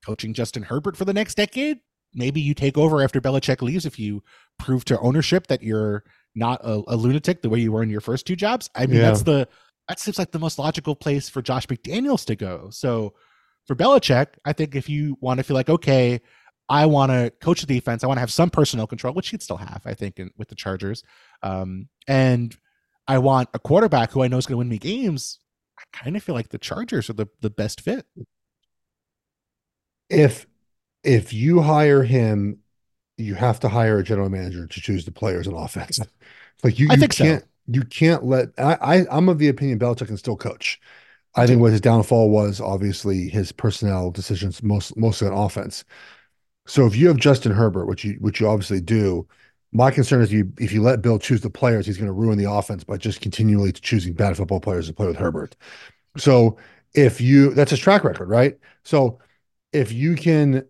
Coaching 0.05 0.35
Justin 0.35 0.64
Herbert 0.64 0.96
for 0.96 1.05
the 1.05 1.14
next 1.14 1.37
decade? 1.37 1.79
Maybe 2.14 2.40
you 2.40 2.55
take 2.55 2.77
over 2.77 3.03
after 3.03 3.20
Belichick 3.20 3.62
leaves 3.62 3.87
if 3.87 3.98
you 3.98 4.22
prove 4.59 4.85
to 4.87 4.98
ownership 5.01 5.46
that 5.46 5.62
you're 5.62 6.05
not 6.34 6.60
a, 6.64 6.82
a 6.88 6.96
lunatic 6.96 7.42
the 7.42 7.48
way 7.50 7.60
you 7.60 7.72
were 7.72 7.82
in 7.82 7.90
your 7.90 8.00
first 8.00 8.26
two 8.26 8.36
jobs. 8.36 8.70
I 8.74 8.86
mean, 8.86 8.96
yeah. 8.96 9.02
that's 9.02 9.22
the 9.22 9.48
that 9.88 9.98
seems 9.98 10.18
like 10.18 10.30
the 10.30 10.38
most 10.38 10.58
logical 10.58 10.94
place 10.94 11.28
for 11.28 11.42
Josh 11.42 11.66
McDaniels 11.66 12.24
to 12.26 12.36
go. 12.36 12.68
So 12.70 13.14
for 13.66 13.76
Belichick, 13.76 14.28
I 14.44 14.52
think 14.52 14.74
if 14.74 14.88
you 14.88 15.16
want 15.20 15.38
to 15.38 15.44
feel 15.44 15.54
like, 15.54 15.68
okay, 15.68 16.20
I 16.68 16.86
want 16.86 17.10
to 17.10 17.32
coach 17.40 17.60
the 17.60 17.66
defense. 17.66 18.02
I 18.02 18.06
want 18.06 18.16
to 18.16 18.22
have 18.22 18.32
some 18.32 18.50
personnel 18.50 18.86
control, 18.86 19.14
which 19.14 19.28
he'd 19.28 19.42
still 19.42 19.56
have, 19.56 19.82
I 19.84 19.94
think, 19.94 20.18
in, 20.18 20.30
with 20.36 20.48
the 20.48 20.54
Chargers. 20.54 21.02
Um, 21.42 21.88
and 22.06 22.56
I 23.06 23.18
want 23.18 23.50
a 23.52 23.58
quarterback 23.58 24.12
who 24.12 24.22
I 24.22 24.28
know 24.28 24.38
is 24.38 24.46
going 24.46 24.54
to 24.54 24.58
win 24.58 24.68
me 24.68 24.78
games. 24.78 25.38
I 25.78 25.82
kind 25.92 26.16
of 26.16 26.22
feel 26.22 26.34
like 26.34 26.48
the 26.48 26.58
Chargers 26.58 27.10
are 27.10 27.14
the, 27.14 27.26
the 27.40 27.50
best 27.50 27.80
fit. 27.80 28.06
If 30.08 30.46
if 31.04 31.32
you 31.32 31.62
hire 31.62 32.04
him, 32.04 32.60
you 33.16 33.35
have 33.35 33.61
to 33.61 33.68
hire 33.68 33.98
a 33.98 34.05
general 34.05 34.29
manager 34.29 34.66
to 34.66 34.81
choose 34.81 35.05
the 35.05 35.12
players 35.12 35.46
on 35.48 35.55
offense. 35.55 36.01
Like 36.64 36.79
you, 36.79 36.87
I 36.88 36.94
you 36.94 37.01
think 37.01 37.12
so. 37.12 37.25
can't 37.25 37.44
you 37.66 37.83
can't 37.83 38.22
let 38.25 38.51
I, 38.57 38.75
I 38.75 39.07
I'm 39.11 39.29
of 39.29 39.38
the 39.38 39.48
opinion 39.48 39.81
Belichick 39.81 40.07
can 40.07 40.16
still 40.16 40.37
coach. 40.37 40.81
I 41.35 41.46
think 41.46 41.61
what 41.61 41.72
his 41.72 41.81
downfall 41.81 42.31
was 42.31 42.61
obviously 42.61 43.29
his 43.29 43.51
personnel 43.51 44.12
decisions, 44.12 44.62
most 44.62 44.96
mostly 44.96 45.27
on 45.27 45.35
offense. 45.35 45.85
So 46.66 46.87
if 46.87 46.96
you 46.96 47.09
have 47.09 47.16
Justin 47.16 47.53
Herbert, 47.53 47.87
which 47.87 48.05
you 48.05 48.14
which 48.20 48.40
you 48.40 48.48
obviously 48.48 48.81
do, 48.81 49.27
my 49.72 49.90
concern 49.90 50.22
is 50.22 50.33
you 50.33 50.53
if 50.59 50.72
you 50.72 50.83
let 50.83 51.03
Bill 51.03 51.18
choose 51.18 51.40
the 51.40 51.51
players, 51.51 51.87
he's 51.87 51.96
going 51.96 52.07
to 52.07 52.12
ruin 52.12 52.38
the 52.38 52.51
offense 52.51 52.85
by 52.85 52.96
just 52.96 53.20
continually 53.20 53.72
choosing 53.72 54.12
bad 54.14 54.37
football 54.37 54.61
players 54.61 54.87
to 54.88 54.92
play 54.94 55.07
with 55.07 55.16
Herbert. 55.16 55.57
So 56.16 56.59
if 56.94 57.20
you 57.20 57.55
that's 57.55 57.70
his 57.72 57.81
track 57.81 58.05
record, 58.05 58.29
right? 58.29 58.59
So 58.85 59.20
if 59.72 59.92
you 59.92 60.16
can, 60.16 60.66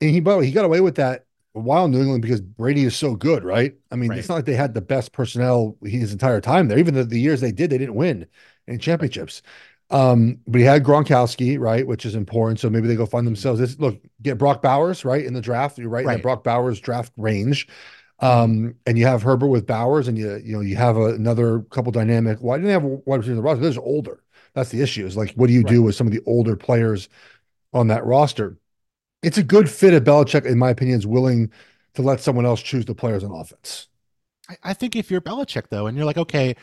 and 0.00 0.10
he 0.10 0.20
by 0.20 0.32
the 0.32 0.38
way, 0.38 0.46
he 0.46 0.52
got 0.52 0.64
away 0.64 0.80
with 0.80 0.96
that 0.96 1.23
while 1.54 1.88
New 1.88 2.00
England 2.00 2.22
because 2.22 2.40
Brady 2.40 2.84
is 2.84 2.96
so 2.96 3.14
good, 3.16 3.44
right? 3.44 3.74
I 3.90 3.96
mean, 3.96 4.10
Right. 4.10 4.18
it's 4.18 4.28
not 4.28 4.36
like 4.36 4.44
they 4.44 4.54
had 4.54 4.74
the 4.74 4.80
best 4.80 5.12
personnel 5.12 5.76
his 5.82 6.12
entire 6.12 6.40
time 6.40 6.68
there. 6.68 6.78
Even 6.78 6.94
the, 6.94 7.04
the 7.04 7.20
years 7.20 7.40
they 7.40 7.52
did, 7.52 7.70
they 7.70 7.78
didn't 7.78 7.94
win 7.94 8.26
in 8.66 8.78
championships. 8.78 9.42
Um, 9.90 10.40
but 10.46 10.58
he 10.60 10.64
had 10.66 10.82
Gronkowski, 10.82 11.58
right, 11.58 11.86
which 11.86 12.04
is 12.06 12.14
important. 12.14 12.58
So 12.58 12.70
maybe 12.70 12.88
they 12.88 12.96
go 12.96 13.06
find 13.06 13.26
themselves 13.26 13.60
this. 13.60 13.78
Look, 13.78 14.00
get 14.22 14.38
Brock 14.38 14.62
Bowers, 14.62 15.04
right, 15.04 15.24
in 15.24 15.34
the 15.34 15.40
draft. 15.40 15.78
You're 15.78 15.90
right, 15.90 16.04
in 16.04 16.12
the 16.12 16.22
Brock 16.22 16.42
Bowers 16.42 16.80
draft 16.80 17.12
range. 17.16 17.68
Um, 18.20 18.74
and 18.86 18.98
you 18.98 19.06
have 19.06 19.22
Herbert 19.22 19.48
with 19.48 19.66
Bowers, 19.66 20.08
and 20.08 20.16
you 20.16 20.36
you 20.36 20.54
know 20.54 20.60
you 20.60 20.76
have 20.76 20.96
a, 20.96 21.14
another 21.14 21.60
couple 21.70 21.92
dynamic. 21.92 22.38
Why 22.40 22.56
didn't 22.56 22.66
they 22.68 22.72
have 22.72 22.84
a 22.84 22.88
wide 22.88 23.18
receiver 23.18 23.32
in 23.32 23.36
the 23.36 23.42
roster? 23.42 23.60
Those 23.62 23.76
are 23.76 23.82
older. 23.82 24.22
That's 24.54 24.70
the 24.70 24.80
issue. 24.80 25.04
Is 25.04 25.16
like, 25.16 25.32
what 25.34 25.48
do 25.48 25.52
you 25.52 25.64
do 25.64 25.82
with 25.82 25.96
some 25.96 26.06
of 26.06 26.12
the 26.12 26.22
older 26.26 26.56
players 26.56 27.08
on 27.72 27.88
that 27.88 28.04
roster? 28.06 28.56
It's 29.24 29.38
a 29.38 29.42
good 29.42 29.70
fit 29.70 29.94
if 29.94 30.04
Belichick, 30.04 30.44
in 30.44 30.58
my 30.58 30.70
opinion, 30.70 30.98
is 30.98 31.06
willing 31.06 31.50
to 31.94 32.02
let 32.02 32.20
someone 32.20 32.44
else 32.44 32.60
choose 32.60 32.84
the 32.84 32.94
players 32.94 33.24
on 33.24 33.30
offense. 33.30 33.88
I, 34.48 34.56
I 34.62 34.72
think 34.74 34.96
if 34.96 35.10
you're 35.10 35.20
Belichick 35.20 35.68
though, 35.68 35.86
and 35.86 35.96
you're 35.96 36.06
like, 36.06 36.18
okay, 36.18 36.56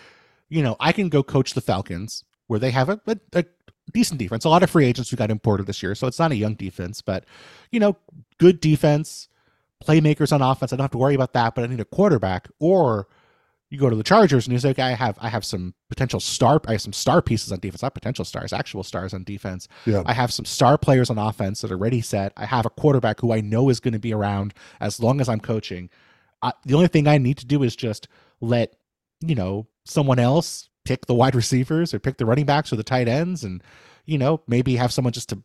you 0.50 0.62
know, 0.62 0.76
I 0.80 0.92
can 0.92 1.10
go 1.10 1.24
coach 1.24 1.54
the 1.54 1.62
Falcons 1.62 2.24
where 2.48 2.60
they 2.60 2.72
have 2.72 2.90
a, 2.90 3.00
a, 3.08 3.18
a 3.34 3.46
decent 3.94 4.20
defense. 4.20 4.46
A 4.46 4.50
lot 4.50 4.64
of 4.64 4.70
free 4.70 4.86
agents 4.86 5.10
who 5.10 5.18
got 5.18 5.32
imported 5.32 5.66
this 5.66 5.82
year, 5.82 5.96
so 5.96 6.08
it's 6.08 6.20
not 6.20 6.32
a 6.32 6.36
young 6.36 6.56
defense, 6.56 7.02
but 7.02 7.26
you 7.72 7.80
know, 7.80 7.98
good 8.38 8.60
defense, 8.60 9.28
playmakers 9.84 10.32
on 10.32 10.42
offense. 10.42 10.72
I 10.72 10.76
don't 10.76 10.84
have 10.84 10.92
to 10.92 10.98
worry 10.98 11.16
about 11.16 11.34
that, 11.34 11.56
but 11.56 11.64
I 11.64 11.68
need 11.68 11.80
a 11.80 11.86
quarterback. 11.86 12.50
Or 12.60 13.08
you 13.72 13.80
go 13.80 13.90
to 13.90 13.96
the 13.96 14.04
Chargers 14.04 14.46
and 14.46 14.54
you 14.54 14.60
say, 14.60 14.72
okay, 14.72 14.84
I 14.84 14.92
have 14.92 15.18
I 15.22 15.30
have 15.30 15.46
some 15.46 15.74
potential 15.90 16.20
star, 16.20 16.60
I 16.68 16.74
have 16.74 16.82
some 16.82 16.92
star 16.92 17.22
pieces 17.22 17.54
on 17.54 17.60
defense, 17.60 17.82
not 17.82 17.94
potential 17.94 18.26
stars, 18.26 18.52
actual 18.52 18.84
stars 18.84 19.14
on 19.14 19.24
defense. 19.24 19.70
Yeah. 19.86 20.04
I 20.06 20.12
have 20.12 20.34
some 20.34 20.44
star 20.44 20.78
players 20.78 21.10
on 21.10 21.18
offense 21.18 21.62
that 21.62 21.72
are 21.72 21.78
ready 21.78 22.02
set. 22.02 22.34
I 22.36 22.46
have 22.46 22.66
a 22.66 22.70
quarterback 22.70 23.22
who 23.22 23.32
I 23.32 23.40
know 23.40 23.70
is 23.70 23.80
going 23.80 23.94
to 23.94 24.00
be 24.00 24.14
around 24.14 24.54
as 24.82 25.00
long 25.00 25.22
as 25.22 25.30
I'm 25.30 25.40
coaching. 25.40 25.90
I, 26.42 26.52
the 26.66 26.74
only 26.74 26.90
thing 26.90 27.08
I 27.08 27.18
need 27.18 27.38
to 27.38 27.46
do 27.46 27.64
is 27.64 27.76
just 27.78 28.10
let 28.42 28.76
you 29.22 29.36
know 29.36 29.68
someone 29.86 30.20
else 30.20 30.70
pick 30.84 31.06
the 31.06 31.16
wide 31.16 31.36
receivers 31.44 31.94
or 31.94 32.00
pick 32.00 32.18
the 32.18 32.26
running 32.26 32.46
backs 32.46 32.74
or 32.74 32.76
the 32.76 32.84
tight 32.84 33.08
ends, 33.08 33.46
and 33.46 33.64
you 34.06 34.18
know 34.18 34.42
maybe 34.48 34.76
have 34.76 34.92
someone 34.92 35.14
just 35.14 35.30
to 35.30 35.42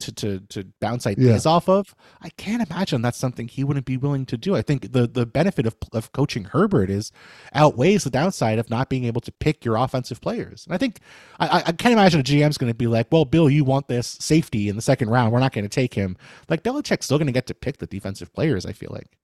to 0.00 0.12
to, 0.12 0.40
to 0.40 0.64
bounce 0.80 1.06
ideas 1.06 1.46
off 1.46 1.68
of. 1.68 1.94
I 2.20 2.28
can't 2.30 2.68
imagine 2.68 3.02
that's 3.02 3.18
something 3.18 3.48
he 3.48 3.64
wouldn't 3.64 3.86
be 3.86 3.96
willing 3.96 4.26
to 4.26 4.36
do. 4.36 4.56
I 4.56 4.62
think 4.62 4.92
the 4.92 5.06
the 5.06 5.26
benefit 5.26 5.66
of 5.66 5.76
of 5.92 6.12
coaching 6.12 6.44
Herbert 6.44 6.90
is 6.90 7.12
outweighs 7.54 8.04
the 8.04 8.10
downside 8.10 8.58
of 8.58 8.70
not 8.70 8.88
being 8.88 9.04
able 9.04 9.20
to 9.22 9.32
pick 9.32 9.64
your 9.64 9.76
offensive 9.76 10.20
players. 10.20 10.64
And 10.66 10.74
I 10.74 10.78
think 10.78 10.98
I, 11.38 11.48
I- 11.48 11.62
I 11.66 11.72
can't 11.72 11.92
imagine 11.92 12.20
a 12.20 12.24
GM's 12.24 12.58
going 12.58 12.70
to 12.72 12.76
be 12.76 12.86
like, 12.86 13.06
"Well, 13.10 13.24
Bill, 13.24 13.48
you 13.50 13.64
want 13.64 13.88
this 13.88 14.06
safety 14.20 14.68
in 14.68 14.76
the 14.76 14.82
second 14.82 15.10
round. 15.10 15.32
We're 15.32 15.40
not 15.40 15.52
going 15.52 15.64
to 15.64 15.68
take 15.68 15.94
him." 15.94 16.16
Like 16.48 16.62
Belichick's 16.62 17.04
still 17.06 17.18
going 17.18 17.26
to 17.26 17.32
get 17.32 17.46
to 17.46 17.54
pick 17.54 17.78
the 17.78 17.86
defensive 17.86 18.32
players. 18.32 18.66
I 18.66 18.72
feel 18.72 18.90
like. 18.92 19.16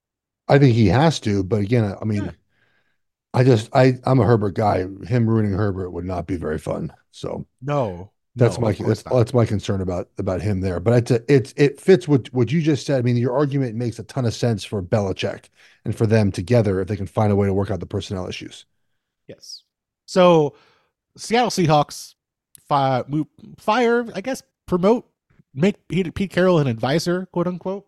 I 0.48 0.58
think 0.58 0.74
he 0.74 0.86
has 0.86 1.20
to, 1.20 1.44
but 1.44 1.60
again, 1.60 1.94
I 2.00 2.04
mean, 2.04 2.24
Yeah. 2.24 2.30
I 3.34 3.44
just 3.44 3.68
I 3.74 3.98
I'm 4.04 4.20
a 4.20 4.24
Herbert 4.24 4.54
guy. 4.54 4.78
Him 5.06 5.28
ruining 5.28 5.52
Herbert 5.52 5.90
would 5.90 6.06
not 6.06 6.26
be 6.26 6.36
very 6.36 6.58
fun. 6.58 6.92
So 7.10 7.46
No, 7.60 8.12
that's 8.38 8.58
no, 8.58 8.66
my 8.66 8.72
that's, 8.72 9.04
not. 9.04 9.14
that's 9.14 9.34
my 9.34 9.44
concern 9.44 9.80
about 9.80 10.08
about 10.18 10.40
him 10.40 10.60
there. 10.60 10.80
But 10.80 10.94
it's 10.94 11.10
a, 11.10 11.32
it's 11.32 11.54
it 11.56 11.80
fits 11.80 12.08
what 12.08 12.32
what 12.32 12.50
you 12.52 12.62
just 12.62 12.86
said. 12.86 12.98
I 12.98 13.02
mean, 13.02 13.16
your 13.16 13.36
argument 13.36 13.76
makes 13.76 13.98
a 13.98 14.04
ton 14.04 14.24
of 14.24 14.34
sense 14.34 14.64
for 14.64 14.82
Belichick 14.82 15.46
and 15.84 15.96
for 15.96 16.06
them 16.06 16.32
together 16.32 16.80
if 16.80 16.88
they 16.88 16.96
can 16.96 17.06
find 17.06 17.32
a 17.32 17.36
way 17.36 17.46
to 17.46 17.54
work 17.54 17.70
out 17.70 17.80
the 17.80 17.86
personnel 17.86 18.28
issues. 18.28 18.64
Yes. 19.26 19.62
So 20.06 20.54
Seattle 21.16 21.50
Seahawks 21.50 22.14
fire, 22.68 23.04
move, 23.08 23.26
fire, 23.58 24.06
I 24.14 24.20
guess, 24.20 24.42
promote, 24.66 25.08
make 25.54 25.88
Pete, 25.88 26.30
Carroll 26.30 26.58
an 26.58 26.66
advisor, 26.66 27.26
quote 27.26 27.46
unquote. 27.46 27.86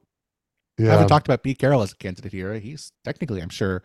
I 0.78 0.84
Yeah, 0.84 0.90
haven't 0.92 1.08
talked 1.08 1.28
about 1.28 1.42
Pete 1.42 1.58
Carroll 1.58 1.82
as 1.82 1.92
a 1.92 1.96
candidate 1.96 2.32
here. 2.32 2.54
He's 2.58 2.92
technically, 3.04 3.40
I'm 3.40 3.50
sure, 3.50 3.82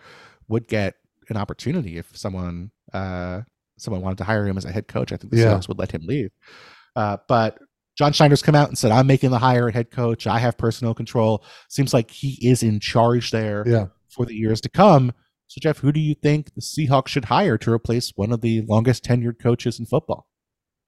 would 0.48 0.68
get 0.68 0.96
an 1.30 1.38
opportunity 1.38 1.98
if 1.98 2.16
someone 2.16 2.72
uh, 2.94 3.42
someone 3.78 4.02
wanted 4.02 4.18
to 4.20 4.24
hire 4.24 4.46
him 4.46 4.58
as 4.58 4.66
a 4.66 4.72
head 4.72 4.88
coach. 4.88 5.12
I 5.12 5.18
think 5.18 5.32
the 5.32 5.40
Yeah. 5.40 5.46
Seahawks 5.54 5.68
would 5.68 5.80
let 5.80 5.92
him 5.92 6.06
leave. 6.06 6.32
Uh, 6.96 7.18
but 7.28 7.60
John 7.98 8.14
Schneider's 8.14 8.42
come 8.42 8.56
out 8.56 8.68
and 8.68 8.78
said, 8.78 8.92
"I'm 8.92 9.08
making 9.08 9.32
the 9.32 9.40
hire 9.40 9.68
at 9.68 9.74
head 9.74 9.92
coach. 9.92 10.28
I 10.28 10.40
have 10.40 10.58
personal 10.58 10.94
control." 10.94 11.44
Seems 11.70 11.94
like 11.94 12.12
he 12.12 12.38
is 12.48 12.62
in 12.62 12.80
charge 12.80 13.32
there 13.32 13.64
yeah. 13.66 13.88
for 14.10 14.26
the 14.26 14.36
years 14.36 14.62
to 14.62 14.70
come. 14.70 15.14
So, 15.48 15.60
Geoff, 15.62 15.78
who 15.80 15.92
do 15.92 16.00
you 16.00 16.16
think 16.16 16.54
the 16.56 16.62
Seahawks 16.62 17.10
should 17.10 17.26
hire 17.26 17.58
to 17.60 17.72
replace 17.72 18.12
one 18.16 18.32
of 18.32 18.42
the 18.42 18.62
longest 18.68 19.04
tenured 19.06 19.40
coaches 19.40 19.80
in 19.80 19.86
football? 19.86 20.28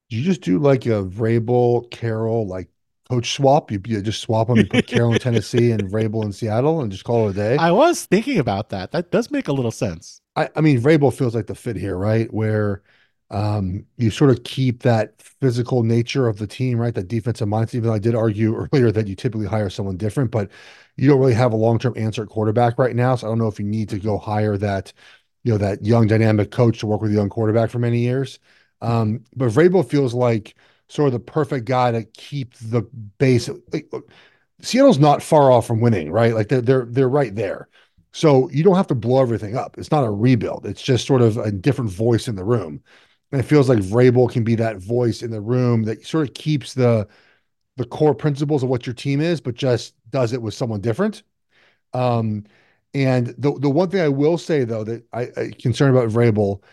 Do 0.09 0.17
you 0.17 0.23
just 0.23 0.41
do 0.41 0.57
like 0.57 0.85
a 0.85 1.03
Vrabel 1.03 1.89
Carroll 1.91 2.47
like 2.47 2.69
coach 3.09 3.33
swap? 3.33 3.71
You, 3.71 3.81
you 3.85 4.01
just 4.01 4.21
swap 4.21 4.47
them. 4.47 4.57
You 4.57 4.65
put 4.65 4.87
Carroll 4.87 5.13
in 5.13 5.19
Tennessee 5.19 5.71
and 5.71 5.83
Vrabel 5.91 6.23
in 6.23 6.33
Seattle, 6.33 6.81
and 6.81 6.91
just 6.91 7.03
call 7.03 7.27
it 7.27 7.31
a 7.31 7.33
day. 7.33 7.57
I 7.57 7.71
was 7.71 8.05
thinking 8.05 8.39
about 8.39 8.69
that. 8.69 8.91
That 8.91 9.11
does 9.11 9.31
make 9.31 9.47
a 9.47 9.53
little 9.53 9.71
sense. 9.71 10.21
I, 10.37 10.49
I 10.57 10.61
mean, 10.61 10.81
Vrabel 10.81 11.13
feels 11.13 11.35
like 11.35 11.47
the 11.47 11.55
fit 11.55 11.77
here, 11.77 11.97
right? 11.97 12.33
Where 12.33 12.83
um, 13.31 13.85
you 13.97 14.11
sort 14.11 14.31
of 14.31 14.43
keep 14.45 14.83
that 14.83 15.21
physical 15.21 15.83
nature 15.83 16.27
of 16.29 16.39
the 16.39 16.47
team, 16.47 16.79
right? 16.79 16.95
That 16.95 17.09
defensive 17.09 17.49
mindset. 17.49 17.75
Even 17.75 17.89
though 17.89 17.95
I 17.95 17.99
did 17.99 18.15
argue 18.15 18.55
earlier 18.73 18.91
that 18.91 19.07
you 19.07 19.15
typically 19.15 19.47
hire 19.47 19.69
someone 19.71 19.97
different, 19.97 20.31
but 20.31 20.51
you 20.97 21.09
don't 21.09 21.19
really 21.19 21.33
have 21.35 21.53
a 21.53 21.57
long-term 21.57 21.95
answer 21.97 22.23
at 22.23 22.29
quarterback 22.29 22.79
right 22.79 22.95
now. 22.95 23.15
So 23.15 23.27
I 23.27 23.31
don't 23.31 23.39
know 23.39 23.49
if 23.49 23.59
you 23.59 23.65
need 23.65 23.89
to 23.89 23.99
go 23.99 24.19
hire 24.19 24.57
that, 24.59 24.93
you 25.43 25.51
know, 25.53 25.57
that 25.59 25.85
young 25.85 26.07
dynamic 26.07 26.51
coach 26.51 26.79
to 26.79 26.87
work 26.87 27.01
with 27.01 27.11
a 27.11 27.15
young 27.15 27.29
quarterback 27.29 27.69
for 27.71 27.79
many 27.79 27.99
years. 28.01 28.39
Um, 28.81 29.23
but 29.35 29.49
Vrabel 29.51 29.87
feels 29.87 30.13
like 30.13 30.55
sort 30.89 31.07
of 31.07 31.13
the 31.13 31.19
perfect 31.19 31.65
guy 31.65 31.91
to 31.91 32.03
keep 32.03 32.53
the 32.55 32.81
base. 33.19 33.49
Like, 33.73 33.89
look, 33.91 34.09
Seattle's 34.61 34.99
not 34.99 35.21
far 35.23 35.51
off 35.51 35.67
from 35.67 35.81
winning, 35.81 36.11
right? 36.11 36.33
Like 36.33 36.49
they're 36.49 36.61
they're 36.61 36.85
they're 36.85 37.09
right 37.09 37.33
there. 37.35 37.67
So 38.13 38.49
you 38.49 38.63
don't 38.63 38.75
have 38.75 38.87
to 38.87 38.95
blow 38.95 39.21
everything 39.21 39.55
up. 39.55 39.77
It's 39.77 39.91
not 39.91 40.03
a 40.03 40.09
rebuild. 40.09 40.65
It's 40.65 40.81
just 40.81 41.05
sort 41.05 41.21
of 41.21 41.37
a 41.37 41.51
different 41.51 41.91
voice 41.91 42.27
in 42.27 42.35
the 42.35 42.43
room. 42.43 42.81
And 43.31 43.41
it 43.41 43.43
feels 43.43 43.69
like 43.69 43.79
Vrabel 43.79 44.31
can 44.31 44.43
be 44.43 44.55
that 44.55 44.77
voice 44.77 45.21
in 45.21 45.31
the 45.31 45.41
room 45.41 45.83
that 45.83 46.05
sort 46.05 46.27
of 46.27 46.33
keeps 46.33 46.73
the 46.73 47.07
the 47.75 47.85
core 47.85 48.15
principles 48.15 48.63
of 48.63 48.69
what 48.69 48.87
your 48.87 48.95
team 48.95 49.21
is, 49.21 49.39
but 49.39 49.53
just 49.53 49.93
does 50.09 50.33
it 50.33 50.41
with 50.41 50.53
someone 50.55 50.81
different. 50.81 51.23
Um, 51.93 52.45
and 52.93 53.27
the 53.37 53.53
the 53.59 53.69
one 53.69 53.89
thing 53.89 54.01
I 54.01 54.09
will 54.09 54.37
say 54.37 54.63
though 54.63 54.83
that 54.85 55.03
I, 55.13 55.29
I 55.37 55.51
concerned 55.59 55.95
about 55.95 56.09
Vrabel 56.09 56.63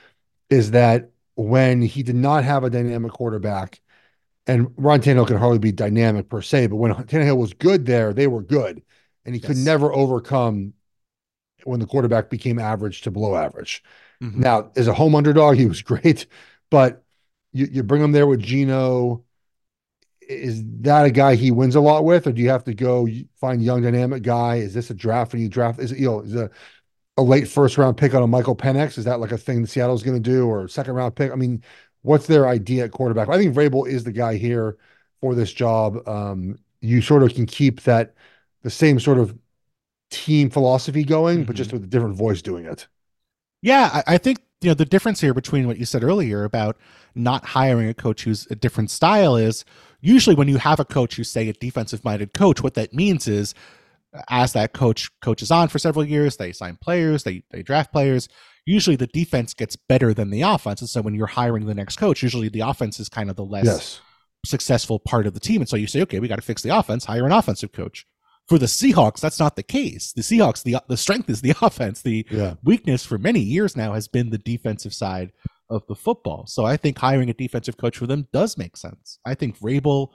is 0.50 0.70
that 0.70 1.10
when 1.34 1.82
he 1.82 2.02
did 2.02 2.16
not 2.16 2.44
have 2.44 2.64
a 2.64 2.70
dynamic 2.70 3.12
quarterback, 3.12 3.80
and 4.46 4.72
Ryan 4.76 5.00
Tannehill 5.00 5.26
can 5.26 5.36
hardly 5.38 5.58
be 5.58 5.72
dynamic 5.72 6.28
per 6.28 6.42
se, 6.42 6.68
but 6.68 6.76
when 6.76 6.92
Tannehill 6.94 7.36
was 7.38 7.52
good 7.54 7.86
there, 7.86 8.12
they 8.12 8.26
were 8.26 8.42
good, 8.42 8.82
and 9.24 9.34
he 9.34 9.40
could 9.40 9.56
never 9.56 9.92
overcome 9.92 10.74
when 11.64 11.80
the 11.80 11.86
quarterback 11.86 12.30
became 12.30 12.58
average 12.58 13.02
to 13.02 13.10
below 13.10 13.36
average. 13.36 13.82
Mhm. 14.22 14.36
Now, 14.36 14.70
as 14.76 14.88
a 14.88 14.94
home 14.94 15.14
underdog, 15.14 15.56
he 15.56 15.66
was 15.66 15.82
great, 15.82 16.26
but 16.70 17.04
you, 17.52 17.66
you 17.70 17.82
bring 17.82 18.02
him 18.02 18.12
there 18.12 18.26
with 18.26 18.40
Gino. 18.40 19.24
Is 20.26 20.62
that 20.80 21.04
a 21.04 21.10
guy 21.10 21.34
he 21.34 21.50
wins 21.50 21.74
a 21.74 21.80
lot 21.80 22.04
with, 22.04 22.26
or 22.26 22.32
do 22.32 22.40
you 22.40 22.48
have 22.48 22.64
to 22.64 22.74
go 22.74 23.06
find 23.36 23.62
young 23.62 23.82
dynamic 23.82 24.22
guy? 24.22 24.56
Is 24.56 24.72
this 24.72 24.88
a 24.90 24.94
draft 24.94 25.34
and 25.34 25.42
you 25.42 25.48
draft? 25.50 25.78
Is 25.80 25.92
it 25.92 25.98
you 25.98 26.06
know 26.06 26.20
is 26.20 26.34
a 26.34 26.50
a 27.16 27.22
late 27.22 27.48
first 27.48 27.78
round 27.78 27.96
pick 27.96 28.14
on 28.14 28.22
a 28.22 28.26
Michael 28.26 28.56
Penix? 28.56 28.98
Is 28.98 29.04
that 29.04 29.20
like 29.20 29.32
a 29.32 29.38
thing 29.38 29.66
Seattle's 29.66 30.02
going 30.02 30.20
to 30.22 30.30
do, 30.30 30.46
or 30.48 30.68
second 30.68 30.94
round 30.94 31.16
pick? 31.16 31.32
I 31.32 31.36
mean, 31.36 31.62
what's 32.02 32.26
their 32.26 32.48
idea 32.48 32.84
at 32.84 32.92
quarterback? 32.92 33.28
I 33.28 33.38
think 33.38 33.54
Vrabel 33.54 33.88
is 33.88 34.04
the 34.04 34.12
guy 34.12 34.36
here 34.36 34.78
for 35.20 35.34
this 35.34 35.52
job. 35.52 36.06
Um, 36.08 36.58
you 36.80 37.02
sort 37.02 37.22
of 37.22 37.34
can 37.34 37.46
keep 37.46 37.82
that 37.82 38.14
the 38.62 38.70
same 38.70 39.00
sort 39.00 39.18
of 39.18 39.36
team 40.14 40.50
philosophy 40.50 41.04
going, 41.04 41.44
but 41.44 41.54
Mhm. 41.54 41.58
just 41.58 41.72
with 41.72 41.84
a 41.84 41.86
different 41.86 42.16
voice 42.16 42.40
doing 42.42 42.64
it. 42.64 42.86
Yeah, 43.62 43.90
I, 44.06 44.14
I 44.14 44.18
think 44.18 44.40
you 44.60 44.68
know 44.70 44.74
the 44.74 44.84
difference 44.84 45.20
here 45.20 45.34
between 45.34 45.66
what 45.66 45.78
you 45.78 45.84
said 45.84 46.02
earlier 46.04 46.44
about 46.44 46.76
not 47.14 47.44
hiring 47.44 47.88
a 47.88 47.94
coach 47.94 48.24
who's 48.24 48.46
a 48.50 48.54
different 48.54 48.90
style 48.90 49.36
is 49.36 49.64
usually 50.00 50.36
when 50.36 50.48
you 50.48 50.58
have 50.58 50.80
a 50.80 50.84
coach 50.84 51.16
who's 51.16 51.30
say 51.30 51.48
a 51.48 51.52
defensive 51.52 52.04
minded 52.04 52.32
coach, 52.32 52.62
what 52.62 52.74
that 52.74 52.92
means 52.94 53.26
is 53.28 53.54
as 54.28 54.52
that 54.52 54.72
coach 54.72 55.10
coaches 55.20 55.50
on 55.50 55.68
for 55.68 55.78
several 55.78 56.04
years, 56.04 56.36
they 56.36 56.52
sign 56.52 56.76
players, 56.80 57.24
they 57.24 57.42
they 57.50 57.62
draft 57.62 57.92
players. 57.92 58.28
Usually 58.66 58.96
the 58.96 59.08
defense 59.08 59.52
gets 59.52 59.76
better 59.76 60.14
than 60.14 60.30
the 60.30 60.42
offense, 60.42 60.80
and 60.80 60.88
so 60.88 61.02
when 61.02 61.14
you're 61.14 61.26
hiring 61.26 61.66
the 61.66 61.74
next 61.74 61.96
coach, 61.96 62.22
usually 62.22 62.48
the 62.48 62.60
offense 62.60 62.98
is 63.00 63.08
kind 63.10 63.28
of 63.28 63.36
the 63.36 63.44
less 63.44 63.66
Yes. 63.66 64.00
successful 64.46 64.98
part 64.98 65.26
of 65.26 65.34
the 65.34 65.40
team, 65.40 65.60
and 65.60 65.68
so 65.68 65.76
you 65.76 65.86
say, 65.86 66.00
okay, 66.02 66.20
we 66.20 66.28
got 66.28 66.36
to 66.36 66.42
fix 66.42 66.62
the 66.62 66.74
offense, 66.76 67.04
hire 67.06 67.26
an 67.26 67.32
offensive 67.32 67.72
coach. 67.72 68.06
For 68.48 68.58
the 68.58 68.66
Seahawks, 68.66 69.20
that's 69.20 69.38
not 69.40 69.56
the 69.56 69.62
case. 69.62 70.12
The 70.12 70.20
Seahawks, 70.22 70.62
the 70.62 70.76
the 70.88 70.96
strength 70.98 71.30
is 71.30 71.40
the 71.40 71.54
offense. 71.62 72.02
The 72.02 72.26
Yeah. 72.30 72.54
weakness 72.62 73.04
for 73.04 73.16
many 73.16 73.40
years 73.40 73.74
now 73.76 73.94
has 73.94 74.06
been 74.06 74.28
the 74.30 74.38
defensive 74.38 74.92
side 74.92 75.32
of 75.70 75.82
the 75.88 75.94
football. 75.94 76.44
So 76.46 76.66
I 76.66 76.76
think 76.76 76.98
hiring 76.98 77.30
a 77.30 77.34
defensive 77.34 77.78
coach 77.78 77.96
for 77.96 78.06
them 78.06 78.28
does 78.34 78.58
make 78.58 78.76
sense. 78.76 79.18
I 79.24 79.34
think 79.34 79.58
Vrabel, 79.58 80.08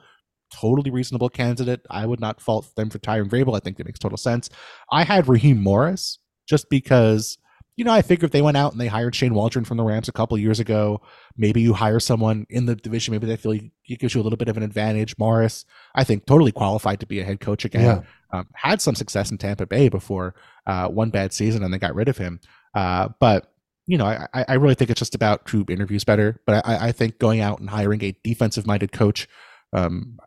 totally 0.53 0.91
reasonable 0.91 1.29
candidate. 1.29 1.81
I 1.89 2.05
would 2.05 2.19
not 2.19 2.39
fault 2.39 2.69
them 2.75 2.91
for 2.91 2.99
hiring 3.03 3.29
Vrabel. 3.29 3.55
I 3.55 3.59
think 3.59 3.77
that 3.77 3.87
makes 3.87 3.97
total 3.99 4.17
sense. 4.17 4.47
I 4.91 5.03
had 5.03 5.27
Raheem 5.27 5.59
Morris 5.63 6.19
just 6.47 6.69
because, 6.69 7.38
you 7.79 7.85
know, 7.85 7.93
I 7.93 8.01
figured 8.01 8.25
if 8.27 8.31
they 8.33 8.41
went 8.41 8.57
out 8.57 8.73
and 8.73 8.81
they 8.81 8.87
hired 8.87 9.15
Shane 9.15 9.33
Waldron 9.33 9.63
from 9.63 9.77
the 9.77 9.85
Rams 9.85 10.09
a 10.09 10.11
couple 10.11 10.35
of 10.35 10.41
years 10.41 10.59
ago, 10.59 11.01
maybe 11.37 11.61
you 11.61 11.71
hire 11.73 12.01
someone 12.01 12.45
in 12.49 12.65
the 12.65 12.75
division, 12.75 13.13
maybe 13.13 13.25
they 13.25 13.37
feel 13.37 13.53
it 13.53 13.99
gives 13.99 14.13
you 14.13 14.19
a 14.19 14.23
little 14.23 14.35
bit 14.35 14.49
of 14.49 14.57
an 14.57 14.63
advantage. 14.63 15.17
Morris, 15.17 15.63
I 15.95 16.03
think, 16.03 16.25
totally 16.25 16.51
qualified 16.51 16.99
to 16.99 17.05
be 17.05 17.21
a 17.21 17.23
head 17.23 17.39
coach 17.39 17.63
again. 17.63 18.03
Yeah. 18.33 18.37
Um, 18.37 18.47
had 18.53 18.81
some 18.81 18.95
success 18.95 19.31
in 19.31 19.37
Tampa 19.37 19.65
Bay 19.65 19.87
before 19.87 20.35
uh, 20.67 20.89
one 20.89 21.09
bad 21.09 21.31
season 21.31 21.63
and 21.63 21.73
they 21.73 21.77
got 21.77 21.95
rid 21.95 22.09
of 22.09 22.17
him. 22.17 22.41
Uh, 22.75 23.07
but 23.21 23.53
you 23.87 23.97
know, 23.97 24.05
I, 24.05 24.27
I 24.33 24.53
really 24.55 24.75
think 24.75 24.89
it's 24.89 24.99
just 24.99 25.15
about 25.15 25.47
who 25.47 25.65
interviews 25.69 26.03
better. 26.03 26.41
But 26.45 26.67
I, 26.67 26.89
I 26.89 26.91
think 26.91 27.17
going 27.17 27.39
out 27.39 27.61
and 27.61 27.69
hiring 27.69 28.03
a 28.03 28.13
defensive-minded 28.25 28.91
coach, 28.91 29.25
um, 29.71 30.19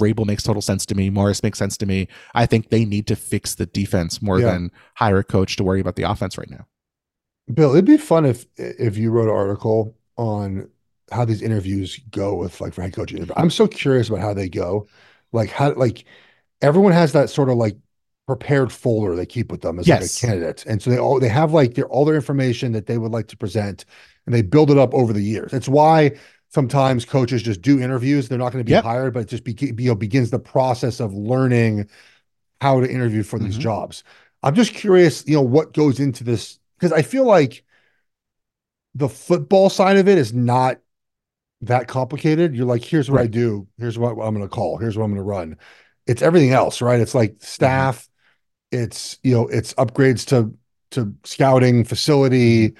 Vrabel 0.00 0.26
makes 0.26 0.44
total 0.44 0.62
sense 0.62 0.86
to 0.86 0.94
me. 0.94 1.10
Morris 1.10 1.42
makes 1.42 1.58
sense 1.58 1.76
to 1.78 1.86
me. 1.86 2.06
I 2.34 2.46
think 2.46 2.70
they 2.70 2.84
need 2.84 3.08
to 3.08 3.16
fix 3.16 3.56
the 3.56 3.66
defense 3.66 4.22
more 4.22 4.38
Yeah. 4.38 4.52
than 4.52 4.70
hire 4.94 5.18
a 5.18 5.24
coach 5.24 5.56
to 5.56 5.64
worry 5.64 5.80
about 5.80 5.96
the 5.96 6.04
offense 6.04 6.38
right 6.38 6.48
now. 6.50 6.66
Bill, 7.54 7.72
it'd 7.72 7.84
be 7.84 7.96
fun 7.96 8.24
if 8.26 8.46
if 8.56 8.96
you 8.96 9.10
wrote 9.10 9.28
an 9.28 9.34
article 9.34 9.96
on 10.16 10.68
how 11.10 11.24
these 11.24 11.42
interviews 11.42 11.98
go 12.10 12.34
with 12.36 12.60
like 12.60 12.72
for 12.74 12.82
head 12.82 12.92
coaching. 12.94 13.28
I'm 13.36 13.50
so 13.50 13.66
curious 13.66 14.08
about 14.08 14.20
how 14.20 14.34
they 14.34 14.48
go. 14.48 14.86
Like 15.32 15.50
how 15.50 15.72
like 15.74 16.04
everyone 16.62 16.92
has 16.92 17.12
that 17.12 17.30
sort 17.30 17.48
of 17.48 17.56
like 17.56 17.76
prepared 18.26 18.72
folder 18.72 19.16
they 19.16 19.26
keep 19.26 19.50
with 19.50 19.60
them 19.62 19.78
as 19.78 19.88
Yes. 19.88 20.22
like 20.22 20.32
a 20.32 20.32
candidate. 20.38 20.64
And 20.66 20.80
so 20.82 20.90
they 20.90 20.98
all 20.98 21.18
they 21.20 21.28
have 21.28 21.52
like 21.52 21.74
their 21.74 21.88
all 21.88 22.04
their 22.04 22.14
information 22.16 22.72
that 22.72 22.86
they 22.86 22.98
would 22.98 23.12
like 23.12 23.28
to 23.28 23.36
present 23.36 23.84
and 24.26 24.34
they 24.34 24.42
build 24.42 24.70
it 24.70 24.78
up 24.78 24.94
over 24.94 25.12
the 25.12 25.22
years. 25.22 25.52
It's 25.52 25.68
why 25.68 26.12
sometimes 26.50 27.04
coaches 27.04 27.42
just 27.42 27.62
do 27.62 27.80
interviews. 27.80 28.28
They're 28.28 28.38
not 28.38 28.52
going 28.52 28.64
to 28.64 28.68
be 28.68 28.72
Yep. 28.72 28.84
hired, 28.84 29.14
but 29.14 29.20
it 29.20 29.28
just 29.28 29.44
be, 29.44 29.56
you 29.82 29.90
know, 29.90 29.94
begins 29.96 30.30
the 30.30 30.38
process 30.38 31.00
of 31.00 31.12
learning 31.14 31.88
how 32.60 32.80
to 32.80 32.90
interview 32.90 33.22
for 33.24 33.38
these 33.40 33.56
Mhm. 33.56 33.60
jobs. 33.60 34.04
I'm 34.42 34.54
just 34.54 34.74
curious, 34.74 35.26
you 35.26 35.34
know, 35.34 35.42
what 35.42 35.74
goes 35.74 36.00
into 36.00 36.24
this 36.24 36.59
because 36.80 36.92
I 36.92 37.02
feel 37.02 37.26
like 37.26 37.64
the 38.94 39.08
football 39.08 39.70
side 39.70 39.96
of 39.98 40.08
it 40.08 40.18
is 40.18 40.32
not 40.32 40.78
that 41.62 41.88
complicated. 41.88 42.54
You're 42.56 42.66
like, 42.66 42.84
here's 42.84 43.10
what 43.10 43.20
I 43.20 43.26
do, 43.26 43.68
here's 43.78 43.98
what 43.98 44.10
I'm 44.12 44.34
going 44.34 44.40
to 44.40 44.48
call, 44.48 44.78
here's 44.78 44.96
what 44.96 45.04
I'm 45.04 45.10
going 45.10 45.18
to 45.18 45.24
run. 45.24 45.56
It's 46.06 46.22
everything 46.22 46.52
else, 46.52 46.82
right? 46.82 47.00
It's 47.00 47.14
like 47.14 47.36
staff, 47.40 48.08
it's 48.72 49.18
you 49.22 49.34
know, 49.34 49.48
it's 49.48 49.74
upgrades 49.74 50.26
to 50.28 50.54
to 50.92 51.14
scouting, 51.24 51.84
facility, 51.84 52.74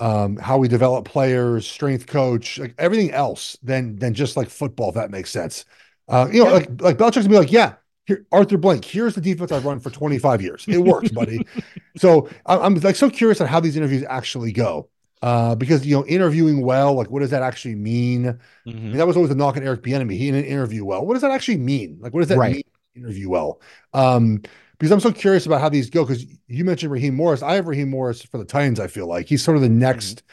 um, 0.00 0.36
how 0.36 0.58
we 0.58 0.68
develop 0.68 1.04
players, 1.04 1.66
strength 1.66 2.06
coach, 2.06 2.58
like 2.58 2.74
everything 2.78 3.12
else 3.12 3.58
than 3.62 3.96
than 3.96 4.14
just 4.14 4.36
like 4.36 4.50
football, 4.50 4.90
if 4.90 4.94
that 4.96 5.10
makes 5.10 5.30
sense. 5.30 5.64
Uh, 6.08 6.28
you 6.32 6.42
know, 6.44 6.48
Yeah. 6.50 6.54
like 6.56 6.82
like 6.82 6.98
Belichick's 6.98 7.26
gonna 7.26 7.30
be 7.30 7.38
like, 7.38 7.52
yeah, 7.52 7.74
here, 8.06 8.26
Arthur 8.32 8.56
Blank, 8.58 8.84
here's 8.84 9.14
the 9.14 9.20
defense 9.20 9.52
I've 9.52 9.64
run 9.64 9.80
for 9.80 9.90
25 9.90 10.42
years. 10.42 10.64
It 10.68 10.78
works, 10.78 11.10
buddy. 11.10 11.46
So 11.98 12.28
I- 12.46 12.56
I'm 12.58 12.74
like 12.76 12.96
so 12.96 13.10
curious 13.10 13.40
on 13.42 13.46
how 13.46 13.60
these 13.60 13.76
interviews 13.76 14.02
actually 14.08 14.50
go. 14.52 14.88
Uh, 15.20 15.54
because 15.54 15.86
you 15.86 15.94
know, 15.94 16.04
interviewing 16.06 16.62
well, 16.62 16.94
like 16.94 17.10
what 17.10 17.20
does 17.20 17.30
that 17.30 17.42
actually 17.42 17.76
mean? 17.76 18.26
I 18.28 18.32
Mhm. 18.70 18.82
mean, 18.82 18.96
that 18.96 19.06
was 19.06 19.14
always 19.14 19.28
the 19.28 19.36
knock 19.36 19.56
on 19.56 19.62
Eric 19.62 19.82
Bieniemy. 19.82 20.16
He 20.16 20.30
didn't 20.30 20.46
interview 20.46 20.84
well. 20.84 21.04
What 21.06 21.12
does 21.14 21.22
that 21.22 21.30
actually 21.30 21.58
mean? 21.58 21.98
Like, 22.00 22.12
what 22.12 22.20
does 22.20 22.28
that 22.30 22.38
Right. 22.38 22.54
mean? 22.54 22.62
Interview 22.96 23.28
well. 23.28 23.60
Um, 23.94 24.42
because 24.78 24.90
I'm 24.90 24.98
so 25.00 25.12
curious 25.12 25.46
about 25.46 25.60
how 25.60 25.68
these 25.68 25.90
go. 25.90 26.04
Because 26.04 26.26
you 26.48 26.64
mentioned 26.64 26.90
Raheem 26.90 27.14
Morris. 27.14 27.40
I 27.42 27.54
have 27.54 27.68
Raheem 27.68 27.88
Morris 27.90 28.22
for 28.22 28.38
the 28.38 28.44
Titans. 28.44 28.80
I 28.80 28.88
feel 28.88 29.06
like 29.06 29.26
he's 29.28 29.42
sort 29.44 29.56
of 29.56 29.62
the 29.62 29.68
next 29.68 30.24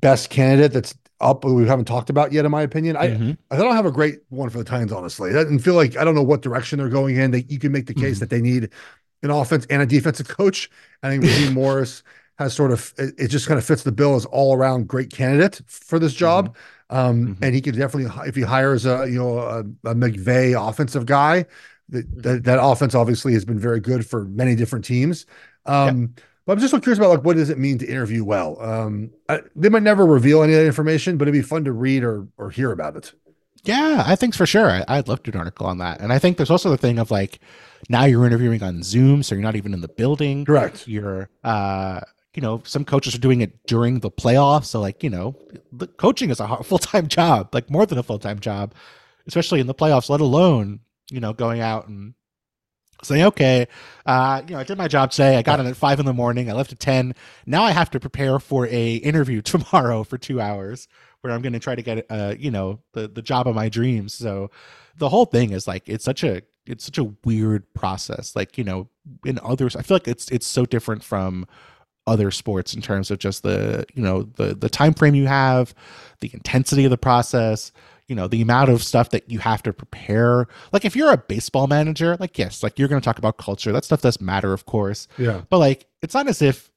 best 0.00 0.30
candidate 0.30 0.72
that's 0.72 0.94
up. 1.20 1.42
that 1.42 1.52
We 1.52 1.66
haven't 1.66 1.86
talked 1.86 2.10
about 2.10 2.32
yet, 2.32 2.44
in 2.44 2.50
my 2.50 2.62
opinion. 2.62 2.96
I 2.96 3.08
Mhm. 3.08 3.38
I 3.50 3.56
don't 3.56 3.74
have 3.74 3.86
a 3.86 3.92
great 3.92 4.20
one 4.28 4.50
for 4.50 4.58
the 4.58 4.64
Titans, 4.64 4.92
honestly. 4.92 5.30
I 5.30 5.34
doesn't 5.34 5.60
feel 5.60 5.74
like 5.74 5.96
I 5.96 6.04
don't 6.04 6.14
know 6.14 6.22
what 6.22 6.42
direction 6.42 6.78
they're 6.78 6.88
going 6.88 7.16
in. 7.16 7.30
They, 7.30 7.44
you 7.48 7.58
can 7.58 7.72
make 7.72 7.86
the 7.86 7.94
case 7.94 8.16
Mhm. 8.16 8.20
that 8.20 8.30
they 8.30 8.40
need 8.40 8.70
an 9.22 9.30
offense 9.30 9.66
and 9.70 9.80
a 9.82 9.86
defensive 9.86 10.28
coach. 10.28 10.70
I 11.02 11.10
think 11.10 11.24
Raheem 11.24 11.54
Morris 11.54 12.02
has 12.38 12.52
sort 12.52 12.72
of 12.72 12.92
it, 12.98 13.14
it 13.18 13.28
just 13.28 13.46
kind 13.46 13.58
of 13.58 13.64
fits 13.64 13.84
the 13.84 13.92
bill 13.92 14.16
as 14.16 14.24
all 14.26 14.54
around 14.56 14.88
great 14.88 15.10
candidate 15.10 15.60
for 15.66 15.98
this 15.98 16.14
job. 16.14 16.56
Um, 16.90 17.28
Mhm. 17.28 17.36
and 17.42 17.54
he 17.54 17.60
could 17.62 17.76
definitely 17.76 18.12
if 18.28 18.34
he 18.34 18.42
hires 18.42 18.84
a 18.86 19.06
you 19.08 19.18
know 19.18 19.38
a, 19.38 19.60
a 19.60 19.94
McVay 19.94 20.54
offensive 20.68 21.06
guy, 21.06 21.46
that, 21.90 22.22
that 22.22 22.44
that 22.44 22.58
offense 22.62 22.94
obviously 22.94 23.32
has 23.34 23.44
been 23.44 23.58
very 23.58 23.80
good 23.80 24.04
for 24.06 24.24
many 24.26 24.54
different 24.54 24.84
teams. 24.84 25.26
Um, 25.66 26.14
but 26.46 26.52
I'm 26.54 26.58
just 26.60 26.70
so 26.70 26.80
curious 26.80 26.98
about 26.98 27.10
like 27.10 27.24
what 27.24 27.36
does 27.36 27.50
it 27.50 27.58
mean 27.58 27.78
to 27.78 27.86
interview 27.86 28.24
well? 28.24 28.60
Um, 28.60 29.10
I, 29.28 29.40
they 29.56 29.68
might 29.68 29.82
never 29.82 30.04
reveal 30.04 30.42
any 30.42 30.52
of 30.52 30.60
that 30.60 30.66
information, 30.66 31.16
but 31.16 31.28
it'd 31.28 31.40
be 31.40 31.46
fun 31.46 31.64
to 31.64 31.72
read 31.72 32.04
or 32.04 32.28
or 32.36 32.50
hear 32.50 32.72
about 32.72 32.96
it. 32.96 33.12
Yeah, 33.64 34.04
I 34.06 34.14
think 34.14 34.34
for 34.34 34.44
sure. 34.44 34.70
I, 34.70 34.84
I'd 34.88 35.08
love 35.08 35.22
to 35.22 35.30
do 35.30 35.36
an 35.36 35.40
article 35.40 35.66
on 35.66 35.78
that. 35.78 36.00
And 36.00 36.12
I 36.12 36.18
think 36.18 36.36
there's 36.36 36.50
also 36.50 36.68
the 36.68 36.76
thing 36.76 36.98
of 36.98 37.10
like 37.10 37.40
now 37.88 38.04
you're 38.04 38.26
interviewing 38.26 38.62
on 38.62 38.82
Zoom, 38.82 39.22
so 39.22 39.34
you're 39.34 39.42
not 39.42 39.56
even 39.56 39.72
in 39.72 39.80
the 39.80 39.88
building. 39.88 40.44
Correct. 40.44 40.86
You're, 40.86 41.30
uh, 41.42 42.00
you 42.34 42.42
know, 42.42 42.62
some 42.66 42.84
coaches 42.84 43.14
are 43.14 43.18
doing 43.18 43.40
it 43.40 43.66
during 43.66 44.00
the 44.00 44.10
playoffs. 44.10 44.66
So 44.66 44.80
like, 44.80 45.02
you 45.02 45.10
know, 45.10 45.34
the 45.72 45.86
coaching 45.86 46.30
is 46.30 46.40
a 46.40 46.56
full 46.62 46.78
time 46.78 47.08
job, 47.08 47.54
like 47.54 47.70
more 47.70 47.86
than 47.86 47.98
a 47.98 48.02
full 48.02 48.18
time 48.18 48.38
job, 48.38 48.74
especially 49.26 49.60
in 49.60 49.66
the 49.66 49.74
playoffs. 49.74 50.10
Let 50.10 50.20
alone, 50.20 50.80
you 51.10 51.20
know, 51.20 51.32
going 51.32 51.60
out 51.60 51.88
and 51.88 52.12
saying, 53.04 53.24
okay, 53.24 53.68
uh, 54.06 54.42
you 54.46 54.54
know, 54.54 54.60
I 54.60 54.64
did 54.64 54.78
my 54.78 54.88
job 54.88 55.10
today. 55.10 55.36
I 55.36 55.42
got 55.42 55.60
in 55.60 55.66
at 55.66 55.76
five 55.76 56.00
in 56.00 56.06
the 56.06 56.12
morning. 56.12 56.50
I 56.50 56.54
left 56.54 56.72
at 56.72 56.80
ten. 56.80 57.14
Now 57.46 57.62
I 57.62 57.70
have 57.70 57.90
to 57.90 58.00
prepare 58.00 58.38
for 58.38 58.66
a 58.66 58.94
interview 58.96 59.42
tomorrow 59.42 60.04
for 60.04 60.18
two 60.18 60.40
hours 60.40 60.88
where 61.20 61.32
I'm 61.32 61.40
going 61.40 61.54
to 61.54 61.58
try 61.60 61.74
to 61.74 61.82
get, 61.82 62.06
uh, 62.10 62.34
you 62.38 62.50
know, 62.50 62.80
the 62.92 63.08
the 63.08 63.22
job 63.22 63.48
of 63.48 63.54
my 63.54 63.68
dreams. 63.68 64.14
So 64.14 64.50
the 64.96 65.08
whole 65.08 65.24
thing 65.26 65.52
is 65.52 65.66
like 65.66 65.88
it's 65.88 66.04
such 66.04 66.24
a 66.24 66.42
it's 66.66 66.84
such 66.84 66.98
a 66.98 67.12
weird 67.24 67.72
process. 67.74 68.34
Like 68.36 68.56
you 68.58 68.64
know, 68.64 68.88
in 69.24 69.38
others, 69.42 69.76
I 69.76 69.82
feel 69.82 69.96
like 69.96 70.08
it's 70.08 70.28
it's 70.30 70.46
so 70.46 70.64
different 70.66 71.02
from 71.02 71.46
other 72.06 72.30
sports 72.30 72.74
in 72.74 72.82
terms 72.82 73.10
of 73.10 73.18
just 73.18 73.42
the 73.42 73.86
you 73.94 74.02
know 74.02 74.22
the 74.22 74.54
the 74.54 74.68
time 74.68 74.94
frame 74.94 75.14
you 75.14 75.26
have, 75.26 75.74
the 76.20 76.30
intensity 76.32 76.84
of 76.84 76.90
the 76.90 76.98
process. 76.98 77.72
You 78.08 78.14
know 78.14 78.28
the 78.28 78.42
amount 78.42 78.70
of 78.70 78.82
stuff 78.82 79.10
that 79.10 79.30
you 79.30 79.38
have 79.38 79.62
to 79.62 79.72
prepare. 79.72 80.46
Like 80.72 80.84
if 80.84 80.94
you're 80.94 81.12
a 81.12 81.16
baseball 81.16 81.66
manager, 81.66 82.16
like 82.20 82.38
yes, 82.38 82.62
like 82.62 82.78
you're 82.78 82.88
going 82.88 83.00
to 83.00 83.04
talk 83.04 83.18
about 83.18 83.38
culture. 83.38 83.72
That 83.72 83.84
stuff 83.84 84.02
does 84.02 84.20
matter, 84.20 84.52
of 84.52 84.66
course. 84.66 85.08
Yeah. 85.18 85.42
But 85.48 85.58
like, 85.58 85.86
it's 86.02 86.14
not 86.14 86.28
as 86.28 86.42
if 86.42 86.70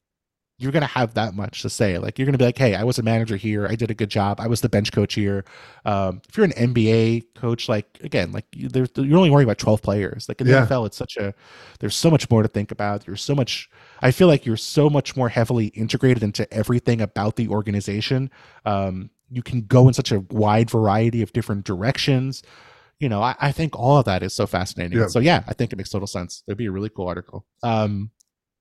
you're 0.60 0.72
gonna 0.72 0.88
have 0.88 1.14
that 1.14 1.36
much 1.36 1.62
to 1.62 1.70
say. 1.70 2.00
Like, 2.00 2.18
you're 2.18 2.26
gonna 2.26 2.40
be 2.40 2.46
like, 2.46 2.58
"Hey, 2.58 2.74
I 2.74 2.84
was 2.84 2.98
a 2.98 3.04
manager 3.04 3.36
here. 3.36 3.68
I 3.70 3.76
did 3.76 3.92
a 3.92 3.94
good 3.94 4.10
job. 4.10 4.40
I 4.40 4.48
was 4.48 4.62
the 4.62 4.70
bench 4.70 4.92
coach 4.92 5.14
here." 5.14 5.46
Um, 5.86 6.20
if 6.28 6.36
you're 6.36 6.46
an 6.46 6.54
NBA 6.54 7.28
coach, 7.36 7.70
like 7.70 8.00
again, 8.02 8.32
like 8.32 8.46
you, 8.56 8.68
there's 8.68 8.90
you're 8.96 9.18
only 9.18 9.30
worrying 9.30 9.48
about 9.48 9.60
12 9.60 9.84
players. 9.84 10.28
Like 10.28 10.42
in 10.42 10.48
the 10.48 10.54
Yeah. 10.54 10.66
NFL, 10.66 10.88
it's 10.88 10.98
such 10.98 11.16
a 11.18 11.36
there's 11.80 11.96
so 11.96 12.10
much 12.10 12.28
more 12.32 12.42
to 12.42 12.48
think 12.48 12.72
about. 12.72 13.06
There's 13.06 13.22
so 13.22 13.36
much. 13.36 13.70
I 14.02 14.10
feel 14.10 14.28
like 14.28 14.48
you're 14.48 14.58
so 14.58 14.90
much 14.90 15.16
more 15.16 15.30
heavily 15.30 15.68
integrated 15.68 16.24
into 16.24 16.52
everything 16.52 17.02
about 17.02 17.36
the 17.36 17.50
organization. 17.50 18.32
Um, 18.66 19.12
you 19.30 19.42
can 19.44 19.62
go 19.66 19.88
in 19.88 19.94
such 19.94 20.12
a 20.12 20.20
wide 20.32 20.70
variety 20.70 21.22
of 21.22 21.34
different 21.34 21.66
directions. 21.66 22.44
You 23.00 23.10
know, 23.10 23.22
I, 23.22 23.36
I 23.40 23.52
think 23.52 23.78
all 23.78 23.98
of 23.98 24.06
that 24.06 24.24
is 24.24 24.34
so 24.34 24.48
fascinating. 24.48 24.98
Yeah. 24.98 25.08
So 25.08 25.20
yeah, 25.20 25.44
I 25.48 25.54
think 25.54 25.72
it 25.72 25.76
makes 25.76 25.90
total 25.90 26.08
sense. 26.08 26.44
It'd 26.48 26.58
be 26.58 26.66
a 26.66 26.72
really 26.72 26.90
cool 26.90 27.08
article. 27.08 27.46
Um, 27.62 28.10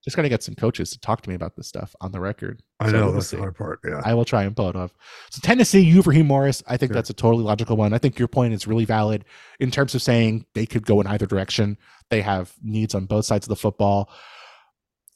just 0.04 0.14
gotta 0.16 0.28
get 0.28 0.42
some 0.42 0.54
coaches 0.54 0.90
to 0.90 1.00
talk 1.00 1.20
to 1.22 1.28
me 1.28 1.34
about 1.34 1.56
this 1.56 1.66
stuff 1.66 1.96
on 2.00 2.12
the 2.12 2.20
record. 2.20 2.62
I 2.78 2.86
So 2.86 2.92
know 2.92 3.04
we'll 3.06 3.14
that's 3.14 3.28
see. 3.28 3.36
the 3.36 3.42
hard 3.42 3.56
part. 3.56 3.80
Yeah. 3.84 4.02
I 4.04 4.14
will 4.14 4.24
try 4.24 4.44
and 4.44 4.54
pull 4.54 4.68
it 4.68 4.76
off. 4.76 4.92
So 5.30 5.40
Tennessee, 5.42 5.80
you 5.80 6.02
for 6.02 6.10
Raheem 6.10 6.26
Morris, 6.26 6.62
I 6.66 6.76
think 6.76 6.90
Sure. 6.90 6.94
that's 6.94 7.10
a 7.10 7.14
totally 7.14 7.42
logical 7.42 7.76
one. 7.76 7.92
I 7.92 7.98
think 7.98 8.18
your 8.18 8.28
point 8.28 8.54
is 8.54 8.66
really 8.68 8.84
valid 8.84 9.24
in 9.58 9.70
terms 9.72 9.94
of 9.96 10.02
saying 10.02 10.46
they 10.54 10.66
could 10.66 10.86
go 10.86 11.00
in 11.00 11.06
either 11.08 11.26
direction. 11.26 11.76
They 12.10 12.20
have 12.22 12.52
needs 12.62 12.94
on 12.94 13.06
both 13.06 13.24
sides 13.24 13.46
of 13.46 13.48
the 13.48 13.56
football. 13.56 14.10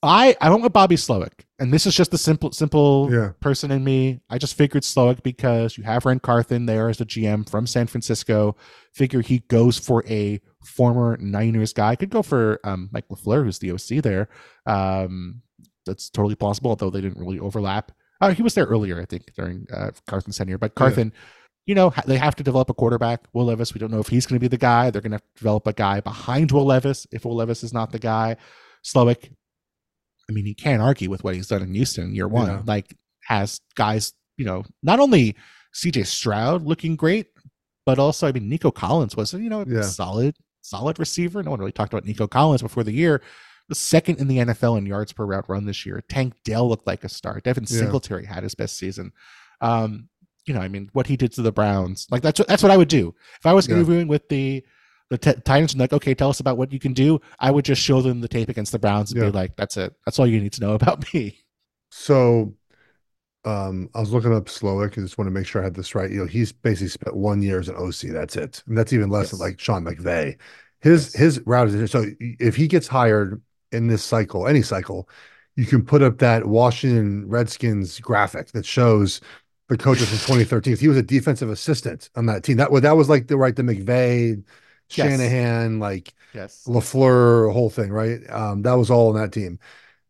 I 0.03 0.35
I 0.41 0.49
went 0.51 0.63
with 0.63 0.73
Bobby 0.73 0.97
Slowik, 0.97 1.45
and 1.59 1.73
this 1.73 1.85
is 1.87 1.95
just 1.95 2.11
the 2.11 2.17
simple 2.19 2.53
simple 2.53 3.09
Yeah. 3.13 3.33
person 3.41 3.71
in 3.71 3.85
me. 3.85 4.21
I 4.31 4.39
just 4.39 4.55
figured 4.55 4.83
Slowik 4.83 5.23
because 5.23 5.77
you 5.77 5.85
have 5.85 6.07
Ran 6.07 6.21
Carthon 6.21 6.65
there 6.67 6.89
as 6.89 6.97
the 6.99 7.05
GM 7.05 7.45
from 7.49 7.67
San 7.67 7.87
Francisco. 7.87 8.57
Figure 8.95 9.21
he 9.21 9.41
goes 9.49 9.79
for 9.79 10.03
a 10.09 10.41
former 10.65 11.19
Niners 11.21 11.73
guy. 11.75 11.97
Could 11.97 12.11
go 12.11 12.23
for 12.23 12.61
um, 12.65 12.89
Mike 12.93 13.09
LaFleur, 13.09 13.45
who's 13.45 13.59
the 13.59 13.73
OC 13.73 14.03
there. 14.03 14.29
Um, 14.67 15.43
that's 15.85 16.09
totally 16.09 16.35
plausible, 16.35 16.71
although 16.71 16.91
they 16.91 17.01
didn't 17.03 17.19
really 17.19 17.39
overlap. 17.39 17.93
Uh, 18.23 18.31
he 18.33 18.43
was 18.43 18.55
there 18.55 18.67
earlier, 18.67 19.01
I 19.01 19.05
think, 19.07 19.33
during 19.35 19.67
uh, 19.73 19.91
Carthon's 20.07 20.37
tenure. 20.39 20.59
But 20.59 20.73
Yeah. 20.79 21.05
You 21.67 21.75
know, 21.75 21.91
ha- 21.91 22.03
they 22.07 22.17
have 22.17 22.35
to 22.37 22.43
develop 22.43 22.69
a 22.71 22.75
quarterback. 22.75 23.21
Will 23.33 23.45
Levis, 23.45 23.75
we 23.75 23.79
don't 23.79 23.91
know 23.91 24.01
if 24.01 24.09
he's 24.09 24.27
going 24.27 24.37
to 24.37 24.41
be 24.41 24.49
the 24.49 24.57
guy. 24.59 24.91
They're 24.91 25.03
going 25.03 25.13
to 25.13 25.19
to 25.19 25.25
develop 25.37 25.67
a 25.67 25.73
guy 25.75 26.01
behind 26.01 26.51
Will 26.53 26.65
Levis 26.65 27.07
if 27.13 27.25
Will 27.27 27.37
Levis 27.37 27.63
is 27.63 27.73
not 27.73 27.93
the 27.93 27.99
guy. 27.99 28.37
Slowik, 28.85 29.31
I 30.31 30.33
mean, 30.33 30.47
he 30.47 30.55
can't 30.55 30.81
argue 30.81 31.11
with 31.11 31.25
what 31.25 31.35
he's 31.35 31.49
done 31.49 31.63
in 31.63 31.75
Houston 31.75 32.15
year 32.15 32.29
one. 32.29 32.49
Yeah. 32.49 32.63
Like, 32.65 32.97
has 33.25 33.61
guys, 33.75 34.13
you 34.37 34.45
know, 34.45 34.65
not 34.83 35.01
only 35.01 35.35
CJ 35.75 36.07
Stroud 36.07 36.63
looking 36.65 36.95
great, 36.95 37.27
but 37.85 37.99
also, 37.99 38.29
I 38.29 38.33
mean, 38.33 38.49
Nico 38.49 38.71
Collins 38.71 39.17
was, 39.17 39.35
you 39.35 39.51
know, 39.51 39.65
Yeah. 39.67 39.83
solid. 39.83 40.37
solid 40.63 40.99
receiver. 40.99 41.43
No 41.43 41.51
one 41.53 41.59
really 41.59 41.73
talked 41.73 41.93
about 41.93 42.05
Nico 42.05 42.27
Collins 42.29 42.61
before 42.63 42.85
the 42.85 42.93
year. 42.93 43.23
The 43.69 43.75
second 43.75 44.19
in 44.19 44.29
the 44.29 44.39
NFL 44.39 44.77
in 44.77 44.85
yards 44.85 45.11
per 45.13 45.25
route 45.25 45.49
run 45.49 45.65
this 45.65 45.87
year. 45.87 46.03
Tank 46.09 46.35
Dell 46.45 46.69
looked 46.69 46.87
like 46.87 47.03
a 47.03 47.09
star. 47.09 47.41
Devin 47.41 47.65
yeah. 47.67 47.79
Singletary 47.79 48.27
had 48.27 48.43
his 48.43 48.55
best 48.55 48.77
season. 48.77 49.11
Um, 49.63 50.09
you 50.45 50.53
know, 50.55 50.61
I 50.61 50.69
mean, 50.69 50.91
what 50.93 51.07
he 51.07 51.17
did 51.17 51.33
to 51.33 51.43
the 51.43 51.51
Browns, 51.51 52.07
like 52.11 52.23
that's 52.23 52.39
what 52.39 52.47
that's 52.47 52.63
what 52.63 52.71
I 52.71 52.77
would 52.77 52.89
do 52.89 53.15
if 53.39 53.47
I 53.47 53.53
was 53.55 53.69
interviewing 53.69 54.07
with 54.07 54.29
the 54.29 54.63
the 55.11 55.19
t- 55.19 55.35
Titans. 55.45 55.77
Like, 55.77 55.93
okay, 55.93 56.15
tell 56.15 56.31
us 56.31 56.41
about 56.41 56.57
what 56.57 56.73
you 56.73 56.79
can 56.79 56.93
do. 56.93 57.21
I 57.39 57.51
would 57.51 57.65
just 57.65 57.83
show 57.83 58.01
them 58.01 58.21
the 58.21 58.29
tape 58.29 58.49
against 58.49 58.73
the 58.73 58.79
Browns 58.79 59.13
and 59.13 59.21
yeah. 59.21 59.29
be 59.29 59.33
like, 59.33 59.57
"That's 59.57 59.77
it. 59.77 59.95
That's 60.07 60.19
all 60.19 60.27
you 60.27 60.41
need 60.41 60.53
to 60.55 60.61
know 60.61 60.73
about 60.75 61.13
me." 61.13 61.41
So, 61.91 62.55
um, 63.45 63.91
I 63.95 64.01
was 64.01 64.13
looking 64.13 64.35
up 64.35 64.47
Slowik. 64.47 64.93
I 64.93 65.03
just 65.03 65.19
want 65.19 65.27
to 65.27 65.33
make 65.33 65.47
sure 65.47 65.61
I 65.61 65.65
had 65.65 65.75
this 65.75 65.95
right. 65.95 66.11
You 66.11 66.21
know, 66.21 66.27
he's 66.27 66.53
basically 66.53 66.89
spent 66.89 67.17
one 67.17 67.43
year 67.43 67.59
as 67.59 67.69
an 67.69 67.77
OC. 67.77 68.13
That's 68.13 68.37
it, 68.37 68.63
and 68.67 68.79
that's 68.79 68.93
even 68.93 69.11
less 69.11 69.25
yes. 69.25 69.31
than 69.33 69.41
like 69.41 69.61
Sean 69.61 69.85
McVay. 69.85 70.39
His 70.81 71.13
yes. 71.13 71.15
his 71.15 71.41
route 71.47 71.69
is 71.69 71.91
so 71.91 72.07
if 72.19 72.57
he 72.57 72.67
gets 72.67 72.87
hired 72.87 73.43
in 73.73 73.89
this 73.89 74.03
cycle, 74.03 74.47
any 74.47 74.63
cycle, 74.63 75.09
you 75.57 75.67
can 75.67 75.85
put 75.85 76.03
up 76.03 76.19
that 76.19 76.47
Washington 76.47 77.29
Redskins 77.29 78.01
graphic 78.01 78.53
that 78.53 78.65
shows 78.65 79.21
the 79.69 79.77
coaches 79.77 80.09
from 80.09 80.19
2013. 80.39 80.77
He 80.77 80.89
was 80.89 80.97
a 80.97 81.03
defensive 81.03 81.51
assistant 81.51 82.11
on 82.17 82.27
that 82.27 82.45
team. 82.45 82.57
That 82.57 82.71
was 82.71 82.83
that 82.83 82.97
was 82.97 83.09
like 83.09 83.27
the 83.27 83.37
right 83.37 83.55
the 83.55 83.63
McVay, 83.63 84.43
Shanahan, 84.91 85.75
yes. 85.75 85.81
like 85.81 86.15
yes. 86.35 86.65
LaFleur, 86.67 87.53
whole 87.53 87.71
thing, 87.71 87.91
right? 87.91 88.21
Um, 88.31 88.63
that 88.63 88.75
was 88.75 88.91
all 88.91 89.09
on 89.09 89.15
that 89.17 89.33
team. 89.33 89.59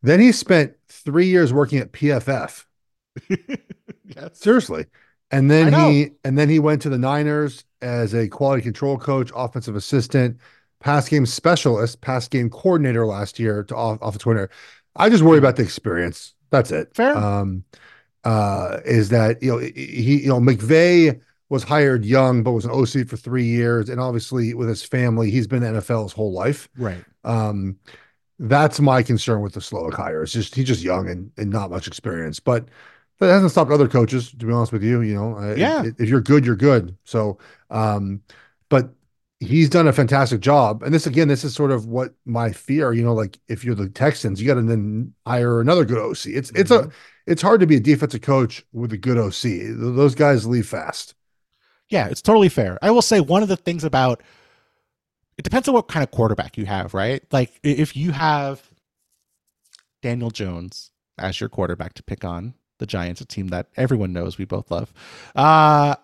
Then 0.03 0.21
he 0.21 0.33
spent 0.33 0.75
three 0.89 1.27
years 1.27 1.53
working 1.53 1.79
at 1.79 1.93
PFF. 1.93 2.65
yes. 3.29 4.31
Seriously. 4.33 4.87
And 5.31 5.51
then 5.51 5.73
he 5.73 6.11
and 6.25 6.37
then 6.37 6.49
he 6.49 6.59
went 6.59 6.83
to 6.83 6.89
the 6.89 6.99
Niners 6.99 7.65
as 7.83 8.15
a 8.15 8.29
quality 8.29 8.63
control 8.63 8.99
coach, 8.99 9.31
offensive 9.35 9.77
assistant, 9.77 10.39
pass 10.81 11.09
game 11.09 11.27
specialist, 11.27 12.01
pass 12.01 12.27
game 12.27 12.51
coordinator 12.51 13.07
last 13.07 13.39
year 13.39 13.63
to 13.65 13.77
off, 13.77 13.99
offensive 14.01 14.23
coordinator. 14.25 14.53
I 14.97 15.09
just 15.09 15.23
worry 15.23 15.39
about 15.39 15.57
the 15.57 15.63
experience. 15.63 16.35
That's 16.51 16.73
it. 16.73 16.95
Fair. 16.95 17.17
Um, 17.17 17.65
uh, 18.25 18.79
is 18.85 19.11
that 19.11 19.43
you 19.43 19.53
know 19.53 19.59
he 19.59 20.23
you 20.23 20.29
know 20.29 20.41
McVay 20.41 21.21
was 21.51 21.65
hired 21.65 22.05
young 22.05 22.43
but 22.43 22.53
was 22.53 22.65
an 22.65 22.71
OC 22.71 23.07
for 23.07 23.17
three 23.17 23.45
years, 23.45 23.91
and 23.91 24.01
obviously 24.01 24.55
with 24.55 24.69
his 24.69 24.83
family, 24.83 25.31
he's 25.31 25.47
been 25.47 25.63
NFL 25.63 26.05
his 26.05 26.13
whole 26.13 26.33
life. 26.33 26.69
Right. 26.79 27.05
Um, 27.25 27.77
that's 28.39 28.81
my 28.81 29.03
concern 29.03 29.43
with 29.43 29.53
the 29.53 29.61
Slowik 29.61 29.95
hire. 29.95 30.23
It's 30.23 30.33
just 30.33 30.55
he's 30.55 30.69
just 30.69 30.83
young 30.83 31.11
and, 31.11 31.31
and 31.37 31.51
not 31.51 31.71
much 31.71 31.87
experience, 31.87 32.41
but 32.41 32.69
that 33.19 33.29
hasn't 33.29 33.51
stopped 33.51 33.71
other 33.71 33.89
coaches. 33.89 34.31
To 34.31 34.47
be 34.47 34.53
honest 34.53 34.73
with 34.73 34.83
you, 34.83 35.03
you 35.03 35.15
know, 35.15 35.55
yeah, 35.55 35.85
if, 35.85 36.01
if 36.01 36.09
you're 36.09 36.23
good, 36.23 36.47
you're 36.47 36.57
good. 36.57 36.97
So, 37.05 37.39
um, 37.69 38.23
but 38.71 38.95
he's 39.41 39.69
done 39.69 39.89
a 39.89 39.93
fantastic 39.93 40.41
job. 40.41 40.83
And 40.83 40.95
this 40.95 41.07
again, 41.07 41.29
this 41.29 41.45
is 41.45 41.55
sort 41.55 41.73
of 41.73 41.87
what 41.87 42.15
my 42.25 42.53
fear, 42.53 42.93
you 42.93 43.03
know, 43.03 43.13
like 43.13 43.39
if 43.49 43.65
you're 43.65 43.75
the 43.75 43.89
Texans, 43.89 44.41
you 44.41 44.47
got 44.47 44.55
to 44.55 44.63
then 44.63 45.13
hire 45.27 45.61
another 45.61 45.85
good 45.85 45.99
OC. 45.99 46.27
It's 46.27 46.51
mm-hmm. 46.51 46.61
it's 46.61 46.71
a 46.71 46.79
mm-hmm. 46.79 46.91
it's 47.27 47.43
hard 47.43 47.61
to 47.61 47.67
be 47.67 47.77
a 47.77 47.81
defensive 47.81 48.23
coach 48.23 48.65
with 48.73 48.93
a 48.93 48.99
good 48.99 49.19
OC. 49.19 49.77
Those 49.77 50.15
guys 50.15 50.47
leave 50.47 50.69
fast. 50.69 51.15
Yeah, 51.91 52.07
it's 52.07 52.23
totally 52.23 52.49
fair. 52.49 52.79
I 52.81 52.93
will 52.93 53.03
say 53.03 53.21
one 53.21 53.43
of 53.43 53.49
the 53.49 53.57
things 53.57 53.85
about 53.85 54.23
it 55.37 55.43
depends 55.43 55.69
on 55.69 55.75
what 55.75 55.89
kind 55.89 56.03
of 56.03 56.11
quarterback 56.11 56.57
you 56.57 56.67
have, 56.67 56.95
right? 56.95 57.23
Like 57.33 57.59
if 57.63 57.97
you 57.97 58.13
have 58.13 58.71
Daniel 60.01 60.31
Jones 60.31 60.91
as 61.19 61.41
your 61.41 61.49
quarterback 61.49 61.95
to 61.95 62.03
pick 62.03 62.25
on 62.25 62.55
the 62.79 62.87
Giants, 62.87 63.21
a 63.21 63.27
team 63.27 63.49
that 63.49 63.69
everyone 63.77 64.13
knows 64.13 64.39
we 64.39 64.45
both 64.45 64.71
love. 64.71 64.93
Uh 65.35 65.97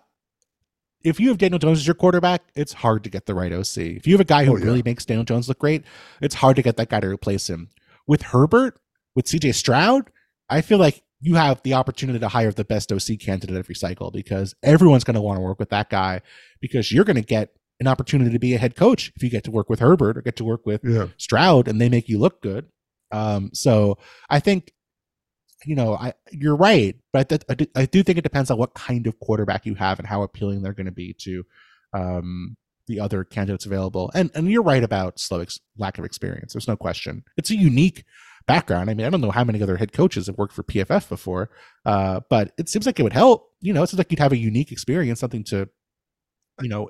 if 1.03 1.19
you 1.19 1.29
have 1.29 1.37
Daniel 1.37 1.59
Jones 1.59 1.79
as 1.79 1.87
your 1.87 1.93
quarterback, 1.93 2.43
it's 2.53 2.73
hard 2.73 3.03
to 3.05 3.09
get 3.09 3.27
the 3.27 3.35
right 3.35 3.53
OC. 3.53 3.77
If 3.77 4.07
you 4.07 4.13
have 4.13 4.21
a 4.21 4.25
guy 4.25 4.43
who 4.43 4.53
oh, 4.53 4.57
yeah. 4.57 4.65
really 4.65 4.83
makes 4.83 5.05
Daniel 5.05 5.23
Jones 5.23 5.47
look 5.47 5.59
great, 5.59 5.83
it's 6.21 6.35
hard 6.35 6.57
to 6.57 6.61
get 6.61 6.75
that 6.77 6.89
guy 6.89 6.99
to 6.99 7.07
replace 7.07 7.49
him. 7.49 7.69
With 8.05 8.23
Herbert, 8.23 8.77
with 9.15 9.25
CJ 9.25 9.53
Stroud, 9.53 10.09
I 10.49 10.61
feel 10.61 10.79
like 10.79 11.03
you 11.19 11.35
have 11.35 11.61
the 11.63 11.73
opportunity 11.73 12.19
to 12.19 12.27
hire 12.27 12.51
the 12.51 12.63
best 12.63 12.91
OC 12.91 13.19
candidate 13.19 13.57
every 13.57 13.75
cycle 13.75 14.11
because 14.11 14.55
everyone's 14.63 15.03
going 15.03 15.15
to 15.15 15.21
want 15.21 15.37
to 15.37 15.41
work 15.41 15.59
with 15.59 15.69
that 15.69 15.89
guy 15.89 16.21
because 16.61 16.91
you're 16.91 17.05
going 17.05 17.15
to 17.15 17.21
get 17.21 17.53
an 17.79 17.87
opportunity 17.87 18.31
to 18.31 18.39
be 18.39 18.53
a 18.53 18.57
head 18.57 18.75
coach 18.75 19.11
if 19.15 19.23
you 19.23 19.29
get 19.29 19.43
to 19.43 19.51
work 19.51 19.69
with 19.69 19.79
Herbert 19.79 20.17
or 20.17 20.21
get 20.21 20.35
to 20.37 20.43
work 20.43 20.65
with 20.65 20.81
yeah. 20.83 21.07
Stroud 21.17 21.67
and 21.67 21.81
they 21.81 21.89
make 21.89 22.07
you 22.07 22.19
look 22.19 22.41
good. 22.41 22.67
Um, 23.11 23.51
so 23.53 23.97
I 24.29 24.39
think 24.39 24.73
you 25.65 25.75
know, 25.75 25.95
I 25.95 26.13
you're 26.31 26.55
right, 26.55 26.95
but 27.11 27.43
I, 27.49 27.53
do, 27.55 27.65
I 27.75 27.85
do 27.85 28.03
think 28.03 28.17
it 28.17 28.23
depends 28.23 28.51
on 28.51 28.57
what 28.57 28.73
kind 28.73 29.07
of 29.07 29.19
quarterback 29.19 29.65
you 29.65 29.75
have 29.75 29.99
and 29.99 30.07
how 30.07 30.21
appealing 30.21 30.61
they're 30.61 30.73
going 30.73 30.85
to 30.85 30.91
be 30.91 31.13
to 31.21 31.45
um, 31.93 32.55
the 32.87 32.99
other 32.99 33.23
candidates 33.23 33.65
available. 33.65 34.11
And 34.13 34.29
and 34.35 34.49
you're 34.51 34.63
right 34.63 34.83
about 34.83 35.17
Slowik's 35.17 35.59
lack 35.77 35.97
of 35.97 36.05
experience. 36.05 36.53
There's 36.53 36.67
no 36.67 36.77
question. 36.77 37.23
It's 37.37 37.49
a 37.49 37.55
unique 37.55 38.03
background. 38.47 38.89
I 38.89 38.93
mean, 38.93 39.05
I 39.05 39.09
don't 39.09 39.21
know 39.21 39.31
how 39.31 39.43
many 39.43 39.61
other 39.61 39.77
head 39.77 39.93
coaches 39.93 40.27
have 40.27 40.37
worked 40.37 40.53
for 40.53 40.63
PFF 40.63 41.09
before, 41.09 41.49
uh, 41.85 42.21
but 42.29 42.53
it 42.57 42.69
seems 42.69 42.85
like 42.85 42.99
it 42.99 43.03
would 43.03 43.13
help. 43.13 43.51
You 43.61 43.73
know, 43.73 43.83
it 43.83 43.87
seems 43.87 43.97
like 43.99 44.11
you'd 44.11 44.19
have 44.19 44.31
a 44.31 44.37
unique 44.37 44.71
experience, 44.71 45.19
something 45.19 45.43
to, 45.45 45.69
you 46.61 46.69
know, 46.69 46.87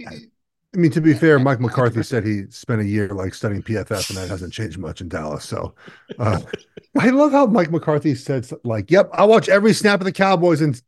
I 0.75 0.79
mean, 0.79 0.91
to 0.91 1.01
be 1.01 1.13
fair, 1.13 1.39
Mike 1.39 1.61
McCarthy 1.61 2.03
said 2.03 2.25
he 2.25 2.43
spent 2.49 2.81
a 2.81 2.85
year 2.85 3.07
like 3.09 3.33
studying 3.33 3.63
PFF, 3.63 4.09
and 4.09 4.17
that 4.17 4.29
hasn't 4.29 4.53
changed 4.53 4.77
much 4.77 4.99
in 4.99 5.07
Dallas. 5.07 5.45
So, 5.45 5.73
uh, 6.19 6.39
I 6.99 7.09
love 7.09 7.31
how 7.31 7.45
Mike 7.45 7.71
McCarthy 7.71 8.15
said 8.15 8.47
like, 8.63 8.91
"Yep, 8.91 9.09
I 9.13 9.25
watch 9.25 9.49
every 9.49 9.73
snap 9.73 10.01
of 10.01 10.05
the 10.05 10.11
Cowboys 10.11 10.61
and 10.61 10.79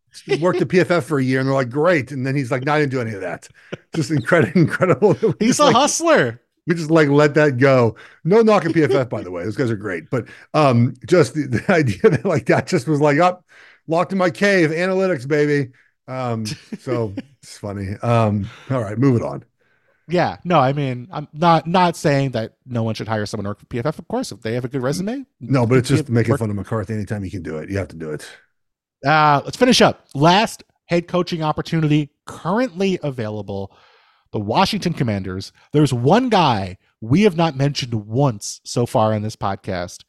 worked 0.42 0.62
at 0.62 0.68
PFF 0.70 1.04
for 1.04 1.20
a 1.20 1.24
year," 1.24 1.40
and 1.40 1.48
they're 1.48 1.56
like, 1.56 1.70
"Great," 1.70 2.12
and 2.12 2.26
then 2.26 2.36
he's 2.36 2.52
like, 2.52 2.66
"No, 2.66 2.74
I 2.74 2.80
didn't 2.80 2.92
do 2.92 3.02
any 3.02 3.14
of 3.14 3.22
that." 3.22 3.48
Just 3.96 4.12
incredible, 4.12 4.52
incredible. 4.62 5.16
He's 5.40 5.60
a 5.60 5.66
like, 5.66 5.76
hustler. 5.76 6.42
We 6.70 6.76
just 6.76 6.92
like 6.92 7.10
let 7.10 7.34
that 7.34 7.58
go. 7.58 7.96
No 8.24 8.44
knock 8.44 8.64
at 8.64 8.74
PFF, 8.74 9.10
by 9.10 9.24
the 9.24 9.32
way. 9.32 9.44
Those 9.44 9.56
guys 9.56 9.72
are 9.72 9.76
great, 9.76 10.08
but 10.12 10.28
um, 10.54 10.94
just 11.08 11.34
the, 11.34 11.48
the 11.48 11.66
idea 11.74 12.12
that 12.12 12.24
like 12.24 12.46
that 12.46 12.68
just 12.68 12.88
was 12.88 13.02
like 13.02 13.18
up, 13.18 13.44
locked 13.88 14.12
in 14.12 14.20
my 14.20 14.30
cave, 14.30 14.70
analytics, 14.70 15.28
baby. 15.28 15.72
Um, 16.08 16.46
so 16.46 17.16
it's 17.42 17.58
funny. 17.58 17.96
Um, 18.04 18.48
all 18.70 18.82
right, 18.82 19.00
moving 19.00 19.24
on. 19.24 19.44
Yeah, 20.08 20.38
no, 20.44 20.60
I 20.60 20.74
mean, 20.74 21.08
I'm 21.12 21.28
not 21.34 21.66
not 21.66 21.96
saying 21.96 22.32
that 22.32 22.54
no 22.68 22.84
one 22.84 22.94
should 22.94 23.08
hire 23.08 23.26
someone 23.26 23.46
to 23.46 23.50
work 23.50 23.60
for 23.62 23.66
PFF. 23.66 23.98
Of 23.98 24.08
course, 24.08 24.32
if 24.32 24.42
they 24.42 24.54
have 24.54 24.64
a 24.64 24.68
good 24.70 24.84
resume. 24.84 25.26
No, 25.40 25.66
but 25.66 25.80
it's 25.80 25.90
just 25.90 26.08
making 26.08 26.34
work. 26.34 26.40
fun 26.40 26.52
of 26.52 26.56
McCarthy. 26.56 26.94
Anytime 26.94 27.26
you 27.26 27.32
can 27.32 27.42
do 27.42 27.58
it, 27.58 27.68
you 27.68 27.80
have 27.80 27.88
to 27.88 27.96
do 27.96 28.12
it. 28.12 28.30
Uh, 29.04 29.42
let's 29.44 29.58
finish 29.58 29.82
up. 29.82 30.06
Last 30.14 30.64
head 30.86 31.08
coaching 31.08 31.42
opportunity 31.42 32.12
currently 32.28 33.00
available: 33.02 33.76
the 34.32 34.40
Washington 34.40 34.94
Commanders. 34.94 35.52
There's 35.74 35.94
one 35.94 36.30
guy 36.30 36.78
we 37.02 37.24
have 37.24 37.38
not 37.38 37.56
mentioned 37.56 37.94
once 37.94 38.62
so 38.64 38.86
far 38.86 39.14
in 39.14 39.22
this 39.22 39.36
podcast, 39.36 40.04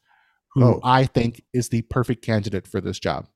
who 0.49 0.63
oh. 0.63 0.79
I 0.83 1.05
think 1.05 1.43
is 1.53 1.69
the 1.69 1.81
perfect 1.83 2.23
candidate 2.23 2.67
for 2.67 2.81
this 2.81 2.99
job. 2.99 3.27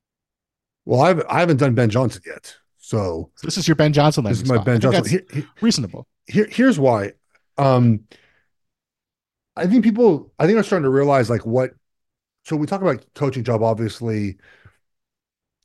Well, 0.85 1.01
I've 1.01 1.23
I 1.29 1.39
haven't 1.39 1.57
done 1.57 1.73
Ben 1.73 1.89
Johnson 1.89 2.21
yet, 2.25 2.55
so, 2.77 3.31
this 3.41 3.57
is 3.57 3.67
your 3.67 3.73
Ben 3.73 3.93
Johnson. 3.93 4.23
This 4.23 4.41
is 4.41 4.47
my 4.47 4.55
spot. 4.55 4.65
Ben 4.67 4.79
Johnson. 4.79 5.25
reasonable 5.59 6.07
here, 6.27 6.47
here's 6.51 6.79
why. 6.79 7.13
Um, 7.57 8.01
I 9.55 9.67
think 9.67 9.83
people, 9.83 10.31
I 10.37 10.45
think 10.45 10.59
are 10.59 10.63
starting 10.63 10.83
to 10.83 10.89
realize 10.89 11.29
like 11.29 11.45
what. 11.45 11.71
So 12.43 12.55
we 12.55 12.67
talk 12.67 12.81
about 12.81 13.03
coaching 13.15 13.43
job. 13.43 13.63
Obviously, 13.63 14.37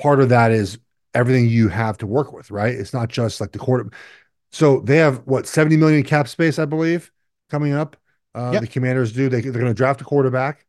part 0.00 0.20
of 0.20 0.30
that 0.30 0.50
is 0.50 0.78
everything 1.12 1.46
you 1.46 1.68
have 1.68 1.98
to 1.98 2.06
work 2.06 2.32
with, 2.32 2.50
right? 2.50 2.74
It's 2.74 2.94
not 2.94 3.10
just 3.10 3.38
like 3.38 3.52
the 3.52 3.58
quarter. 3.58 3.90
So 4.52 4.80
they 4.80 4.96
have 4.96 5.18
what 5.26 5.46
70 5.46 5.76
million 5.76 6.02
cap 6.02 6.28
space, 6.28 6.58
I 6.58 6.64
believe, 6.64 7.10
coming 7.50 7.72
up. 7.72 7.96
Uh, 8.34 8.50
yep. 8.52 8.62
The 8.62 8.68
Commanders 8.68 9.12
do. 9.12 9.28
They, 9.28 9.40
they're 9.40 9.52
going 9.52 9.66
to 9.66 9.74
draft 9.74 10.00
a 10.00 10.04
quarterback. 10.04 10.66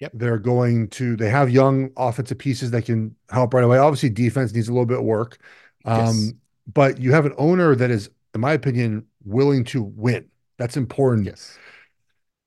Yep. 0.00 0.12
They're 0.14 0.38
going 0.38 0.88
to. 0.90 1.16
They 1.16 1.30
have 1.30 1.50
young 1.50 1.90
offensive 1.96 2.38
pieces 2.38 2.70
that 2.72 2.84
can 2.84 3.14
help 3.30 3.54
right 3.54 3.64
away. 3.64 3.78
Obviously, 3.78 4.10
defense 4.10 4.52
needs 4.52 4.68
a 4.68 4.72
little 4.72 4.86
bit 4.86 4.98
of 4.98 5.04
work. 5.04 5.38
Um, 5.84 5.98
yes. 5.98 6.32
But 6.72 7.00
you 7.00 7.12
have 7.12 7.26
an 7.26 7.34
owner 7.36 7.74
that 7.74 7.90
is, 7.90 8.10
in 8.34 8.40
my 8.40 8.52
opinion, 8.52 9.06
willing 9.24 9.64
to 9.64 9.82
win. 9.82 10.28
That's 10.58 10.76
important. 10.76 11.26
Yes. 11.26 11.58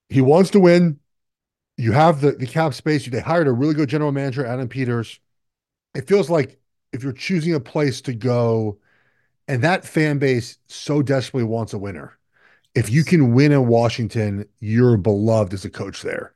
He 0.09 0.21
wants 0.21 0.49
to 0.51 0.59
win. 0.59 0.99
You 1.77 1.91
have 1.91 2.21
the, 2.21 2.31
the 2.31 2.47
cap 2.47 2.73
space. 2.73 3.05
They 3.05 3.19
hired 3.19 3.47
a 3.47 3.51
really 3.51 3.75
good 3.75 3.89
general 3.89 4.11
manager, 4.11 4.45
Adam 4.45 4.67
Peters. 4.67 5.19
It 5.93 6.07
feels 6.07 6.29
like 6.29 6.59
if 6.93 7.03
you're 7.03 7.13
choosing 7.13 7.53
a 7.53 7.59
place 7.59 8.01
to 8.01 8.13
go, 8.13 8.79
and 9.47 9.63
that 9.63 9.85
fan 9.85 10.19
base 10.19 10.57
so 10.67 11.01
desperately 11.01 11.43
wants 11.45 11.73
a 11.73 11.77
winner. 11.77 12.17
If 12.75 12.89
you 12.89 13.03
can 13.03 13.33
win 13.33 13.51
in 13.51 13.67
Washington, 13.67 14.47
you're 14.59 14.97
beloved 14.97 15.53
as 15.53 15.65
a 15.65 15.69
coach 15.69 16.03
there. 16.03 16.33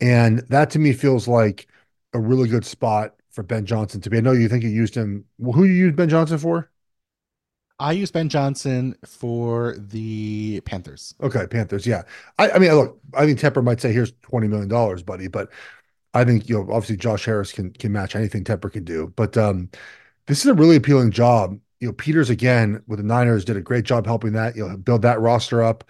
And 0.00 0.40
that 0.50 0.70
to 0.70 0.78
me 0.80 0.92
feels 0.92 1.28
like 1.28 1.68
a 2.14 2.20
really 2.20 2.48
good 2.48 2.64
spot 2.66 3.14
for 3.30 3.42
Ben 3.42 3.66
Johnson 3.66 4.00
to 4.02 4.10
be. 4.10 4.18
I 4.18 4.20
know 4.20 4.32
you 4.32 4.48
think 4.48 4.64
you 4.64 4.70
used 4.70 4.94
him. 4.96 5.26
Well, 5.38 5.52
who 5.54 5.64
you 5.64 5.74
used 5.74 5.96
Ben 5.96 6.08
Johnson 6.08 6.38
for? 6.38 6.70
I 7.78 7.92
used 7.92 8.14
Ben 8.14 8.28
Johnson 8.28 8.96
for 9.04 9.76
the 9.78 10.60
Panthers. 10.64 11.14
Okay, 11.22 11.46
Panthers. 11.46 11.86
Yeah, 11.86 12.02
I, 12.38 12.50
I 12.52 12.58
mean, 12.58 12.72
look, 12.74 12.98
I 13.14 13.26
think 13.26 13.38
Tepper 13.38 13.62
might 13.62 13.80
say, 13.80 13.92
"Here's 13.92 14.12
twenty 14.22 14.48
million 14.48 14.68
dollars, 14.68 15.02
buddy," 15.02 15.28
but 15.28 15.50
I 16.14 16.24
think 16.24 16.48
you 16.48 16.56
know, 16.56 16.62
obviously, 16.72 16.96
Josh 16.96 17.26
Harris 17.26 17.52
can 17.52 17.72
can 17.72 17.92
match 17.92 18.16
anything 18.16 18.44
Tepper 18.44 18.72
can 18.72 18.84
do. 18.84 19.12
But 19.16 19.36
um, 19.36 19.70
this 20.26 20.40
is 20.40 20.46
a 20.46 20.54
really 20.54 20.76
appealing 20.76 21.12
job. 21.12 21.60
You 21.86 21.92
know, 21.92 21.94
Peters 21.94 22.30
again 22.30 22.82
with 22.88 22.98
the 22.98 23.04
Niners 23.04 23.44
did 23.44 23.56
a 23.56 23.60
great 23.62 23.84
job 23.84 24.06
helping 24.06 24.32
that 24.32 24.56
you 24.56 24.66
know 24.68 24.76
build 24.76 25.02
that 25.02 25.20
roster 25.20 25.62
up, 25.62 25.84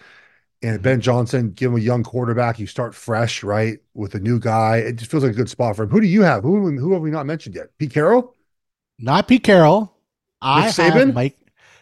And 0.63 0.75
mm-hmm. 0.77 0.83
Ben 0.83 1.01
Johnson, 1.01 1.53
give 1.53 1.73
him 1.73 1.79
a 1.79 1.81
young 1.81 2.03
quarterback. 2.03 2.59
You 2.59 2.67
start 2.67 2.95
fresh, 2.95 3.43
right, 3.43 3.79
with 3.95 4.15
a 4.15 4.21
new 4.21 4.39
guy. 4.39 4.79
It 4.79 4.97
just 4.97 5.11
feels 5.11 5.25
like 5.25 5.33
a 5.33 5.37
good 5.37 5.51
spot 5.51 5.77
for 5.77 5.85
him. 5.85 5.91
Who 5.91 6.01
do 6.03 6.07
you 6.07 6.23
have? 6.23 6.43
Who 6.43 6.77
who 6.79 6.93
have 6.93 7.03
we 7.03 7.11
not 7.11 7.27
mentioned 7.27 7.55
yet? 7.57 7.69
Pete 7.79 7.95
Carroll, 7.95 8.35
not 8.99 9.29
Pete 9.29 9.45
Carroll. 9.45 9.95
I 10.43 10.69
Saban? 10.69 10.93
have 11.07 11.15
Mike, 11.15 11.39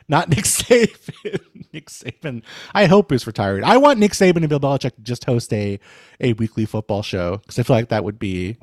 not 0.09 0.29
Nick 0.31 0.45
Saban. 0.45 1.41
Nick 1.73 1.91
Saban. 1.91 2.43
I 2.75 2.87
hope 2.87 3.13
is 3.13 3.27
retired. 3.27 3.65
I 3.65 3.79
want 3.79 3.99
Nick 3.99 4.13
Saban 4.13 4.39
and 4.39 4.49
Bill 4.49 4.61
Belichick 4.61 4.95
to 4.97 5.03
just 5.03 5.25
host 5.25 5.53
a 5.53 5.81
a 6.21 6.33
weekly 6.35 6.67
football 6.67 7.03
show 7.03 7.39
because 7.39 7.59
I 7.59 7.65
feel 7.65 7.77
like 7.77 7.89
that 7.91 8.05
would 8.05 8.19
be 8.19 8.59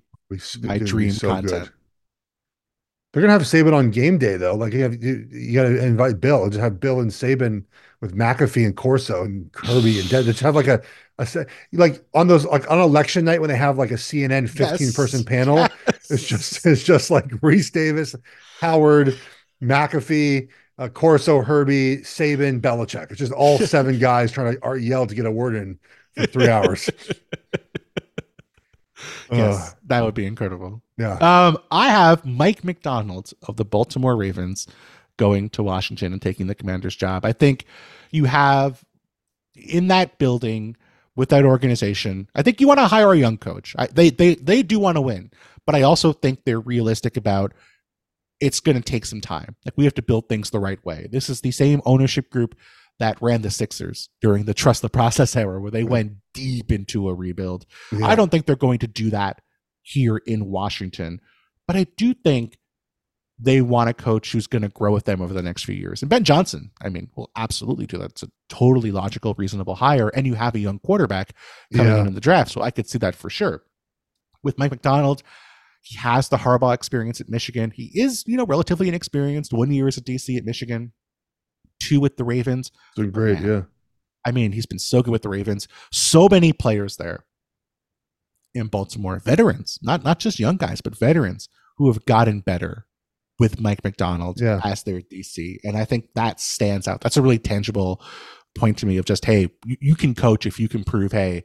my 0.64 0.80
dream 0.80 1.10
he's 1.10 1.18
so 1.18 1.30
content. 1.30 1.66
good. 1.66 1.72
They're 3.14 3.22
gonna 3.22 3.34
have 3.34 3.42
Saban 3.42 3.74
on 3.74 3.92
game 3.92 4.18
day 4.18 4.38
though. 4.38 4.56
Like 4.56 4.74
you, 4.74 4.84
have, 4.84 5.04
you, 5.04 5.28
you 5.30 5.54
got 5.54 5.64
to 5.64 5.84
invite 5.84 6.22
Bill. 6.22 6.48
Just 6.50 6.62
have 6.62 6.80
Bill 6.80 7.02
and 7.02 7.12
Saban 7.12 7.66
with 8.00 8.16
McAfee 8.16 8.66
and 8.66 8.76
Corso 8.76 9.24
and 9.24 9.52
Kirby 9.52 10.00
and 10.00 10.10
Dead. 10.10 10.26
Just 10.26 10.40
have 10.40 10.56
like 10.56 10.68
a, 10.68 10.82
a 11.20 11.28
like 11.74 12.04
on 12.14 12.28
those 12.28 12.46
like 12.46 12.70
on 12.72 12.80
election 12.80 13.26
night 13.26 13.42
when 13.42 13.50
they 13.50 13.58
have 13.58 13.78
like 13.78 13.92
a 13.92 13.96
CNN 13.96 14.50
fifteen 14.50 14.88
Yes. 14.88 14.96
person 14.96 15.24
panel. 15.26 15.68
It's 16.10 16.26
just 16.26 16.66
it's 16.66 16.84
just 16.84 17.12
like 17.12 17.26
Rece 17.28 17.72
Davis, 17.72 18.16
Howard, 18.62 19.20
McAfee, 19.62 20.48
uh, 20.78 20.88
Corso, 20.88 21.42
Herbie, 21.42 21.98
Saban, 21.98 22.62
Belichick. 22.62 23.12
It's 23.12 23.20
just 23.20 23.34
all 23.34 23.60
seven 23.60 24.00
guys 24.00 24.32
trying 24.32 24.58
to 24.60 24.76
yell 24.80 25.06
to 25.06 25.16
get 25.16 25.26
a 25.26 25.32
word 25.32 25.56
in 25.56 25.80
for 26.16 26.26
three 26.28 26.48
hours. 26.50 26.90
yes, 29.32 29.76
that 29.86 30.04
would 30.04 30.14
be 30.14 30.26
incredible. 30.26 30.82
yeah. 30.98 31.16
Um, 31.16 31.58
I 31.72 31.90
have 31.90 32.26
Mike 32.26 32.64
Macdonald 32.64 33.34
of 33.48 33.58
the 33.58 33.66
Baltimore 33.66 34.16
Ravens 34.16 34.68
going 35.18 35.50
to 35.52 35.64
Washington 35.64 36.14
and 36.14 36.22
taking 36.22 36.48
the 36.48 36.56
commander's 36.56 36.96
job. 36.96 37.26
I 37.26 37.34
think 37.34 37.66
you 38.12 38.26
have 38.26 38.84
in 39.56 39.88
that 39.88 40.18
building 40.18 40.76
with 41.16 41.30
that 41.30 41.46
organization. 41.46 42.30
I 42.36 42.42
think 42.42 42.62
you 42.62 42.68
want 42.68 42.80
to 42.80 42.88
hire 42.88 43.12
a 43.12 43.18
young 43.18 43.38
coach. 43.38 43.76
I, 43.78 43.88
they 43.88 44.10
they 44.10 44.36
they 44.36 44.64
do 44.64 44.80
want 44.80 44.98
to 44.98 45.02
win, 45.02 45.32
but 45.66 45.76
I 45.76 45.84
also 45.84 46.14
think 46.14 46.44
they're 46.44 46.60
realistic 46.60 47.18
about 47.18 47.54
it's 48.40 48.60
going 48.60 48.78
to 48.78 48.84
take 48.84 49.06
some 49.06 49.22
time. 49.22 49.56
Like 49.66 49.78
we 49.78 49.84
have 49.84 49.94
to 49.96 50.02
build 50.02 50.28
things 50.28 50.50
the 50.50 50.60
right 50.60 50.84
way. 50.84 51.08
This 51.12 51.30
is 51.30 51.42
the 51.42 51.52
same 51.52 51.82
ownership 51.86 52.30
group 52.32 52.56
that 53.02 53.22
ran 53.22 53.42
the 53.42 53.52
Sixers 53.52 54.10
during 54.22 54.46
the 54.46 54.54
trust 54.54 54.82
the 54.82 54.90
process 54.90 55.36
era 55.36 55.60
where 55.60 55.72
they 55.72 55.84
went 55.84 56.14
deep 56.34 56.72
into 56.72 57.10
a 57.10 57.14
rebuild. 57.14 57.66
Yeah. 57.92 58.06
I 58.08 58.16
don't 58.16 58.30
think 58.32 58.46
they're 58.46 58.56
going 58.56 58.80
to 58.80 58.88
do 58.88 59.10
that 59.10 59.42
here 59.82 60.18
in 60.18 60.46
Washington, 60.46 61.20
but 61.68 61.76
I 61.76 61.88
do 61.98 62.14
think 62.14 62.58
they 63.40 63.60
want 63.62 63.90
a 63.90 63.94
coach 63.94 64.32
who's 64.32 64.46
going 64.46 64.62
to 64.62 64.70
grow 64.70 64.94
with 64.94 65.06
them 65.06 65.20
over 65.20 65.34
the 65.34 65.42
next 65.42 65.66
few 65.66 65.74
years. 65.74 66.04
And 66.04 66.10
Ben 66.10 66.24
Johnson, 66.24 66.70
I 66.82 66.90
mean, 66.90 67.10
will 67.16 67.32
absolutely 67.36 67.88
do 67.88 67.98
that. 67.98 68.12
It's 68.12 68.24
a 68.24 68.30
totally 68.50 68.92
logical, 68.92 69.34
reasonable 69.36 69.74
hire. 69.76 70.10
And 70.10 70.28
you 70.28 70.36
have 70.36 70.54
a 70.54 70.60
young 70.60 70.78
quarterback 70.78 71.34
coming 71.76 71.92
Yeah. 71.92 72.02
in 72.02 72.08
in 72.08 72.14
the 72.14 72.22
draft. 72.22 72.52
So 72.52 72.62
I 72.62 72.70
could 72.70 72.88
see 72.88 73.00
that 73.00 73.16
for 73.16 73.30
sure. 73.32 73.64
With 74.44 74.60
Mike 74.60 74.70
Macdonald, 74.72 75.24
he 75.82 75.98
has 75.98 76.30
the 76.30 76.38
Harbaugh 76.38 76.76
experience 76.76 77.20
at 77.20 77.30
Michigan. 77.30 77.72
He 77.72 77.90
is, 77.96 78.24
you 78.28 78.38
know, 78.38 78.46
relatively 78.46 78.88
inexperienced. 78.88 79.52
One 79.54 79.72
year 79.72 79.88
as 79.88 79.98
a 79.98 80.02
DC 80.02 80.38
at 80.38 80.46
Michigan, 80.46 80.94
two 81.82 82.00
with 82.00 82.18
the 82.18 82.24
Ravens. 82.24 82.72
Doing 82.96 83.12
great. 83.12 83.40
Man. 83.42 83.48
Yeah. 83.50 83.62
I 84.26 84.32
mean, 84.32 84.52
he's 84.52 84.66
been 84.68 84.80
so 84.80 85.02
good 85.02 85.12
with 85.12 85.24
the 85.24 85.30
Ravens. 85.30 85.68
So 85.92 86.28
many 86.30 86.54
players 86.54 86.98
there 86.98 87.26
in 88.54 88.68
Baltimore, 88.68 89.20
veterans, 89.20 89.80
not 89.82 90.04
not 90.04 90.20
just 90.20 90.40
young 90.40 90.58
guys, 90.58 90.82
but 90.82 90.98
veterans 90.98 91.48
who 91.78 91.88
have 91.88 92.06
gotten 92.06 92.42
better 92.42 92.86
with 93.40 93.60
Mike 93.60 93.84
Macdonald 93.84 94.40
Yeah. 94.40 94.60
as 94.64 94.84
their 94.84 95.02
DC. 95.02 95.58
And 95.64 95.76
I 95.78 95.86
think 95.86 96.10
that 96.16 96.40
stands 96.40 96.88
out. 96.88 97.02
That's 97.02 97.18
a 97.18 97.22
really 97.22 97.40
tangible 97.40 98.02
point 98.54 98.78
to 98.80 98.86
me 98.86 98.98
of 98.98 99.06
just, 99.06 99.26
hey, 99.26 99.50
you, 99.66 99.78
you 99.80 99.96
can 99.96 100.14
coach 100.14 100.46
if 100.46 100.60
you 100.60 100.68
can 100.68 100.84
prove, 100.84 101.12
hey, 101.14 101.44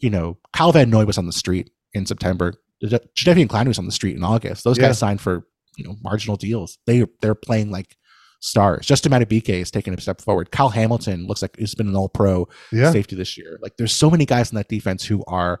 you 0.00 0.10
know, 0.10 0.38
Kyle 0.52 0.72
Van 0.72 0.90
Noy 0.90 1.04
was 1.04 1.18
on 1.18 1.26
the 1.26 1.32
street 1.32 1.70
in 1.92 2.04
September. 2.06 2.54
Jadeveon 2.82 3.46
Clowney 3.46 3.68
was 3.68 3.78
on 3.78 3.86
the 3.86 3.92
street 3.92 4.16
in 4.16 4.24
August. 4.24 4.64
Those 4.64 4.76
Yeah. 4.78 4.86
guys 4.88 4.98
signed 4.98 5.20
for, 5.20 5.46
you 5.76 5.84
know, 5.84 5.96
marginal 6.02 6.36
deals. 6.36 6.78
They 6.86 7.04
they're 7.20 7.34
playing 7.36 7.70
like 7.70 7.96
stars. 8.40 8.86
Justin 8.86 9.12
Madubuike 9.12 9.48
is 9.48 9.70
taking 9.70 9.94
a 9.94 10.00
step 10.00 10.20
forward. 10.20 10.50
Kyle 10.50 10.68
Hamilton 10.68 11.26
looks 11.26 11.42
like 11.42 11.56
he's 11.58 11.74
been 11.74 11.88
an 11.88 11.96
all 11.96 12.08
pro 12.08 12.48
Yeah. 12.72 12.92
safety 12.92 13.16
this 13.16 13.36
year. 13.38 13.58
Like 13.62 13.76
there's 13.76 13.94
so 13.94 14.10
many 14.10 14.24
guys 14.26 14.50
in 14.50 14.56
that 14.56 14.68
defense 14.68 15.04
who 15.04 15.24
are 15.26 15.60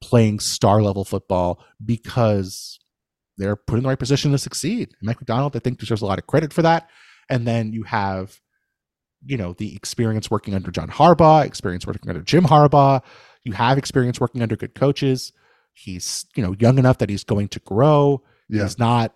playing 0.00 0.40
star 0.40 0.82
level 0.82 1.04
football 1.04 1.64
because 1.84 2.78
they're 3.38 3.56
put 3.56 3.76
in 3.78 3.82
the 3.82 3.88
right 3.88 3.98
position 3.98 4.30
to 4.32 4.38
succeed. 4.38 4.88
And 5.00 5.06
Mike 5.06 5.20
Macdonald, 5.20 5.56
I 5.56 5.58
think, 5.58 5.78
deserves 5.78 6.02
a 6.02 6.06
lot 6.06 6.18
of 6.18 6.26
credit 6.26 6.52
for 6.52 6.62
that. 6.62 6.88
And 7.28 7.46
then 7.46 7.72
you 7.72 7.82
have, 7.84 8.38
you 9.26 9.36
know, 9.36 9.54
the 9.54 9.74
experience 9.74 10.30
working 10.30 10.54
under 10.54 10.70
John 10.70 10.88
Harbaugh, 10.88 11.44
experience 11.44 11.86
working 11.86 12.08
under 12.08 12.22
Jim 12.22 12.44
Harbaugh. 12.44 13.02
You 13.44 13.52
have 13.52 13.78
experience 13.78 14.20
working 14.20 14.42
under 14.42 14.56
good 14.56 14.74
coaches. 14.74 15.32
He's, 15.72 16.26
you 16.36 16.42
know, 16.42 16.54
young 16.58 16.78
enough 16.78 16.98
that 16.98 17.10
he's 17.10 17.24
going 17.24 17.48
to 17.48 17.60
grow. 17.60 18.22
Yeah. 18.48 18.62
He's 18.62 18.78
not 18.78 19.14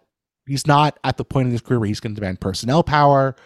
he's 0.49 0.67
not 0.67 0.99
at 1.05 1.17
the 1.17 1.25
point 1.25 1.47
in 1.47 1.53
his 1.53 1.61
career 1.61 1.79
where 1.81 1.89
he's 1.89 2.01
going 2.01 2.15
to 2.15 2.21
demand 2.21 2.41
personnel 2.41 2.83
power. 2.83 3.37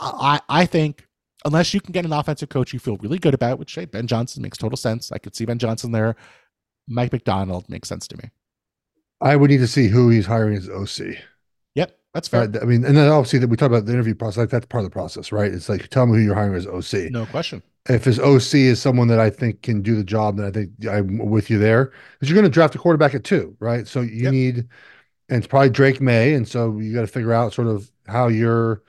I 0.00 0.40
I 0.48 0.66
think 0.66 1.06
unless 1.44 1.74
you 1.74 1.80
can 1.80 1.92
get 1.92 2.04
an 2.04 2.12
offensive 2.12 2.48
coach 2.48 2.72
you 2.72 2.78
feel 2.78 2.96
really 2.98 3.18
good 3.18 3.34
about, 3.34 3.58
which 3.58 3.74
hey, 3.74 3.84
Ben 3.84 4.06
Johnson 4.06 4.42
makes 4.42 4.58
total 4.58 4.76
sense. 4.76 5.12
I 5.12 5.18
could 5.18 5.34
see 5.36 5.44
Ben 5.44 5.58
Johnson 5.58 5.92
there. 5.92 6.16
Mike 6.88 7.12
Macdonald 7.12 7.68
makes 7.68 7.88
sense 7.88 8.06
to 8.08 8.16
me. 8.16 8.30
I 9.20 9.36
would 9.36 9.50
need 9.50 9.58
to 9.58 9.66
see 9.66 9.88
who 9.88 10.10
he's 10.10 10.26
hiring 10.26 10.56
as 10.56 10.68
OC. 10.68 11.16
Yep, 11.74 11.96
that's 12.12 12.28
fair. 12.28 12.40
Right? 12.46 12.62
I 12.62 12.64
mean, 12.64 12.84
and 12.84 12.96
then 12.96 13.08
obviously 13.08 13.38
that 13.40 13.48
we 13.48 13.56
talk 13.56 13.68
about 13.68 13.86
the 13.86 13.92
interview 13.92 14.14
process. 14.14 14.38
Like 14.38 14.50
that's 14.50 14.66
part 14.66 14.84
of 14.84 14.90
the 14.90 14.92
process, 14.94 15.32
right? 15.32 15.52
It's 15.52 15.68
like 15.68 15.88
tell 15.88 16.06
me 16.06 16.18
who 16.18 16.24
you're 16.24 16.34
hiring 16.34 16.54
as 16.54 16.66
OC. 16.66 17.10
No 17.10 17.24
question. 17.26 17.62
If 17.88 18.04
his 18.04 18.18
OC 18.18 18.60
is 18.60 18.80
someone 18.80 19.08
that 19.08 19.20
I 19.20 19.28
think 19.30 19.62
can 19.62 19.82
do 19.82 19.94
the 19.94 20.04
job, 20.04 20.38
then 20.38 20.46
I 20.46 20.50
think 20.50 20.70
I'm 20.88 21.18
with 21.30 21.50
you 21.50 21.58
there. 21.58 21.92
Because 22.14 22.30
you're 22.30 22.34
going 22.34 22.44
to 22.44 22.50
draft 22.50 22.74
a 22.74 22.78
quarterback 22.78 23.14
at 23.14 23.24
two, 23.24 23.56
right? 23.60 23.86
So 23.86 24.00
you 24.00 24.22
Yep. 24.24 24.32
need, 24.32 24.68
and 25.28 25.38
it's 25.38 25.46
probably 25.46 25.70
Drake 25.70 26.00
Maye, 26.00 26.34
and 26.34 26.46
so 26.46 26.78
you 26.78 26.94
got 26.94 27.02
to 27.02 27.06
figure 27.06 27.32
out 27.32 27.52
sort 27.52 27.68
of 27.68 27.90
how 28.06 28.28
you're 28.28 28.82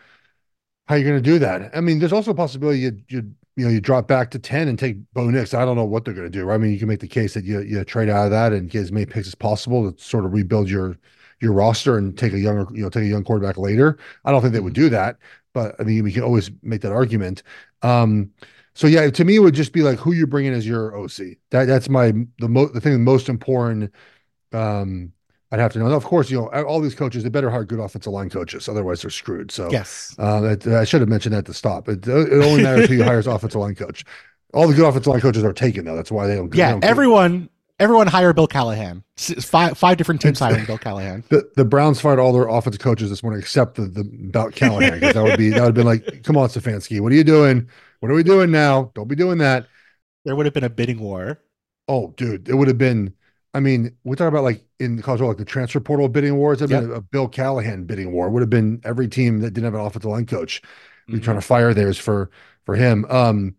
how 0.87 0.95
you're 0.95 1.09
going 1.09 1.21
to 1.21 1.29
do 1.31 1.39
that. 1.39 1.75
I 1.75 1.81
mean, 1.81 1.99
there's 1.99 2.13
also 2.13 2.31
a 2.31 2.35
possibility 2.35 2.79
you 2.79 2.99
you 3.09 3.31
you 3.55 3.65
know 3.65 3.71
you 3.71 3.81
drop 3.81 4.07
back 4.07 4.31
to 4.31 4.39
ten 4.39 4.67
and 4.67 4.77
take 4.77 4.97
Bo 5.13 5.29
Nix. 5.29 5.53
I 5.53 5.65
don't 5.65 5.75
know 5.75 5.85
what 5.85 6.05
they're 6.05 6.13
going 6.13 6.31
to 6.31 6.37
do. 6.39 6.51
I 6.51 6.57
mean, 6.57 6.71
you 6.71 6.79
can 6.79 6.87
make 6.87 6.99
the 6.99 7.07
case 7.07 7.33
that 7.33 7.45
you 7.45 7.61
you 7.61 7.83
trade 7.83 8.09
out 8.09 8.25
of 8.25 8.31
that 8.31 8.53
and 8.53 8.69
get 8.69 8.81
as 8.81 8.91
many 8.91 9.05
picks 9.05 9.27
as 9.27 9.35
possible 9.35 9.91
to 9.91 10.01
sort 10.01 10.25
of 10.25 10.33
rebuild 10.33 10.69
your 10.69 10.97
your 11.41 11.53
roster 11.53 11.97
and 11.97 12.17
take 12.17 12.33
a 12.33 12.39
younger 12.39 12.65
you 12.75 12.83
know 12.83 12.89
take 12.89 13.03
a 13.03 13.07
young 13.07 13.23
quarterback 13.23 13.57
later. 13.57 13.97
I 14.25 14.31
don't 14.31 14.41
think 14.41 14.53
they 14.53 14.59
would 14.59 14.73
do 14.73 14.89
that, 14.89 15.17
but 15.53 15.75
I 15.79 15.83
mean 15.83 16.03
we 16.03 16.11
can 16.11 16.23
always 16.23 16.51
make 16.63 16.81
that 16.81 16.91
argument. 16.91 17.43
Um, 17.81 18.31
so 18.73 18.87
yeah, 18.87 19.09
to 19.09 19.23
me 19.25 19.37
it 19.37 19.39
would 19.39 19.55
just 19.55 19.71
be 19.73 19.81
like 19.81 19.99
who 19.99 20.11
you're 20.13 20.27
bringing 20.27 20.53
as 20.53 20.67
your 20.67 20.95
OC. 20.95 21.37
That 21.51 21.65
that's 21.65 21.89
my 21.89 22.11
the 22.39 22.49
mo- 22.49 22.67
the 22.67 22.81
thing 22.81 23.03
most 23.03 23.29
important. 23.29 23.93
Um, 24.53 25.13
I'd 25.51 25.59
have 25.59 25.73
to 25.73 25.79
know. 25.79 25.87
Now, 25.87 25.95
of 25.95 26.03
course, 26.03 26.29
you 26.31 26.37
know 26.39 26.47
all 26.65 26.81
these 26.81 26.95
coaches 26.95 27.23
they 27.23 27.29
better 27.29 27.49
hire 27.49 27.63
good 27.63 27.79
offensive 27.79 28.11
line 28.11 28.29
coaches, 28.29 28.67
otherwise 28.67 29.01
they're 29.01 29.11
screwed. 29.11 29.51
So 29.51 29.69
Yes. 29.71 30.15
uh, 30.17 30.41
that, 30.41 30.67
I 30.67 30.83
should 30.83 31.01
have 31.01 31.09
mentioned 31.09 31.35
that 31.35 31.45
to 31.45 31.53
stop. 31.53 31.87
It, 31.87 32.07
it 32.07 32.43
only 32.43 32.63
matters 32.63 32.87
who 32.89 32.95
you 32.95 33.03
hire 33.03 33.19
as 33.19 33.27
offensive 33.27 33.61
line 33.61 33.75
coach. 33.75 34.03
All 34.53 34.67
the 34.67 34.73
good 34.73 34.85
offensive 34.87 35.07
line 35.07 35.21
coaches 35.21 35.43
are 35.43 35.53
taken 35.53 35.85
though. 35.85 35.95
That's 35.95 36.11
why 36.11 36.27
they 36.27 36.35
don't. 36.35 36.49
they 36.49 36.57
Yeah, 36.57 36.71
don't- 36.71 36.83
everyone 36.83 37.49
everyone 37.79 38.07
hire 38.07 38.31
Bill 38.33 38.47
Callahan. 38.47 39.03
Five 39.17 39.77
five 39.77 39.97
different 39.97 40.21
teams 40.21 40.39
hiring 40.39 40.65
Bill 40.65 40.77
Callahan. 40.77 41.23
The, 41.29 41.49
the 41.55 41.65
Browns 41.65 41.99
fired 42.01 42.19
all 42.19 42.31
their 42.33 42.47
offensive 42.47 42.81
coaches 42.81 43.09
this 43.09 43.21
morning 43.23 43.39
except 43.41 43.75
the 43.75 43.83
the 43.87 44.01
about 44.29 44.53
Callahan 44.55 44.93
because 44.99 45.13
that 45.13 45.23
would 45.23 45.37
be 45.37 45.49
that 45.49 45.59
would 45.61 45.65
have 45.67 45.73
been 45.75 45.85
like, 45.85 46.23
come 46.23 46.37
on, 46.37 46.49
Stefanski, 46.49 46.99
what 47.01 47.11
are 47.11 47.15
you 47.15 47.23
doing? 47.23 47.67
What 47.99 48.11
are 48.11 48.15
we 48.15 48.23
doing 48.23 48.51
now? 48.51 48.91
Don't 48.95 49.07
be 49.07 49.15
doing 49.15 49.37
that. 49.39 49.67
There 50.25 50.35
would 50.35 50.45
have 50.45 50.53
been 50.53 50.63
a 50.63 50.69
bidding 50.69 50.99
war. 50.99 51.39
Oh, 51.87 52.13
dude, 52.17 52.49
it 52.49 52.55
would 52.55 52.67
have 52.67 52.77
been. 52.77 53.13
I 53.55 53.59
mean, 53.61 53.95
we 54.03 54.15
talk 54.15 54.27
about 54.27 54.43
like 54.43 54.63
in 54.79 55.01
college, 55.01 55.21
like 55.21 55.37
the 55.37 55.45
transfer 55.45 55.79
portal 55.79 56.09
bidding 56.09 56.35
wars. 56.35 56.61
It'd 56.61 56.69
been 56.69 56.91
a, 56.91 56.95
a 56.95 57.01
Bill 57.01 57.27
Callahan 57.27 57.85
bidding 57.85 58.11
war. 58.11 58.29
Would 58.29 58.41
have 58.41 58.49
been 58.49 58.81
every 58.83 59.07
team 59.07 59.39
that 59.39 59.51
didn't 59.51 59.65
have 59.65 59.73
an 59.73 59.79
offensive 59.79 60.11
line 60.11 60.25
coach. 60.25 60.61
Be 61.07 61.13
Mhm. 61.19 61.23
trying 61.23 61.37
to 61.37 61.41
fire 61.41 61.73
theirs 61.73 61.97
for 61.97 62.29
for 62.65 62.75
him. 62.75 63.05
Um, 63.09 63.55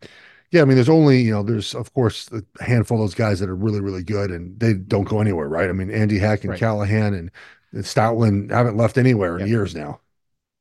yeah, 0.50 0.62
I 0.62 0.64
mean, 0.64 0.74
there's 0.76 0.88
only 0.88 1.22
you 1.22 1.30
know, 1.32 1.42
there's 1.42 1.74
of 1.74 1.92
course 1.94 2.28
a 2.30 2.42
handful 2.64 2.98
of 2.98 3.02
those 3.04 3.14
guys 3.14 3.40
that 3.40 3.48
are 3.48 3.56
really 3.56 3.80
really 3.80 4.02
good, 4.04 4.30
and 4.30 4.58
they 4.60 4.74
don't 4.74 5.08
go 5.08 5.20
anywhere, 5.20 5.48
right? 5.48 5.68
I 5.68 5.72
mean, 5.72 5.90
Andy 5.90 6.18
Heck 6.18 6.42
and 6.44 6.50
Right. 6.50 6.58
Callahan 6.60 7.14
and, 7.14 7.30
and 7.72 7.84
Stoutland 7.84 8.50
haven't 8.50 8.76
left 8.76 8.98
anywhere 8.98 9.38
in 9.38 9.48
years 9.48 9.74
now. 9.74 10.00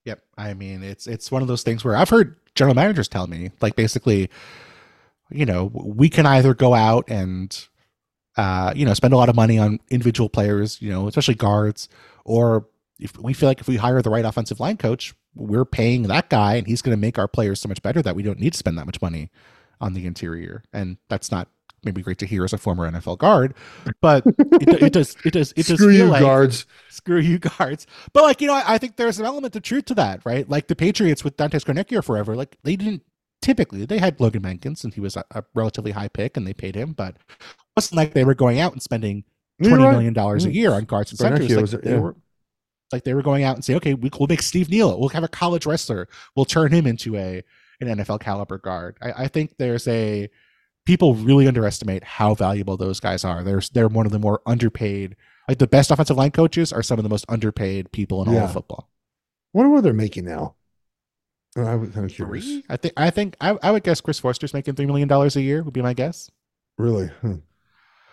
Yep. 0.05 0.23
I 0.37 0.53
mean, 0.53 0.81
it's 0.83 1.07
it's 1.07 1.31
one 1.31 1.41
of 1.41 1.47
those 1.47 1.63
things 1.63 1.83
where 1.83 1.95
I've 1.97 2.09
heard 2.09 2.35
general 2.55 2.75
managers 2.75 3.07
tell 3.07 3.27
me, 3.27 3.51
like 3.61 3.75
basically, 3.75 4.29
you 5.29 5.45
know, 5.45 5.71
we 5.73 6.09
can 6.09 6.25
either 6.25 6.53
go 6.53 6.73
out 6.73 7.05
and 7.09 7.67
uh, 8.37 8.73
you 8.75 8.85
know, 8.85 8.93
spend 8.93 9.13
a 9.13 9.17
lot 9.17 9.29
of 9.29 9.35
money 9.35 9.57
on 9.57 9.79
individual 9.89 10.29
players, 10.29 10.81
you 10.81 10.89
know, 10.89 11.07
especially 11.07 11.35
guards, 11.35 11.87
or 12.23 12.67
if 12.99 13.17
we 13.17 13.33
feel 13.33 13.49
like 13.49 13.59
if 13.59 13.67
we 13.67 13.77
hire 13.77 14.01
the 14.01 14.09
right 14.09 14.25
offensive 14.25 14.59
line 14.59 14.77
coach, 14.77 15.13
we're 15.35 15.65
paying 15.65 16.03
that 16.03 16.29
guy 16.29 16.55
and 16.55 16.67
he's 16.67 16.81
going 16.81 16.95
to 16.95 16.99
make 16.99 17.19
our 17.19 17.27
players 17.27 17.59
so 17.59 17.67
much 17.67 17.81
better 17.81 18.01
that 18.01 18.15
we 18.15 18.23
don't 18.23 18.39
need 18.39 18.53
to 18.53 18.57
spend 18.57 18.77
that 18.77 18.85
much 18.85 19.01
money 19.01 19.29
on 19.81 19.93
the 19.93 20.05
interior. 20.05 20.63
And 20.71 20.97
that's 21.09 21.31
not 21.31 21.49
maybe 21.83 22.01
great 22.01 22.17
to 22.17 22.25
hear 22.25 22.43
as 22.43 22.53
a 22.53 22.57
former 22.57 22.89
NFL 22.89 23.17
guard, 23.19 23.53
but 24.01 24.23
it, 24.25 24.83
it 24.83 24.93
does 24.93 25.15
it 25.23 25.31
does 25.31 25.51
it 25.55 25.67
does 25.67 25.77
Screw 25.77 25.91
you, 25.91 26.05
like 26.05 26.21
guards. 26.21 26.65
screw 26.89 27.19
you 27.19 27.37
guards. 27.37 27.85
But 28.11 28.23
like, 28.23 28.41
you 28.41 28.47
know, 28.47 28.55
I, 28.55 28.63
I 28.75 28.77
think 28.77 28.95
there's 28.95 29.19
an 29.19 29.25
element 29.25 29.55
of 29.55 29.63
truth 29.63 29.85
to 29.85 29.93
that, 29.95 30.21
right? 30.25 30.49
Like 30.49 30.67
the 30.67 30.75
Patriots 30.75 31.23
with 31.23 31.37
Dante 31.37 31.59
Scarnecchia 31.59 32.03
forever, 32.03 32.35
like 32.35 32.57
they 32.63 32.75
didn't 32.75 33.03
typically 33.41 33.85
they 33.85 33.99
had 33.99 34.19
Logan 34.19 34.41
Mankins 34.41 34.83
and 34.83 34.93
he 34.93 35.01
was 35.01 35.15
a, 35.15 35.23
a 35.31 35.43
relatively 35.53 35.91
high 35.91 36.07
pick 36.07 36.35
and 36.35 36.47
they 36.47 36.53
paid 36.53 36.75
him, 36.75 36.93
but 36.93 37.17
wasn't 37.75 37.97
like 37.97 38.13
they 38.13 38.23
were 38.23 38.35
going 38.35 38.59
out 38.59 38.73
and 38.73 38.81
spending 38.81 39.23
twenty 39.61 39.83
right. 39.83 39.91
million 39.91 40.13
dollars 40.13 40.45
a 40.45 40.49
mm. 40.49 40.53
year 40.53 40.71
on 40.71 40.85
guards 40.85 41.11
and 41.11 41.19
centers. 41.19 41.49
Like 41.49 41.61
was- 41.61 41.71
they 41.71 41.91
yeah. 41.91 41.99
were 41.99 42.15
like 42.91 43.03
they 43.03 43.13
were 43.13 43.23
going 43.23 43.43
out 43.43 43.55
and 43.55 43.65
say, 43.65 43.75
okay, 43.75 43.93
we, 43.93 44.09
we'll 44.19 44.27
make 44.27 44.41
Steve 44.41 44.69
Neal. 44.69 44.99
We'll 44.99 45.09
have 45.09 45.23
a 45.23 45.27
college 45.27 45.65
wrestler. 45.65 46.07
We'll 46.35 46.45
turn 46.45 46.71
him 46.71 46.87
into 46.87 47.15
a 47.15 47.43
an 47.81 47.87
NFL 47.87 48.21
caliber 48.21 48.57
guard. 48.57 48.97
I, 49.01 49.23
I 49.23 49.27
think 49.27 49.55
there's 49.57 49.87
a 49.87 50.29
people 50.85 51.15
really 51.15 51.47
underestimate 51.47 52.03
how 52.03 52.35
valuable 52.35 52.77
those 52.77 52.99
guys 52.99 53.23
are. 53.23 53.43
They're 53.43 53.61
they're 53.73 53.87
one 53.87 54.05
of 54.05 54.11
the 54.11 54.19
more 54.19 54.41
underpaid. 54.45 55.15
Like 55.47 55.59
the 55.59 55.67
best 55.67 55.91
offensive 55.91 56.17
line 56.17 56.31
coaches 56.31 56.73
are 56.73 56.81
some 56.81 56.97
of 56.97 57.03
the 57.03 57.09
most 57.09 57.25
underpaid 57.29 57.91
people 57.91 58.21
in 58.23 58.29
all 58.29 58.43
of 58.43 58.53
football. 58.53 58.89
wonder 59.53 59.71
what 59.71 59.83
they're 59.83 59.93
making 59.93 60.25
now. 60.25 60.55
I 61.57 61.75
was 61.75 61.91
kind 61.91 62.09
of 62.09 62.15
curious. 62.15 62.45
Three? 62.45 62.63
I 62.67 62.77
think 62.77 62.93
I 62.97 63.09
think 63.09 63.35
I, 63.39 63.57
I 63.61 63.71
would 63.71 63.83
guess 63.83 64.01
Chris 64.01 64.19
Foerster's 64.19 64.53
making 64.53 64.75
three 64.75 64.85
million 64.85 65.07
dollars 65.07 65.35
a 65.35 65.41
year 65.41 65.63
would 65.63 65.73
be 65.73 65.81
my 65.81 65.93
guess. 65.93 66.29
Really? 66.77 67.07
Hmm. 67.21 67.35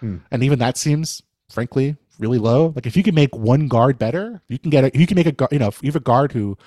Huh. 0.02 0.16
And 0.30 0.42
even 0.42 0.58
that 0.58 0.76
seems, 0.76 1.22
frankly, 1.50 1.96
really 2.18 2.38
low. 2.38 2.72
Like 2.74 2.86
if 2.86 2.96
you 2.96 3.02
can 3.02 3.14
make 3.14 3.34
one 3.34 3.68
guard 3.68 3.98
better, 3.98 4.42
you 4.48 4.58
can 4.58 4.70
get 4.70 4.84
a 4.84 4.90
you 4.98 5.06
can 5.06 5.14
make 5.14 5.26
a 5.26 5.48
you 5.50 5.58
know 5.58 5.68
if 5.68 5.82
you 5.82 5.88
have 5.88 5.96
a 5.96 6.00
guard 6.00 6.32
who 6.32 6.58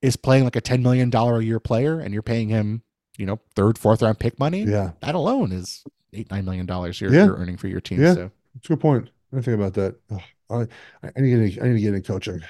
is 0.00 0.16
playing 0.16 0.44
like 0.44 0.56
a 0.56 0.60
ten 0.62 0.82
million 0.82 1.10
dollar 1.10 1.40
a 1.40 1.44
year 1.44 1.60
player 1.60 2.00
and 2.00 2.14
you're 2.14 2.22
paying 2.22 2.48
him 2.48 2.82
you 3.18 3.26
know 3.26 3.38
third 3.54 3.76
fourth 3.76 4.00
round 4.02 4.18
pick 4.18 4.38
money. 4.38 4.62
Yeah, 4.62 4.92
That 5.00 5.14
alone 5.14 5.52
is 5.52 5.84
eight 6.12 6.30
nine 6.30 6.44
million 6.44 6.64
dollars 6.66 7.00
you're, 7.00 7.12
Yeah. 7.12 7.26
you're 7.26 7.36
earning 7.36 7.56
for 7.58 7.68
your 7.68 7.80
team. 7.80 8.00
Yeah. 8.00 8.14
So. 8.14 8.30
that's 8.54 8.66
a 8.66 8.68
good 8.68 8.80
point. 8.80 9.10
I 9.32 9.36
didn't 9.36 9.44
think 9.44 9.54
about 9.60 9.74
that. 9.74 9.96
Ugh, 10.10 10.68
I, 11.02 11.08
I 11.16 11.20
need 11.20 11.36
to 11.36 11.50
get. 11.50 11.62
I 11.62 11.68
need 11.68 11.74
to 11.74 11.80
get 11.80 11.94
in 11.94 12.02
coaching. 12.02 12.40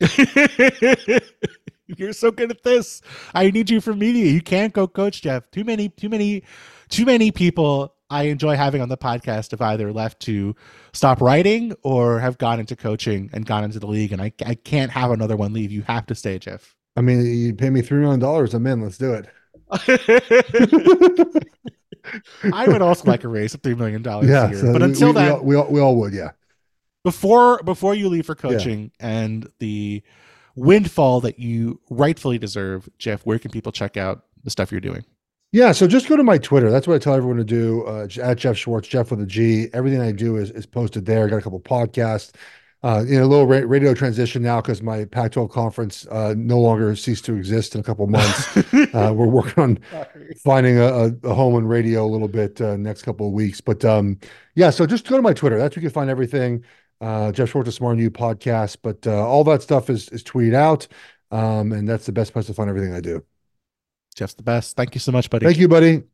You're 1.86 2.12
so 2.14 2.30
good 2.30 2.50
at 2.50 2.62
this. 2.62 3.02
I 3.34 3.50
need 3.50 3.68
you 3.68 3.80
for 3.80 3.94
media. 3.94 4.26
You 4.32 4.40
can't 4.40 4.72
go 4.72 4.86
coach 4.86 5.20
Geoff. 5.22 5.50
Too 5.50 5.64
many, 5.64 5.90
too 5.90 6.08
many, 6.08 6.42
too 6.88 7.04
many 7.04 7.30
people 7.30 7.93
I 8.10 8.24
enjoy 8.24 8.56
having 8.56 8.80
on 8.82 8.88
the 8.88 8.96
podcast 8.96 9.50
have 9.52 9.60
either 9.60 9.92
left 9.92 10.20
to 10.20 10.54
stop 10.92 11.20
writing 11.20 11.74
or 11.82 12.20
have 12.20 12.38
gone 12.38 12.60
into 12.60 12.76
coaching 12.76 13.30
and 13.32 13.46
gone 13.46 13.64
into 13.64 13.78
the 13.78 13.86
league. 13.86 14.12
And 14.12 14.20
I, 14.20 14.32
I 14.44 14.54
can't 14.54 14.90
have 14.90 15.10
another 15.10 15.36
one 15.36 15.52
leave. 15.52 15.72
You 15.72 15.82
have 15.82 16.06
to 16.06 16.14
stay, 16.14 16.38
Geoff. 16.38 16.76
I 16.96 17.00
mean, 17.00 17.24
you 17.26 17.54
pay 17.54 17.70
me 17.70 17.82
three 17.82 17.98
million 18.00 18.20
dollars. 18.20 18.54
I'm 18.54 18.66
in. 18.66 18.82
Let's 18.82 18.98
do 18.98 19.14
it. 19.14 19.28
I 22.52 22.68
would 22.68 22.82
also 22.82 23.08
like 23.08 23.24
a 23.24 23.28
raise 23.28 23.54
of 23.54 23.62
three 23.62 23.74
million 23.74 24.02
dollars 24.02 24.28
yeah, 24.30 24.46
a 24.46 24.50
year. 24.50 24.60
so 24.60 24.72
but 24.72 24.82
until 24.82 25.08
we, 25.08 25.14
then, 25.14 25.26
we 25.26 25.30
all, 25.30 25.42
we 25.42 25.56
all, 25.56 25.72
we 25.72 25.80
all 25.80 25.96
would. 25.96 26.12
Yeah. 26.12 26.30
before 27.02 27.62
before 27.64 27.94
you 27.94 28.08
leave 28.08 28.26
for 28.26 28.34
coaching 28.34 28.92
and 29.00 29.50
the 29.58 30.02
windfall 30.54 31.20
that 31.22 31.38
you 31.38 31.80
rightfully 31.90 32.38
deserve, 32.38 32.88
Geoff, 32.98 33.22
where 33.26 33.38
can 33.38 33.50
people 33.50 33.72
check 33.72 33.96
out 33.96 34.24
the 34.44 34.50
stuff 34.50 34.70
you're 34.70 34.80
doing? 34.80 35.04
Yeah, 35.54 35.70
so 35.70 35.86
just 35.86 36.08
go 36.08 36.16
to 36.16 36.24
my 36.24 36.36
Twitter. 36.36 36.68
That's 36.68 36.88
what 36.88 36.96
I 36.96 36.98
tell 36.98 37.14
everyone 37.14 37.36
to 37.36 37.44
do. 37.44 37.84
Uh, 37.84 38.08
at 38.20 38.38
Geoff 38.38 38.56
Schwartz, 38.56 38.88
Geoff 38.88 39.12
with 39.12 39.20
a 39.20 39.26
G. 39.26 39.68
Everything 39.72 40.00
I 40.00 40.10
do 40.10 40.36
is 40.36 40.50
is 40.50 40.66
posted 40.66 41.06
there. 41.06 41.24
I 41.24 41.30
got 41.30 41.36
a 41.36 41.42
couple 41.42 41.60
podcasts. 41.60 42.32
Uh, 42.82 43.04
you 43.06 43.16
know, 43.16 43.24
a 43.24 43.28
little 43.28 43.46
ra- 43.46 43.62
radio 43.64 43.94
transition 43.94 44.42
now 44.42 44.60
because 44.60 44.82
my 44.82 45.04
Pac-12 45.04 45.48
conference 45.52 46.08
uh, 46.08 46.34
no 46.36 46.58
longer 46.58 46.96
ceased 46.96 47.24
to 47.26 47.36
exist 47.36 47.76
in 47.76 47.80
a 47.80 47.84
couple 47.84 48.04
months. 48.08 48.56
uh, 48.94 49.12
we're 49.14 49.28
working 49.28 49.62
on 49.62 49.78
finding 50.42 50.76
a, 50.76 51.12
a, 51.22 51.32
home 51.32 51.54
in 51.54 51.68
radio 51.68 52.04
a 52.04 52.10
little 52.10 52.26
bit 52.26 52.60
uh, 52.60 52.76
next 52.76 53.02
couple 53.02 53.28
of 53.28 53.32
weeks. 53.32 53.60
But 53.60 53.84
um, 53.84 54.18
yeah, 54.56 54.70
so 54.70 54.86
just 54.86 55.06
go 55.06 55.14
to 55.14 55.22
my 55.22 55.34
Twitter. 55.34 55.56
That's 55.56 55.76
where 55.76 55.84
you 55.84 55.88
can 55.88 55.94
find 55.94 56.10
everything. 56.10 56.64
Uh, 57.00 57.30
Geoff 57.30 57.50
Schwartz, 57.50 57.68
a 57.68 57.72
Smart 57.72 57.96
New 57.96 58.10
podcast. 58.10 58.78
But 58.82 59.06
uh, 59.06 59.24
all 59.24 59.44
that 59.44 59.62
stuff 59.62 59.88
is 59.88 60.08
is 60.08 60.24
tweeted 60.24 60.54
out, 60.54 60.88
um, 61.30 61.70
and 61.70 61.88
that's 61.88 62.06
the 62.06 62.12
best 62.12 62.32
place 62.32 62.46
to 62.46 62.54
find 62.54 62.68
everything 62.68 62.92
I 62.92 63.00
do. 63.00 63.24
Geoff's 64.14 64.34
the 64.34 64.42
best. 64.42 64.76
Thank 64.76 64.94
you 64.94 65.00
so 65.00 65.12
much, 65.12 65.30
buddy. 65.30 65.46
Thank 65.46 65.58
you, 65.58 65.68
buddy. 65.68 66.04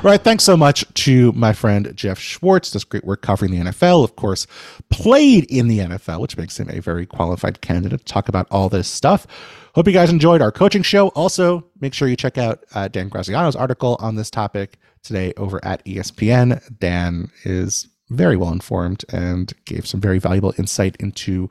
Right. 0.00 0.22
Thanks 0.22 0.44
so 0.44 0.56
much 0.56 0.84
to 0.94 1.32
my 1.32 1.52
friend 1.52 1.90
Geoff 1.96 2.20
Schwartz. 2.20 2.70
Does 2.70 2.84
great 2.84 3.04
work 3.04 3.20
covering 3.20 3.50
the 3.50 3.58
NFL. 3.58 4.04
Of 4.04 4.14
course, 4.14 4.46
played 4.90 5.44
in 5.46 5.66
the 5.66 5.80
NFL, 5.80 6.20
which 6.20 6.36
makes 6.36 6.58
him 6.58 6.70
a 6.70 6.80
very 6.80 7.04
qualified 7.04 7.60
candidate 7.62 7.98
to 7.98 8.04
talk 8.04 8.28
about 8.28 8.46
all 8.48 8.68
this 8.68 8.86
stuff. 8.86 9.26
Hope 9.74 9.88
you 9.88 9.92
guys 9.92 10.08
enjoyed 10.08 10.40
our 10.40 10.52
coaching 10.52 10.82
show. 10.82 11.08
Also, 11.08 11.66
make 11.80 11.94
sure 11.94 12.06
you 12.06 12.14
check 12.14 12.38
out 12.38 12.64
uh, 12.74 12.86
Dan 12.86 13.10
Graziano's 13.10 13.56
article 13.56 13.96
on 13.98 14.14
this 14.14 14.30
topic 14.30 14.78
today 15.02 15.32
over 15.36 15.64
at 15.64 15.84
ESPN. 15.84 16.78
Dan 16.78 17.32
is 17.42 17.88
very 18.08 18.36
well 18.36 18.52
informed 18.52 19.04
and 19.08 19.52
gave 19.64 19.84
some 19.84 20.00
very 20.00 20.20
valuable 20.20 20.54
insight 20.58 20.96
into 21.00 21.50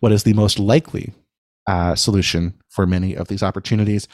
what 0.00 0.12
is 0.12 0.24
the 0.24 0.34
most 0.34 0.58
likely 0.58 1.14
uh, 1.66 1.94
solution 1.94 2.54
for 2.68 2.86
many 2.86 3.14
of 3.14 3.28
these 3.28 3.42
opportunities. 3.42 4.08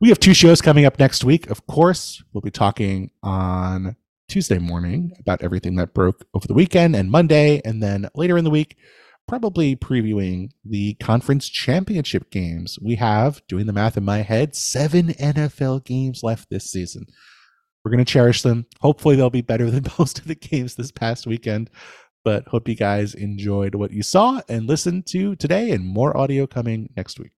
We 0.00 0.08
have 0.08 0.20
two 0.20 0.34
shows 0.34 0.60
coming 0.60 0.84
up 0.84 0.98
next 0.98 1.24
week. 1.24 1.50
Of 1.50 1.66
course, 1.66 2.22
we'll 2.32 2.40
be 2.40 2.50
talking 2.50 3.10
on 3.22 3.96
Tuesday 4.28 4.58
morning 4.58 5.12
about 5.18 5.42
everything 5.42 5.74
that 5.76 5.92
broke 5.92 6.24
over 6.34 6.46
the 6.46 6.54
weekend 6.54 6.96
and 6.96 7.10
Monday. 7.10 7.60
And 7.64 7.82
then 7.82 8.08
later 8.14 8.38
in 8.38 8.44
the 8.44 8.50
week, 8.50 8.76
probably 9.28 9.76
previewing 9.76 10.50
the 10.64 10.94
conference 10.94 11.48
championship 11.48 12.30
games. 12.30 12.78
We 12.80 12.94
have, 12.96 13.42
doing 13.46 13.66
the 13.66 13.72
math 13.72 13.96
in 13.96 14.04
my 14.04 14.22
head, 14.22 14.54
seven 14.56 15.08
NFL 15.08 15.84
games 15.84 16.22
left 16.22 16.48
this 16.50 16.70
season. 16.70 17.06
We're 17.84 17.92
going 17.92 18.04
to 18.04 18.12
cherish 18.12 18.42
them. 18.42 18.66
Hopefully, 18.80 19.16
they'll 19.16 19.30
be 19.30 19.42
better 19.42 19.70
than 19.70 19.84
most 19.98 20.18
of 20.18 20.26
the 20.26 20.34
games 20.34 20.74
this 20.74 20.90
past 20.90 21.26
weekend. 21.26 21.70
But 22.24 22.48
hope 22.48 22.68
you 22.68 22.74
guys 22.74 23.14
enjoyed 23.14 23.74
what 23.74 23.92
you 23.92 24.02
saw 24.02 24.40
and 24.48 24.66
listened 24.66 25.06
to 25.06 25.36
today, 25.36 25.70
and 25.70 25.86
more 25.86 26.16
audio 26.16 26.46
coming 26.46 26.92
next 26.96 27.18
week. 27.18 27.32